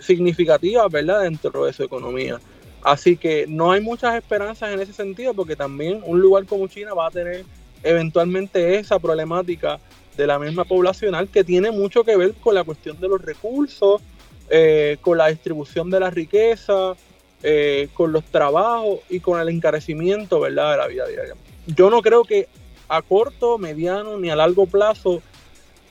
significativas, 0.00 0.90
¿verdad?, 0.90 1.22
dentro 1.22 1.64
de 1.64 1.72
su 1.72 1.84
economía. 1.84 2.40
Así 2.82 3.16
que 3.16 3.46
no 3.46 3.70
hay 3.70 3.80
muchas 3.80 4.16
esperanzas 4.16 4.72
en 4.72 4.80
ese 4.80 4.92
sentido, 4.92 5.34
porque 5.34 5.54
también 5.54 6.02
un 6.04 6.20
lugar 6.20 6.44
como 6.46 6.66
China 6.66 6.94
va 6.94 7.06
a 7.06 7.10
tener 7.10 7.44
eventualmente 7.84 8.78
esa 8.78 8.98
problemática 8.98 9.78
de 10.16 10.26
la 10.26 10.38
misma 10.38 10.64
poblacional 10.64 11.28
que 11.28 11.44
tiene 11.44 11.70
mucho 11.70 12.04
que 12.04 12.16
ver 12.16 12.34
con 12.34 12.54
la 12.54 12.64
cuestión 12.64 13.00
de 13.00 13.08
los 13.08 13.22
recursos, 13.22 14.02
eh, 14.50 14.98
con 15.00 15.18
la 15.18 15.28
distribución 15.28 15.90
de 15.90 16.00
la 16.00 16.10
riqueza, 16.10 16.94
eh, 17.42 17.88
con 17.94 18.12
los 18.12 18.24
trabajos 18.24 19.00
y 19.08 19.20
con 19.20 19.40
el 19.40 19.48
encarecimiento 19.48 20.40
¿verdad? 20.40 20.72
de 20.72 20.76
la 20.76 20.86
vida 20.86 21.06
diaria. 21.06 21.34
Yo 21.66 21.90
no 21.90 22.02
creo 22.02 22.24
que 22.24 22.48
a 22.88 23.00
corto, 23.02 23.58
mediano 23.58 24.18
ni 24.18 24.30
a 24.30 24.36
largo 24.36 24.66
plazo 24.66 25.22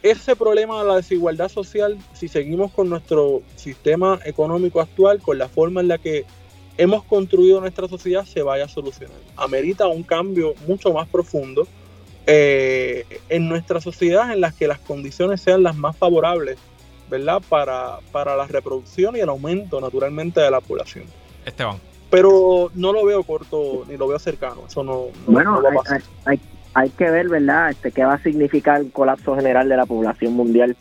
ese 0.04 0.36
problema 0.36 0.82
de 0.82 0.88
la 0.88 0.96
desigualdad 0.96 1.50
social, 1.50 1.98
si 2.14 2.28
seguimos 2.28 2.72
con 2.72 2.90
nuestro 2.90 3.42
sistema 3.56 4.20
económico 4.26 4.82
actual, 4.82 5.22
con 5.22 5.38
la 5.38 5.48
forma 5.48 5.82
en 5.82 5.88
la 5.88 5.98
que 6.00 6.26
hemos 6.78 7.04
construido 7.04 7.60
nuestra 7.62 7.88
sociedad, 7.88 8.26
se 8.26 8.42
vaya 8.42 8.66
a 8.66 8.68
solucionar. 8.68 9.18
Amerita 9.36 9.88
un 9.88 10.04
cambio 10.04 10.56
mucho 10.68 10.92
más 10.92 11.08
profundo 11.08 11.68
eh, 12.28 13.06
en 13.30 13.50
nuestra 13.50 13.82
sociedad 13.82 14.32
en 14.32 14.42
las 14.42 14.54
que 14.54 14.68
las 14.68 14.80
condiciones 14.80 15.42
sean 15.42 15.64
las 15.64 15.76
más 15.76 15.98
favorables, 15.98 16.58
¿verdad? 17.10 17.42
Para, 17.48 18.00
para 18.12 18.36
la 18.36 18.46
reproducción 18.46 19.16
y 19.16 19.20
el 19.20 19.30
aumento 19.30 19.82
naturalmente 19.82 20.40
de 20.40 20.52
la 20.52 20.62
población. 20.62 21.06
Esteban. 21.46 21.78
Pero 22.10 22.72
no 22.76 22.94
lo 22.94 23.06
veo 23.06 23.24
corto 23.24 23.86
ni 23.88 23.98
lo 23.98 24.08
veo 24.08 24.20
cercano, 24.20 24.64
eso 24.68 24.84
no, 24.84 25.08
bueno, 25.26 25.62
Hay, 26.26 26.40
hay, 26.74 26.90
que 26.90 27.10
ver, 27.10 27.30
¿verdad? 27.30 27.72
Este, 27.72 27.92
qué 27.92 28.04
va 28.04 28.16
a 28.16 28.24
significar 28.24 28.82
el 28.82 28.92
colapso 28.92 29.36
general 29.36 29.70
de 29.70 29.78
la 29.78 29.86
población 29.86 30.34
mundial 30.34 30.76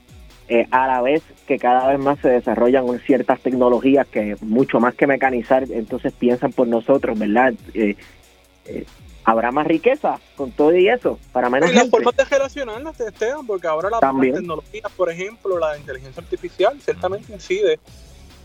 eh, 0.49 0.66
a 0.72 0.88
la 0.88 1.01
vez 1.01 1.22
que 1.47 1.59
cada 1.59 1.88
vez 1.88 2.01
más 2.01 2.18
se 2.18 2.28
desarrollan 2.28 2.84
ciertas 3.07 3.41
tecnologías 3.41 4.07
que 4.09 4.36
mucho 4.41 4.80
más 4.80 4.95
que 4.95 5.07
mecanizar, 5.07 5.64
entonces 5.70 6.12
piensan 6.12 6.53
por 6.53 6.66
nosotros, 6.66 7.16
¿verdad? 7.18 7.55
Eh, 7.72 7.97
eh 8.66 8.84
habrá 9.25 9.51
más 9.53 9.66
riqueza 9.66 10.18
con 10.37 10.51
todo 10.51 10.75
y 10.75 10.89
eso 10.89 11.18
para 11.33 11.51
menos 11.51 11.71
y 11.71 11.75
las 11.75 11.91
formas 11.91 12.16
de 12.16 12.25
relacionarlas 12.25 13.01
Esteban 13.01 13.47
porque 13.47 13.66
ahora 13.66 13.91
la 13.91 14.01
tecnología 14.01 14.83
por 14.97 15.11
ejemplo 15.11 15.59
la 15.59 15.77
inteligencia 15.77 16.23
artificial 16.23 16.81
ciertamente 16.81 17.33
incide 17.33 17.79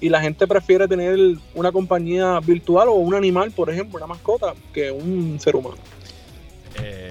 y 0.02 0.10
la 0.10 0.22
gente 0.22 0.46
prefiere 0.46 0.88
tener 0.88 1.18
una 1.54 1.72
compañía 1.72 2.40
virtual 2.42 2.90
o 2.90 2.94
un 2.94 3.16
animal 3.16 3.52
por 3.52 3.70
ejemplo 3.70 3.98
una 3.98 4.08
mascota 4.08 4.54
que 4.74 4.92
un 4.92 5.40
ser 5.40 5.56
humano. 5.56 5.78
Eh, 6.82 7.05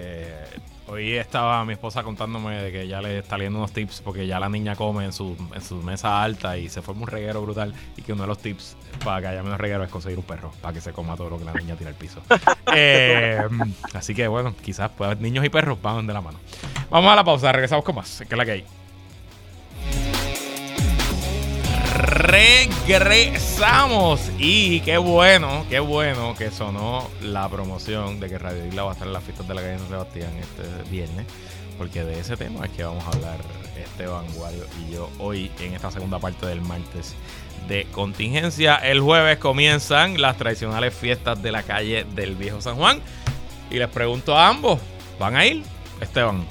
Hoy 0.94 1.16
estaba 1.16 1.64
mi 1.64 1.72
esposa 1.72 2.04
contándome 2.04 2.54
de 2.62 2.70
que 2.70 2.86
ya 2.86 3.02
le 3.02 3.18
está 3.18 3.36
leyendo 3.36 3.58
unos 3.58 3.72
tips 3.72 4.00
porque 4.00 4.28
ya 4.28 4.38
la 4.38 4.48
niña 4.48 4.76
come 4.76 5.04
en 5.04 5.12
su, 5.12 5.36
en 5.52 5.60
su 5.60 5.82
mesa 5.82 6.22
alta 6.22 6.56
y 6.56 6.68
se 6.68 6.82
forma 6.82 7.02
un 7.02 7.08
reguero 7.08 7.42
brutal 7.42 7.74
y 7.96 8.02
que 8.02 8.12
uno 8.12 8.22
de 8.22 8.28
los 8.28 8.38
tips 8.38 8.76
para 9.04 9.20
que 9.20 9.26
haya 9.26 9.42
menos 9.42 9.58
reguero 9.58 9.82
es 9.82 9.90
conseguir 9.90 10.20
un 10.20 10.24
perro 10.24 10.52
para 10.62 10.72
que 10.72 10.80
se 10.80 10.92
coma 10.92 11.16
todo 11.16 11.30
lo 11.30 11.38
que 11.40 11.46
la 11.46 11.52
niña 11.52 11.74
tira 11.74 11.90
al 11.90 11.96
piso. 11.96 12.22
Eh, 12.76 13.40
así 13.92 14.16
que 14.16 14.26
bueno, 14.26 14.52
quizás 14.60 14.90
haber 14.98 15.20
niños 15.20 15.44
y 15.44 15.48
perros 15.48 15.80
van 15.80 16.08
de 16.08 16.12
la 16.12 16.20
mano. 16.20 16.40
Vamos 16.90 17.12
a 17.12 17.14
la 17.14 17.22
pausa, 17.22 17.52
regresamos 17.52 17.84
con 17.84 17.94
más, 17.94 18.24
que 18.26 18.34
es 18.34 18.36
la 18.36 18.44
que 18.44 18.50
hay. 18.50 18.64
Regresamos 22.24 24.32
y 24.38 24.80
qué 24.80 24.96
bueno, 24.96 25.66
qué 25.68 25.78
bueno 25.78 26.34
que 26.36 26.50
sonó 26.50 27.02
la 27.22 27.50
promoción 27.50 28.18
de 28.18 28.30
que 28.30 28.38
Radio 28.38 28.64
Isla 28.64 28.84
va 28.84 28.90
a 28.90 28.92
estar 28.94 29.06
en 29.06 29.12
las 29.12 29.24
fiestas 29.24 29.46
de 29.46 29.54
la 29.54 29.60
calle 29.60 29.78
San 29.78 29.88
Sebastián 29.88 30.30
este 30.40 30.62
viernes, 30.90 31.26
porque 31.76 32.02
de 32.02 32.18
ese 32.18 32.38
tema 32.38 32.64
es 32.64 32.70
que 32.70 32.82
vamos 32.82 33.04
a 33.04 33.08
hablar 33.08 33.36
Esteban 33.76 34.24
Guario 34.34 34.64
y 34.80 34.94
yo 34.94 35.10
hoy 35.18 35.50
en 35.60 35.74
esta 35.74 35.90
segunda 35.90 36.18
parte 36.18 36.46
del 36.46 36.62
martes 36.62 37.14
de 37.68 37.86
contingencia. 37.92 38.76
El 38.76 39.00
jueves 39.00 39.36
comienzan 39.36 40.18
las 40.18 40.38
tradicionales 40.38 40.94
fiestas 40.94 41.42
de 41.42 41.52
la 41.52 41.62
calle 41.62 42.06
del 42.14 42.36
Viejo 42.36 42.62
San 42.62 42.76
Juan 42.76 43.00
y 43.70 43.78
les 43.78 43.88
pregunto 43.88 44.34
a 44.34 44.48
ambos, 44.48 44.80
¿van 45.20 45.36
a 45.36 45.44
ir, 45.44 45.62
Esteban? 46.00 46.46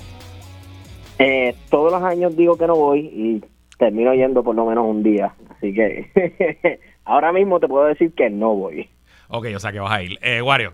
Eh, 1.18 1.56
todos 1.72 1.92
los 1.92 2.04
años 2.04 2.36
digo 2.36 2.58
que 2.58 2.68
no 2.68 2.76
voy 2.76 3.00
y 3.00 3.42
termino 3.78 4.14
yendo 4.14 4.44
por 4.44 4.56
lo 4.56 4.66
menos 4.66 4.86
un 4.86 5.04
día. 5.04 5.34
Así 5.64 5.74
que 5.74 6.82
ahora 7.06 7.32
mismo 7.32 7.58
te 7.62 7.70
puedo 7.70 7.86
decir 7.86 8.14
que 8.14 8.30
no 8.30 8.54
voy. 8.54 8.90
Ok, 9.30 9.48
o 9.56 9.60
sea 9.60 9.72
que 9.72 9.80
vas 9.80 9.94
a 9.94 10.04
ir. 10.04 10.20
Eh, 10.22 10.42
Wario. 10.42 10.74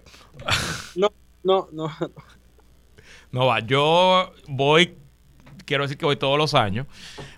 no, 0.95 1.09
no, 1.43 1.67
no. 1.71 1.91
No 3.31 3.45
va. 3.45 3.59
Yo 3.59 4.31
voy, 4.47 4.95
quiero 5.67 5.83
decir 5.83 5.99
que 5.99 6.05
voy 6.05 6.15
todos 6.15 6.39
los 6.39 6.55
años, 6.55 6.87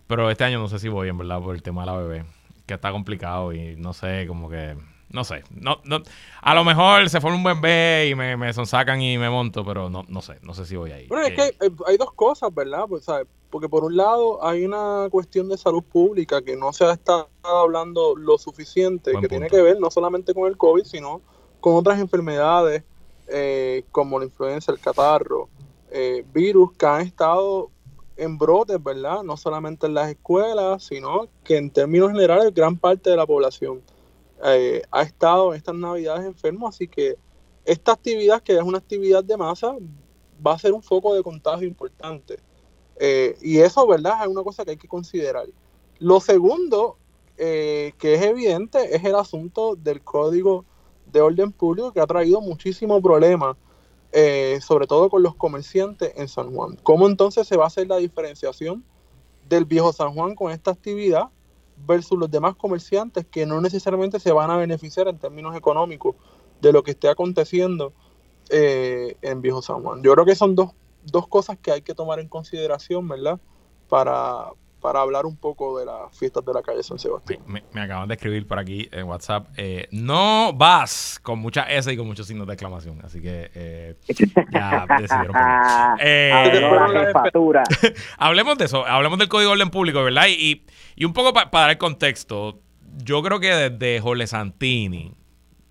pero 0.07 0.31
este 0.31 0.45
año 0.45 0.59
no 0.59 0.69
sé 0.69 0.79
si 0.79 0.87
voy, 0.87 1.09
en 1.09 1.17
verdad, 1.17 1.41
por 1.41 1.53
el 1.53 1.61
tema 1.61 1.81
de 1.81 1.87
la 1.87 1.97
bebé, 1.97 2.23
que 2.65 2.75
está 2.75 2.93
complicado 2.93 3.51
y 3.51 3.75
no 3.75 3.91
sé, 3.91 4.25
como 4.27 4.49
que 4.49 4.77
no 5.13 5.23
sé. 5.23 5.43
No, 5.51 5.79
no, 5.83 6.01
a 6.41 6.55
lo 6.55 6.63
mejor 6.63 7.09
se 7.09 7.21
forma 7.21 7.37
un 7.37 7.43
buen 7.43 7.61
B 7.61 8.07
y 8.09 8.15
me, 8.15 8.37
me 8.37 8.53
sonsacan 8.53 9.01
y 9.01 9.17
me 9.17 9.29
monto, 9.29 9.65
pero 9.65 9.89
no, 9.89 10.05
no 10.07 10.21
sé. 10.21 10.37
No 10.41 10.53
sé 10.53 10.65
si 10.65 10.75
voy 10.75 10.91
ahí. 10.91 11.07
Bueno, 11.07 11.25
es 11.25 11.33
que 11.33 11.41
Eh, 11.41 11.55
hay, 11.59 11.69
hay 11.87 11.97
dos 11.97 12.13
cosas, 12.13 12.53
¿verdad? 12.53 12.85
Pues, 12.87 13.03
¿sabes? 13.03 13.27
Porque 13.49 13.67
por 13.67 13.83
un 13.83 13.97
lado 13.97 14.43
hay 14.45 14.63
una 14.63 15.07
cuestión 15.11 15.49
de 15.49 15.57
salud 15.57 15.83
pública 15.83 16.41
que 16.41 16.55
no 16.55 16.71
se 16.71 16.85
ha 16.85 16.93
estado 16.93 17.27
hablando 17.43 18.15
lo 18.15 18.37
suficiente, 18.37 19.11
que 19.19 19.27
tiene 19.27 19.49
que 19.49 19.61
ver 19.61 19.79
no 19.79 19.91
solamente 19.91 20.33
con 20.33 20.47
el 20.47 20.57
COVID, 20.57 20.83
sino 20.85 21.21
con 21.59 21.75
otras 21.75 21.99
enfermedades 21.99 22.83
eh, 23.27 23.83
como 23.91 24.19
la 24.19 24.25
influenza, 24.25 24.71
el 24.71 24.79
catarro, 24.79 25.49
eh, 25.91 26.25
virus 26.33 26.71
que 26.73 26.85
han 26.85 27.01
estado 27.01 27.69
en 28.15 28.37
brotes, 28.37 28.81
¿verdad? 28.81 29.23
No 29.23 29.35
solamente 29.35 29.87
en 29.87 29.95
las 29.95 30.09
escuelas, 30.09 30.83
sino 30.83 31.27
que 31.43 31.57
en 31.57 31.69
términos 31.71 32.11
generales 32.11 32.53
gran 32.53 32.77
parte 32.77 33.09
de 33.09 33.17
la 33.17 33.25
población 33.25 33.81
eh, 34.43 34.81
ha 34.91 35.03
estado 35.03 35.53
en 35.53 35.57
estas 35.57 35.75
navidades 35.75 36.25
enfermo, 36.25 36.67
así 36.67 36.87
que 36.87 37.15
esta 37.65 37.91
actividad, 37.91 38.41
que 38.41 38.53
es 38.55 38.63
una 38.63 38.79
actividad 38.79 39.23
de 39.23 39.37
masa, 39.37 39.75
va 40.45 40.53
a 40.53 40.59
ser 40.59 40.73
un 40.73 40.81
foco 40.81 41.13
de 41.13 41.21
contagio 41.21 41.67
importante. 41.67 42.39
Eh, 42.97 43.37
y 43.41 43.59
eso, 43.59 43.85
¿verdad? 43.85 44.21
Es 44.21 44.27
una 44.27 44.43
cosa 44.43 44.65
que 44.65 44.71
hay 44.71 44.77
que 44.77 44.87
considerar. 44.87 45.45
Lo 45.99 46.19
segundo, 46.19 46.97
eh, 47.37 47.93
que 47.99 48.15
es 48.15 48.21
evidente, 48.23 48.95
es 48.95 49.03
el 49.03 49.15
asunto 49.15 49.75
del 49.75 50.01
código 50.01 50.65
de 51.11 51.21
orden 51.21 51.51
público 51.51 51.91
que 51.91 51.99
ha 51.99 52.07
traído 52.07 52.41
muchísimo 52.41 53.01
problema, 53.01 53.57
sobre 54.61 54.87
todo 54.87 55.09
con 55.09 55.23
los 55.23 55.35
comerciantes 55.35 56.11
en 56.15 56.27
San 56.27 56.53
Juan. 56.53 56.77
¿Cómo 56.83 57.07
entonces 57.07 57.47
se 57.47 57.55
va 57.55 57.65
a 57.65 57.67
hacer 57.67 57.87
la 57.87 57.97
diferenciación 57.97 58.83
del 59.47 59.65
viejo 59.65 59.93
San 59.93 60.13
Juan 60.13 60.35
con 60.35 60.51
esta 60.51 60.71
actividad 60.71 61.29
versus 61.85 62.17
los 62.17 62.29
demás 62.29 62.55
comerciantes 62.55 63.25
que 63.25 63.45
no 63.45 63.61
necesariamente 63.61 64.19
se 64.19 64.31
van 64.31 64.51
a 64.51 64.57
beneficiar 64.57 65.07
en 65.07 65.17
términos 65.17 65.55
económicos 65.55 66.15
de 66.61 66.71
lo 66.71 66.83
que 66.83 66.91
esté 66.91 67.09
aconteciendo 67.09 67.93
eh, 68.49 69.15
en 69.21 69.41
Viejo 69.41 69.61
San 69.61 69.81
Juan. 69.81 70.01
Yo 70.03 70.13
creo 70.13 70.25
que 70.25 70.35
son 70.35 70.55
dos, 70.55 70.71
dos 71.03 71.27
cosas 71.27 71.57
que 71.61 71.71
hay 71.71 71.81
que 71.81 71.95
tomar 71.95 72.19
en 72.19 72.27
consideración, 72.27 73.07
¿verdad? 73.07 73.39
Para, 73.89 74.49
para 74.81 74.99
hablar 75.01 75.25
un 75.25 75.37
poco 75.37 75.77
de 75.79 75.85
las 75.85 76.17
fiestas 76.17 76.43
de 76.43 76.53
la 76.53 76.61
calle 76.61 76.81
San 76.83 76.97
Sebastián. 76.99 77.39
Me, 77.45 77.63
me 77.71 77.81
acaban 77.81 78.07
de 78.07 78.15
escribir 78.15 78.47
por 78.47 78.57
aquí 78.59 78.89
en 78.91 79.05
WhatsApp. 79.07 79.47
eh, 79.57 79.87
no 79.91 80.51
vas 80.53 81.19
con 81.21 81.39
mucha 81.39 81.63
S 81.71 81.91
y 81.93 81.95
con 81.97 82.07
muchos 82.07 82.25
signos 82.27 82.47
de 82.47 82.53
exclamación. 82.53 82.99
Así 83.03 83.21
que 83.21 83.51
eh, 83.53 83.95
ya 84.51 84.85
decidieron 84.99 85.33
por. 85.33 86.01
Eh, 86.01 86.31
hablemos 88.17 88.57
de 88.57 88.65
eso, 88.65 88.85
hablemos 88.85 89.19
del 89.19 89.29
Código 89.29 89.49
de 89.51 89.53
Orden 89.55 89.69
Público, 89.69 90.03
¿verdad? 90.03 90.25
Y, 90.29 90.63
y 90.95 91.05
un 91.05 91.13
poco 91.13 91.33
pa- 91.33 91.51
para 91.51 91.63
dar 91.63 91.71
el 91.71 91.77
contexto, 91.77 92.59
yo 92.97 93.21
creo 93.23 93.39
que 93.39 93.47
desde 93.53 93.99
Jorge 94.01 94.27
Santini, 94.27 95.13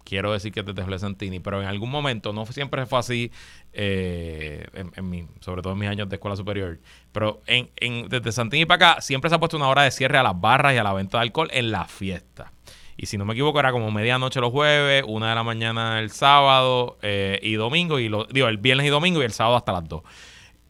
quiero 0.04 0.32
decir 0.32 0.52
que 0.52 0.62
desde 0.62 0.82
Jorge 0.82 0.98
Santini, 0.98 1.40
pero 1.40 1.60
en 1.60 1.68
algún 1.68 1.90
momento, 1.90 2.32
no 2.32 2.46
siempre 2.46 2.86
fue 2.86 2.98
así, 2.98 3.30
eh, 3.72 4.66
en, 4.74 5.28
sobre 5.40 5.62
todo 5.62 5.72
en 5.74 5.78
mis 5.78 5.88
años 5.88 6.08
de 6.08 6.16
escuela 6.16 6.36
superior, 6.36 6.78
pero 7.12 7.42
en, 7.46 7.70
en- 7.76 8.08
desde 8.08 8.32
Santini 8.32 8.66
para 8.66 8.92
acá 8.92 9.00
siempre 9.00 9.28
se 9.30 9.36
ha 9.36 9.38
puesto 9.38 9.56
una 9.56 9.68
hora 9.68 9.82
de 9.82 9.90
cierre 9.90 10.18
a 10.18 10.22
las 10.22 10.40
barras 10.40 10.74
y 10.74 10.78
a 10.78 10.82
la 10.82 10.92
venta 10.92 11.18
de 11.18 11.22
alcohol 11.22 11.48
en 11.52 11.70
la 11.70 11.84
fiesta. 11.86 12.52
Y 12.96 13.06
si 13.06 13.16
no 13.16 13.24
me 13.24 13.32
equivoco, 13.32 13.58
era 13.58 13.72
como 13.72 13.90
medianoche 13.90 14.40
los 14.40 14.50
jueves, 14.50 15.04
una 15.06 15.30
de 15.30 15.34
la 15.34 15.42
mañana 15.42 16.00
el 16.00 16.10
sábado 16.10 16.98
eh, 17.00 17.38
y 17.42 17.54
domingo, 17.54 17.98
y 17.98 18.08
lo, 18.10 18.24
digo, 18.26 18.48
el 18.48 18.58
viernes 18.58 18.86
y 18.86 18.90
domingo 18.90 19.22
y 19.22 19.24
el 19.24 19.32
sábado 19.32 19.56
hasta 19.56 19.72
las 19.72 19.88
2. 19.88 20.02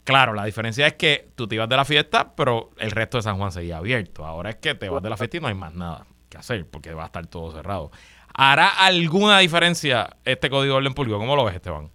Claro, 0.05 0.33
la 0.33 0.45
diferencia 0.45 0.87
es 0.87 0.93
que 0.93 1.29
tú 1.35 1.47
te 1.47 1.55
ibas 1.55 1.67
de 1.69 1.75
la 1.75 1.85
fiesta, 1.85 2.33
pero 2.35 2.71
el 2.77 2.91
resto 2.91 3.17
de 3.17 3.23
San 3.23 3.37
Juan 3.37 3.51
seguía 3.51 3.77
abierto. 3.77 4.25
Ahora 4.25 4.49
es 4.51 4.55
que 4.55 4.73
te 4.75 4.89
vas 4.89 5.03
de 5.03 5.09
la 5.09 5.17
fiesta 5.17 5.37
y 5.37 5.39
no 5.41 5.47
hay 5.47 5.53
más 5.55 5.73
nada 5.73 6.05
que 6.29 6.37
hacer 6.37 6.65
porque 6.67 6.93
va 6.93 7.03
a 7.03 7.05
estar 7.07 7.27
todo 7.27 7.51
cerrado. 7.51 7.91
¿Hará 8.33 8.69
alguna 8.69 9.37
diferencia 9.39 10.09
este 10.23 10.49
código 10.49 10.73
de 10.73 10.77
orden 10.79 10.93
público? 10.93 11.17
¿Cómo 11.19 11.35
lo 11.35 11.43
ves, 11.43 11.55
Esteban? 11.55 11.89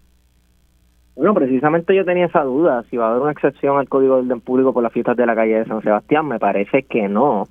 Bueno, 1.17 1.33
precisamente 1.33 1.95
yo 1.95 2.05
tenía 2.05 2.27
esa 2.27 2.43
duda, 2.43 2.85
si 2.91 2.95
va 2.95 3.07
a 3.07 3.09
haber 3.09 3.23
una 3.23 3.31
excepción 3.31 3.79
al 3.79 3.89
Código 3.89 4.15
de 4.17 4.21
Orden 4.21 4.39
Público 4.39 4.71
por 4.71 4.83
las 4.83 4.93
fiestas 4.93 5.17
de 5.17 5.25
la 5.25 5.33
calle 5.35 5.55
de 5.59 5.65
San 5.65 5.81
Sebastián, 5.81 6.27
me 6.27 6.37
parece 6.37 6.83
que 6.83 7.07
no. 7.07 7.49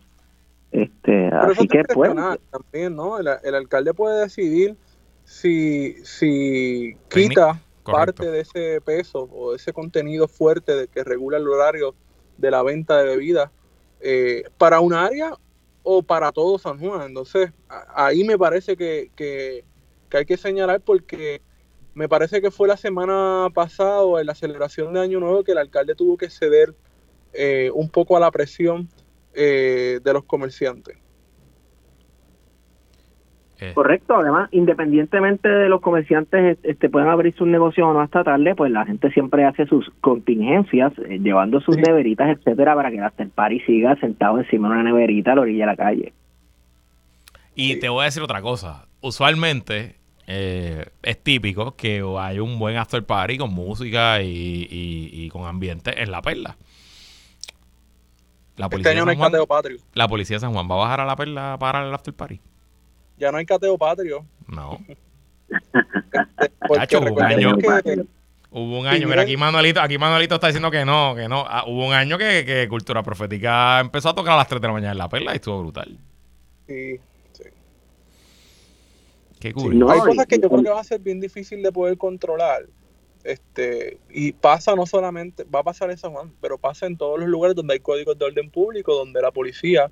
Este, 0.71 1.31
Pero 1.31 1.41
así 1.43 1.63
es 1.65 1.69
que 1.69 1.83
pues, 1.93 2.13
también, 2.51 2.95
¿no? 2.95 3.19
El, 3.19 3.27
el 3.43 3.55
alcalde 3.57 3.93
puede 3.93 4.23
decidir 4.23 4.77
si, 5.25 5.95
si 6.05 6.97
quita 7.09 7.61
correcto. 7.83 8.23
parte 8.23 8.31
de 8.31 8.41
ese 8.41 8.81
peso 8.83 9.29
o 9.33 9.51
de 9.51 9.57
ese 9.57 9.73
contenido 9.73 10.29
fuerte 10.29 10.77
de 10.77 10.87
que 10.87 11.03
regula 11.03 11.39
el 11.39 11.49
horario 11.49 11.97
de 12.37 12.51
la 12.53 12.63
venta 12.63 12.99
de 12.99 13.05
bebidas 13.17 13.51
eh, 14.01 14.45
para 14.59 14.79
un 14.79 14.93
área 14.95 15.33
o 15.83 16.05
para 16.05 16.31
todo 16.31 16.57
San 16.59 16.79
Juan. 16.79 17.03
Entonces, 17.09 17.53
a- 17.69 18.07
ahí 18.07 18.23
me 18.23 18.39
parece 18.39 18.77
que, 18.77 19.11
que- 19.17 19.65
que 20.09 20.19
hay 20.19 20.25
que 20.25 20.37
señalar 20.37 20.81
porque 20.83 21.43
me 21.97 22.11
parece 22.11 22.43
que 22.43 22.51
fue 22.51 22.69
la 22.69 22.77
semana 22.77 23.49
pasada 23.55 24.03
o 24.03 24.21
en 24.21 24.27
la 24.27 24.35
celebración 24.35 24.93
de 24.93 25.01
Año 25.01 25.19
Nuevo 25.19 25.43
que 25.43 25.53
el 25.53 25.59
alcalde 25.59 25.95
tuvo 25.95 26.19
que 26.19 26.29
ceder 26.29 26.75
eh, 27.33 27.71
un 27.75 27.89
poco 27.89 28.19
a 28.19 28.21
la 28.21 28.31
presión 28.31 28.87
eh, 29.35 29.99
de 30.05 30.13
los 30.13 30.25
comerciantes. 30.25 30.99
Eh, 33.61 33.73
Correcto, 33.73 34.15
además, 34.15 34.51
independientemente 34.53 35.49
de 35.49 35.71
los 35.71 35.81
comerciantes 35.81 36.59
este, 36.63 36.91
puedan 36.91 37.09
abrir 37.09 37.35
sus 37.35 37.47
negocios 37.47 37.87
o 37.89 37.95
no 37.95 38.03
hasta 38.03 38.23
tarde, 38.23 38.55
pues 38.55 38.71
la 38.71 38.85
gente 38.85 39.11
siempre 39.13 39.47
hace 39.47 39.65
sus 39.65 39.91
contingencias, 40.03 40.93
eh, 40.99 41.19
llevando 41.19 41.63
sus 41.63 41.77
Sí. 41.77 41.81
neveritas, 41.81 42.29
etcétera, 42.37 42.75
para 42.75 42.91
que 42.91 42.99
el 42.99 43.05
after 43.05 43.31
party 43.31 43.61
siga 43.61 43.97
sentado 43.97 44.39
encima 44.39 44.69
de 44.69 44.75
una 44.75 44.83
neverita 44.83 45.33
a 45.33 45.37
la 45.37 45.41
orilla 45.41 45.65
de 45.65 45.71
la 45.73 45.77
calle. 45.77 46.13
Y 47.55 47.77
te 47.81 47.89
voy 47.89 48.03
a 48.03 48.05
decir 48.05 48.23
otra 48.23 48.43
cosa. 48.43 48.87
Usualmente 49.01 49.97
eh, 50.27 50.87
es 51.03 51.23
típico 51.23 51.77
que 51.77 52.03
hay 52.19 52.39
un 52.39 52.59
buen 52.59 52.77
after 52.77 53.05
party 53.05 53.39
con 53.39 53.53
música 53.53 54.21
y, 54.23 54.27
y- 54.71 55.11
y 55.25 55.29
con 55.31 55.47
ambiente 55.47 56.03
en 56.03 56.11
la 56.11 56.21
perla. 56.23 56.57
La 58.57 58.67
Este 58.67 58.71
policía, 58.77 58.91
año 58.93 59.01
no 59.01 59.05
San 59.05 59.11
hay 59.11 59.17
Juan, 59.19 59.31
cateo 59.33 59.47
patrio. 59.47 59.79
la 59.95 60.09
policía 60.09 60.37
de 60.37 60.41
San 60.41 60.53
Juan 60.53 60.69
va 60.71 60.75
a 60.75 60.79
bajar 60.79 61.01
a 61.01 61.05
la 61.05 61.15
perla 61.17 61.57
para 61.61 61.87
el 61.87 61.93
after 61.95 62.15
party. 62.15 62.41
Ya 63.19 63.31
no 63.31 63.39
hay 63.39 63.47
cateo 63.47 63.77
patrio. 63.77 64.25
No. 64.49 64.79
Porque 66.67 66.79
Cacho, 66.81 67.01
hubo 67.01 67.15
un 67.15 67.23
año- 67.23 67.57
que 67.59 68.05
Hubo 68.51 68.79
un 68.81 68.87
año, 68.87 69.07
mira, 69.09 69.23
aquí 69.23 69.37
Manuelito, 69.37 69.81
aquí 69.83 69.99
Manuelito 69.99 70.37
está 70.37 70.47
diciendo 70.47 70.71
que 70.71 70.85
no, 70.87 71.15
que 71.15 71.29
no. 71.29 71.45
Ah, 71.47 71.65
hubo 71.67 71.87
un 71.87 71.93
año 71.93 72.17
que, 72.17 72.45
que 72.47 72.67
Cultura 72.69 73.03
Profética 73.03 73.81
empezó 73.81 74.09
a 74.11 74.15
tocar 74.15 74.33
a 74.35 74.37
las 74.39 74.49
3 74.49 74.63
de 74.63 74.67
la 74.69 74.73
mañana 74.73 74.93
en 74.93 74.99
la 74.99 75.09
perla 75.11 75.33
y 75.33 75.37
estuvo 75.37 75.61
brutal. 75.61 75.99
sí. 76.67 76.99
Qué 79.39 79.53
cool. 79.53 79.79
No, 79.79 79.91
hay 79.91 79.99
y- 79.99 80.03
cosas 80.03 80.27
que 80.27 80.39
yo 80.39 80.47
y- 80.47 80.49
creo 80.49 80.63
que 80.63 80.71
va 80.71 80.81
a 80.81 80.85
ser 80.85 81.01
bien 81.01 81.21
difícil 81.21 81.63
de 81.63 81.73
poder 81.73 81.99
controlar. 81.99 82.67
Este, 83.25 83.99
y 84.09 84.33
pasa 84.33 84.77
no 84.77 84.87
solamente, 84.87 85.45
va 85.45 85.61
a 85.61 85.65
pasar 85.65 85.91
en 85.91 85.99
San 85.99 86.13
Juan, 86.13 86.33
pero 86.41 86.59
pasa 86.59 86.87
en 86.87 86.97
todos 86.97 87.19
los 87.19 87.29
lugares 87.29 87.57
donde 87.57 87.75
hay 87.75 87.81
códigos 87.81 88.17
de 88.17 88.25
orden 88.25 88.51
público, 88.51 88.95
donde 88.95 89.21
la 89.21 89.33
policía, 89.33 89.91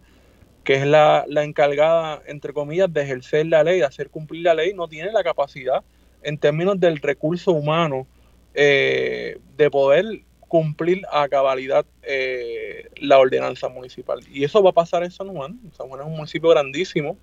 que 0.62 0.74
es 0.76 0.86
la, 0.86 1.24
la 1.26 1.42
encargada, 1.42 2.22
entre 2.26 2.52
comillas, 2.52 2.92
de 2.92 3.02
ejercer 3.02 3.46
la 3.46 3.64
ley, 3.64 3.78
de 3.80 3.86
hacer 3.86 4.08
cumplir 4.08 4.42
la 4.42 4.54
ley, 4.54 4.72
no 4.72 4.86
tiene 4.86 5.10
la 5.10 5.24
capacidad 5.24 5.82
en 6.22 6.38
términos 6.38 6.78
del 6.78 6.98
recurso 6.98 7.50
humano 7.52 8.06
eh, 8.54 9.38
de 9.56 9.70
poder 9.70 10.04
cumplir 10.46 11.02
a 11.10 11.28
cabalidad 11.28 11.84
eh, 12.02 12.88
la 12.96 13.18
ordenanza 13.18 13.68
municipal. 13.68 14.20
Y 14.30 14.44
eso 14.44 14.62
va 14.62 14.70
a 14.70 14.74
pasar 14.74 15.02
en 15.02 15.10
San 15.10 15.28
Juan. 15.34 15.58
San 15.76 15.88
Juan 15.88 16.02
es 16.02 16.06
un 16.06 16.14
municipio 16.14 16.50
grandísimo, 16.50 17.18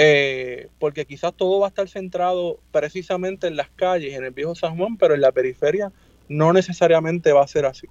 eh, 0.00 0.68
porque 0.78 1.06
quizás 1.06 1.34
todo 1.34 1.58
va 1.58 1.66
a 1.66 1.70
estar 1.70 1.88
centrado 1.88 2.60
precisamente 2.70 3.48
en 3.48 3.56
las 3.56 3.68
calles, 3.70 4.14
en 4.14 4.24
el 4.24 4.30
viejo 4.30 4.54
San 4.54 4.76
Juan, 4.76 4.96
pero 4.96 5.14
en 5.14 5.20
la 5.20 5.32
periferia 5.32 5.90
no 6.28 6.52
necesariamente 6.52 7.32
va 7.32 7.42
a 7.42 7.48
ser 7.48 7.66
así. 7.66 7.88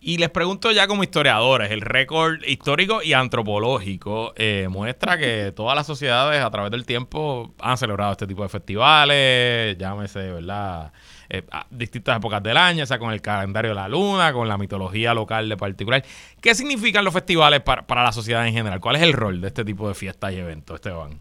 Y 0.00 0.18
les 0.18 0.30
pregunto 0.30 0.72
ya 0.72 0.88
como 0.88 1.04
historiadores, 1.04 1.70
el 1.70 1.80
récord 1.80 2.42
histórico 2.44 3.04
y 3.04 3.12
antropológico 3.12 4.32
eh, 4.34 4.66
muestra 4.68 5.16
que 5.16 5.52
todas 5.54 5.76
las 5.76 5.86
sociedades 5.86 6.42
a 6.42 6.50
través 6.50 6.72
del 6.72 6.84
tiempo 6.84 7.54
han 7.60 7.78
celebrado 7.78 8.10
este 8.10 8.26
tipo 8.26 8.42
de 8.42 8.48
festivales, 8.48 9.78
llámese, 9.78 10.32
¿verdad? 10.32 10.92
Eh, 11.34 11.42
a 11.50 11.64
distintas 11.70 12.18
épocas 12.18 12.42
del 12.42 12.58
año, 12.58 12.82
o 12.82 12.86
sea, 12.86 12.98
con 12.98 13.10
el 13.10 13.22
calendario 13.22 13.70
de 13.70 13.74
la 13.74 13.88
luna, 13.88 14.34
con 14.34 14.48
la 14.48 14.58
mitología 14.58 15.14
local 15.14 15.48
de 15.48 15.56
particular. 15.56 16.02
¿Qué 16.42 16.54
significan 16.54 17.06
los 17.06 17.14
festivales 17.14 17.60
para, 17.60 17.86
para 17.86 18.02
la 18.02 18.12
sociedad 18.12 18.46
en 18.46 18.52
general? 18.52 18.80
¿Cuál 18.80 18.96
es 18.96 19.02
el 19.02 19.14
rol 19.14 19.40
de 19.40 19.46
este 19.46 19.64
tipo 19.64 19.88
de 19.88 19.94
fiestas 19.94 20.34
y 20.34 20.36
eventos, 20.36 20.74
Esteban? 20.74 21.12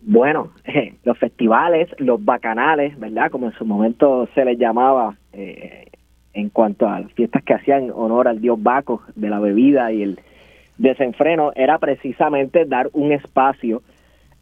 Bueno, 0.00 0.52
eh, 0.64 0.94
los 1.04 1.18
festivales, 1.18 1.90
los 1.98 2.24
bacanales, 2.24 2.98
¿verdad? 2.98 3.30
Como 3.30 3.48
en 3.48 3.52
su 3.52 3.66
momento 3.66 4.26
se 4.34 4.42
les 4.46 4.58
llamaba 4.58 5.16
eh, 5.34 5.84
en 6.32 6.48
cuanto 6.48 6.88
a 6.88 7.00
las 7.00 7.12
fiestas 7.12 7.42
que 7.42 7.52
hacían 7.52 7.90
honor 7.94 8.28
al 8.28 8.40
dios 8.40 8.56
Baco 8.62 9.02
de 9.16 9.28
la 9.28 9.38
bebida 9.38 9.92
y 9.92 10.02
el 10.02 10.20
desenfreno, 10.78 11.52
era 11.54 11.78
precisamente 11.78 12.64
dar 12.64 12.88
un 12.94 13.12
espacio 13.12 13.82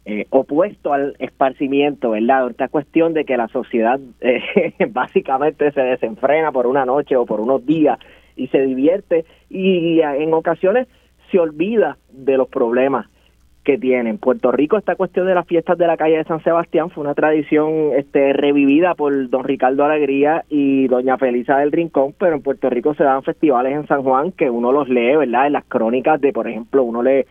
eh, 0.05 0.25
opuesto 0.29 0.93
al 0.93 1.15
esparcimiento, 1.19 2.11
¿verdad? 2.11 2.49
Esta 2.49 2.67
cuestión 2.69 3.13
de 3.13 3.25
que 3.25 3.37
la 3.37 3.47
sociedad 3.49 3.99
eh, 4.21 4.73
básicamente 4.89 5.71
se 5.71 5.81
desenfrena 5.81 6.51
por 6.51 6.67
una 6.67 6.85
noche 6.85 7.15
o 7.15 7.25
por 7.25 7.39
unos 7.39 7.65
días 7.65 7.99
y 8.35 8.47
se 8.47 8.61
divierte 8.61 9.25
y 9.49 9.99
en 10.01 10.33
ocasiones 10.33 10.87
se 11.29 11.39
olvida 11.39 11.97
de 12.11 12.37
los 12.37 12.47
problemas 12.47 13.07
que 13.63 13.77
tienen. 13.77 14.17
Puerto 14.17 14.51
Rico, 14.51 14.77
esta 14.77 14.95
cuestión 14.95 15.27
de 15.27 15.35
las 15.35 15.45
fiestas 15.45 15.77
de 15.77 15.85
la 15.85 15.97
calle 15.97 16.17
de 16.17 16.23
San 16.23 16.43
Sebastián 16.43 16.89
fue 16.89 17.03
una 17.03 17.13
tradición 17.13 17.91
este, 17.95 18.33
revivida 18.33 18.95
por 18.95 19.29
don 19.29 19.43
Ricardo 19.43 19.85
Alegría 19.85 20.45
y 20.49 20.87
doña 20.87 21.17
Felisa 21.17 21.57
del 21.59 21.71
Rincón, 21.71 22.15
pero 22.17 22.35
en 22.35 22.41
Puerto 22.41 22.69
Rico 22.69 22.95
se 22.95 23.03
dan 23.03 23.23
festivales 23.23 23.73
en 23.73 23.87
San 23.87 24.01
Juan 24.01 24.31
que 24.31 24.49
uno 24.49 24.71
los 24.71 24.89
lee, 24.89 25.15
¿verdad? 25.15 25.47
En 25.47 25.53
las 25.53 25.65
crónicas 25.65 26.19
de, 26.19 26.33
por 26.33 26.47
ejemplo, 26.47 26.83
uno 26.83 27.03
lee 27.03 27.25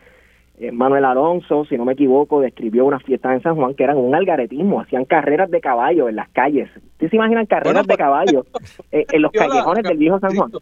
Manuel 0.73 1.07
Alonso, 1.07 1.65
si 1.65 1.79
no 1.79 1.87
me 1.87 1.95
equivoco, 1.95 2.41
describió 2.41 2.85
unas 2.85 3.03
fiestas 3.03 3.33
en 3.33 3.43
San 3.43 3.57
Juan 3.57 3.75
que 3.75 3.85
eran 3.85 3.97
un 3.97 4.15
algaretismo, 4.15 4.81
hacían 4.81 5.07
carreras 5.07 5.51
de 5.51 5.61
caballo 5.61 6.09
en 6.09 6.17
las 6.17 6.29
calles. 6.31 6.69
¿Ustedes 6.77 7.11
se 7.11 7.17
imaginan 7.17 7.47
carreras 7.47 7.87
de 7.87 7.97
caballo 7.97 8.45
eh, 8.93 9.07
en 9.11 9.23
los 9.23 9.33
callejones 9.33 9.85
del 9.85 9.97
viejo 9.97 10.21
San 10.21 10.37
Juan? 10.37 10.53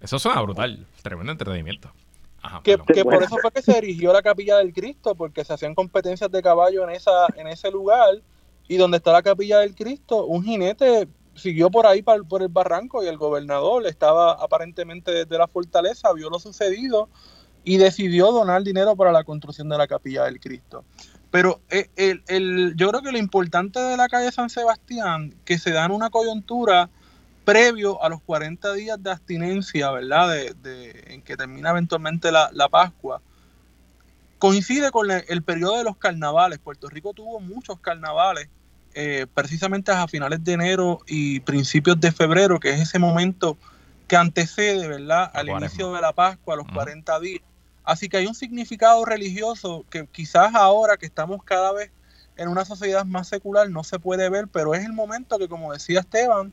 Eso 0.00 0.18
suena 0.18 0.40
brutal, 0.40 0.86
tremendo 1.02 1.32
entretenimiento. 1.32 1.90
que, 2.62 2.78
por 2.78 3.22
eso 3.22 3.36
fue 3.36 3.50
que 3.52 3.62
se 3.62 3.76
erigió 3.76 4.12
la 4.12 4.22
capilla 4.22 4.56
del 4.56 4.72
Cristo, 4.72 5.14
porque 5.14 5.44
se 5.44 5.52
hacían 5.52 5.74
competencias 5.74 6.30
de 6.30 6.42
caballo 6.42 6.84
en 6.84 6.90
esa 6.90 7.26
en 7.36 7.46
ese 7.46 7.70
lugar 7.70 8.14
y 8.68 8.76
donde 8.76 8.96
está 8.96 9.12
la 9.12 9.22
capilla 9.22 9.58
del 9.58 9.74
Cristo, 9.74 10.24
un 10.24 10.44
jinete 10.44 11.08
siguió 11.34 11.70
por 11.70 11.86
ahí 11.86 12.02
por 12.02 12.42
el 12.42 12.48
barranco 12.48 13.02
y 13.02 13.08
el 13.08 13.18
gobernador 13.18 13.86
estaba 13.86 14.32
aparentemente 14.32 15.10
desde 15.10 15.36
la 15.36 15.48
fortaleza, 15.48 16.12
vio 16.12 16.30
lo 16.30 16.38
sucedido 16.38 17.08
y 17.64 17.78
decidió 17.78 18.30
donar 18.30 18.62
dinero 18.62 18.94
para 18.94 19.10
la 19.10 19.24
construcción 19.24 19.68
de 19.68 19.78
la 19.78 19.86
capilla 19.86 20.24
del 20.24 20.38
Cristo. 20.38 20.84
Pero 21.30 21.60
eh, 21.68 21.88
el, 21.96 22.74
yo 22.76 22.90
creo 22.90 23.02
que 23.02 23.10
lo 23.10 23.18
importante 23.18 23.80
de 23.80 23.96
la 23.96 24.08
calle 24.08 24.30
San 24.30 24.50
Sebastián, 24.50 25.34
que 25.44 25.58
se 25.58 25.72
da 25.72 25.84
en 25.84 25.90
una 25.90 26.10
coyuntura 26.10 26.88
previo 27.44 28.02
a 28.02 28.08
los 28.08 28.20
40 28.22 28.72
días 28.74 29.02
de 29.02 29.10
abstinencia, 29.10 29.90
¿verdad? 29.90 30.28
De, 30.62 31.04
en 31.08 31.22
que 31.22 31.36
termina 31.36 31.70
eventualmente 31.70 32.30
la, 32.30 32.68
Pascua, 32.70 33.20
coincide 34.38 34.90
con 34.90 35.10
el, 35.10 35.42
periodo 35.42 35.78
de 35.78 35.84
los 35.84 35.96
carnavales. 35.96 36.58
Puerto 36.58 36.88
Rico 36.88 37.12
tuvo 37.12 37.40
muchos 37.40 37.80
carnavales, 37.80 38.48
eh, 38.94 39.26
precisamente 39.34 39.90
a 39.90 40.06
finales 40.06 40.44
de 40.44 40.52
enero 40.52 41.00
y 41.06 41.40
principios 41.40 42.00
de 42.00 42.12
febrero, 42.12 42.60
que 42.60 42.70
es 42.70 42.80
ese 42.80 42.98
momento 42.98 43.56
que 44.06 44.16
antecede, 44.16 44.86
¿verdad?, 44.86 45.30
al 45.34 45.48
inicio 45.48 45.92
de 45.92 46.00
la 46.00 46.12
Pascua, 46.12 46.54
a 46.54 46.56
los 46.58 46.66
40 46.68 47.20
días. 47.20 47.42
Así 47.84 48.08
que 48.08 48.16
hay 48.16 48.26
un 48.26 48.34
significado 48.34 49.04
religioso 49.04 49.84
que 49.90 50.06
quizás 50.06 50.54
ahora 50.54 50.96
que 50.96 51.06
estamos 51.06 51.42
cada 51.44 51.72
vez 51.72 51.90
en 52.36 52.48
una 52.48 52.64
sociedad 52.64 53.04
más 53.04 53.28
secular 53.28 53.68
no 53.70 53.84
se 53.84 53.98
puede 53.98 54.28
ver, 54.30 54.48
pero 54.48 54.74
es 54.74 54.84
el 54.84 54.92
momento 54.92 55.38
que, 55.38 55.48
como 55.48 55.72
decía 55.72 56.00
Esteban, 56.00 56.52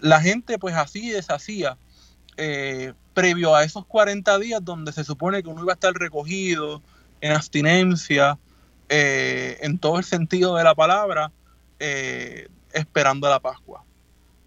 la 0.00 0.20
gente 0.20 0.58
pues 0.58 0.74
así 0.74 1.10
deshacía 1.10 1.76
eh, 2.36 2.94
previo 3.12 3.54
a 3.54 3.64
esos 3.64 3.84
40 3.86 4.38
días 4.38 4.64
donde 4.64 4.92
se 4.92 5.04
supone 5.04 5.42
que 5.42 5.48
uno 5.48 5.62
iba 5.62 5.72
a 5.72 5.74
estar 5.74 5.92
recogido 5.92 6.80
en 7.20 7.32
abstinencia, 7.32 8.38
eh, 8.88 9.58
en 9.60 9.78
todo 9.78 9.98
el 9.98 10.04
sentido 10.04 10.56
de 10.56 10.64
la 10.64 10.74
palabra, 10.74 11.30
eh, 11.78 12.48
esperando 12.72 13.28
la 13.28 13.40
Pascua. 13.40 13.84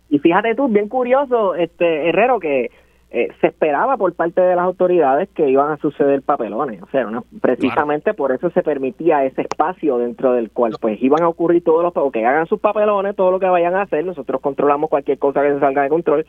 Y 0.09 0.19
fíjate 0.19 0.55
tú, 0.55 0.67
bien 0.67 0.89
curioso, 0.89 1.55
este 1.55 2.09
Herrero, 2.09 2.39
que 2.39 2.71
eh, 3.15 3.29
se 3.41 3.47
esperaba 3.47 3.95
por 3.95 4.11
parte 4.15 4.41
de 4.41 4.55
las 4.55 4.65
autoridades 4.65 5.29
que 5.35 5.47
iban 5.47 5.71
a 5.71 5.77
suceder 5.77 6.23
papelones, 6.23 6.81
o 6.81 6.87
sea, 6.87 7.07
precisamente 7.41 8.15
por 8.15 8.31
eso 8.31 8.49
se 8.49 8.63
permitía 8.63 9.23
ese 9.23 9.43
espacio 9.43 9.99
dentro 9.99 10.33
del 10.33 10.49
cual 10.49 10.75
pues 10.81 10.99
iban 10.99 11.21
a 11.21 11.27
ocurrir 11.27 11.63
todos 11.63 11.83
los, 11.83 11.93
o 11.95 12.11
que 12.11 12.25
hagan 12.25 12.47
sus 12.47 12.59
papelones, 12.59 13.15
todo 13.15 13.29
lo 13.29 13.39
que 13.39 13.45
vayan 13.45 13.75
a 13.75 13.83
hacer, 13.83 14.03
nosotros 14.03 14.41
controlamos 14.41 14.89
cualquier 14.89 15.19
cosa 15.19 15.43
que 15.43 15.53
se 15.53 15.59
salga 15.59 15.83
de 15.83 15.89
control, 15.89 16.25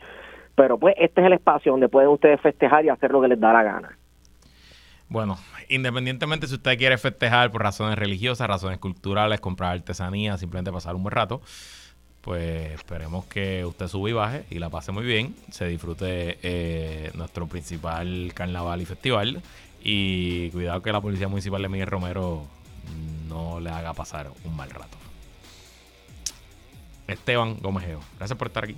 pero 0.53 0.77
pues 0.77 0.93
este 0.99 1.21
es 1.21 1.27
el 1.27 1.33
espacio 1.33 1.71
donde 1.71 1.89
pueden 1.89 2.09
ustedes 2.09 2.39
festejar 2.39 2.85
y 2.85 2.89
hacer 2.89 3.09
lo 3.09 3.19
que 3.19 3.29
les 3.29 3.39
da 3.39 3.51
la 3.51 3.63
gana. 3.63 3.97
Bueno, 5.09 5.37
independientemente 5.69 6.45
si 6.45 6.53
usted 6.53 6.77
quiere 6.77 6.99
festejar 6.99 7.49
por 7.49 7.63
razones 7.63 7.97
religiosas, 7.97 8.47
razones 8.47 8.77
culturales, 8.77 9.39
comprar 9.39 9.71
artesanía, 9.71 10.37
simplemente 10.37 10.71
pasar 10.71 10.93
un 10.93 11.01
buen 11.01 11.13
rato, 11.13 11.41
pues 12.25 12.71
esperemos 12.71 13.23
que 13.25 13.63
usted 13.65 13.87
suba 13.87 14.09
y 14.09 14.13
baje 14.13 14.45
y 14.49 14.57
la 14.57 14.71
pase 14.71 14.91
muy 14.91 15.03
bien, 15.03 15.35
se 15.51 15.67
disfrute 15.67 16.39
eh, 16.41 17.11
nuestro 17.13 17.45
principal 17.45 18.31
carnaval 18.33 18.81
y 18.81 18.85
festival 18.85 19.43
y 19.83 20.49
cuidado 20.49 20.81
que 20.81 20.91
la 20.91 21.01
Policía 21.01 21.27
Municipal 21.27 21.61
de 21.61 21.69
Miguel 21.69 21.85
Romero 21.85 22.47
no 23.29 23.59
le 23.59 23.69
haga 23.69 23.93
pasar 23.93 24.31
un 24.43 24.55
mal 24.55 24.71
rato. 24.71 24.97
Esteban 27.07 27.59
Gómez 27.61 27.85
gracias 28.17 28.39
por 28.39 28.47
estar 28.47 28.63
aquí. 28.63 28.75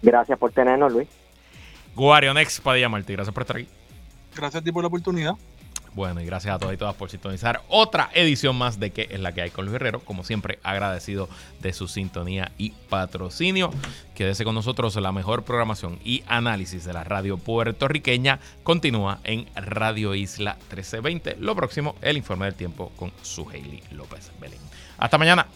Gracias 0.00 0.38
por 0.38 0.50
tenernos, 0.50 0.90
Luis. 0.94 1.08
Guarionex 1.94 2.62
Padilla 2.62 2.88
Martí, 2.88 3.12
gracias 3.12 3.34
por 3.34 3.42
estar 3.42 3.56
aquí. 3.58 3.68
Gracias 4.34 4.62
a 4.62 4.64
ti 4.64 4.72
por 4.72 4.82
la 4.82 4.88
oportunidad. 4.88 5.34
Bueno, 5.96 6.20
y 6.20 6.26
gracias 6.26 6.54
a 6.54 6.58
todos 6.58 6.74
y 6.74 6.76
todas 6.76 6.94
por 6.94 7.08
sintonizar 7.08 7.62
otra 7.68 8.10
edición 8.12 8.54
más 8.54 8.78
de 8.78 8.90
que 8.90 9.08
es 9.10 9.18
la 9.18 9.32
que 9.32 9.40
hay 9.40 9.48
con 9.48 9.64
Luis 9.64 9.72
Guerrero. 9.72 10.00
Como 10.00 10.24
siempre, 10.24 10.58
agradecido 10.62 11.26
de 11.62 11.72
su 11.72 11.88
sintonía 11.88 12.52
y 12.58 12.72
patrocinio. 12.90 13.70
Quédese 14.14 14.44
con 14.44 14.54
nosotros. 14.54 14.94
La 14.96 15.10
mejor 15.10 15.44
programación 15.44 15.98
y 16.04 16.22
análisis 16.26 16.84
de 16.84 16.92
la 16.92 17.02
radio 17.02 17.38
puertorriqueña 17.38 18.40
continúa 18.62 19.20
en 19.24 19.46
Radio 19.54 20.14
Isla 20.14 20.56
1320. 20.68 21.36
Lo 21.40 21.56
próximo, 21.56 21.94
el 22.02 22.18
informe 22.18 22.44
del 22.44 22.56
tiempo 22.56 22.92
con 22.96 23.10
su 23.22 23.48
Hailey 23.48 23.82
López 23.92 24.30
Belén. 24.38 24.60
Hasta 24.98 25.16
mañana. 25.16 25.46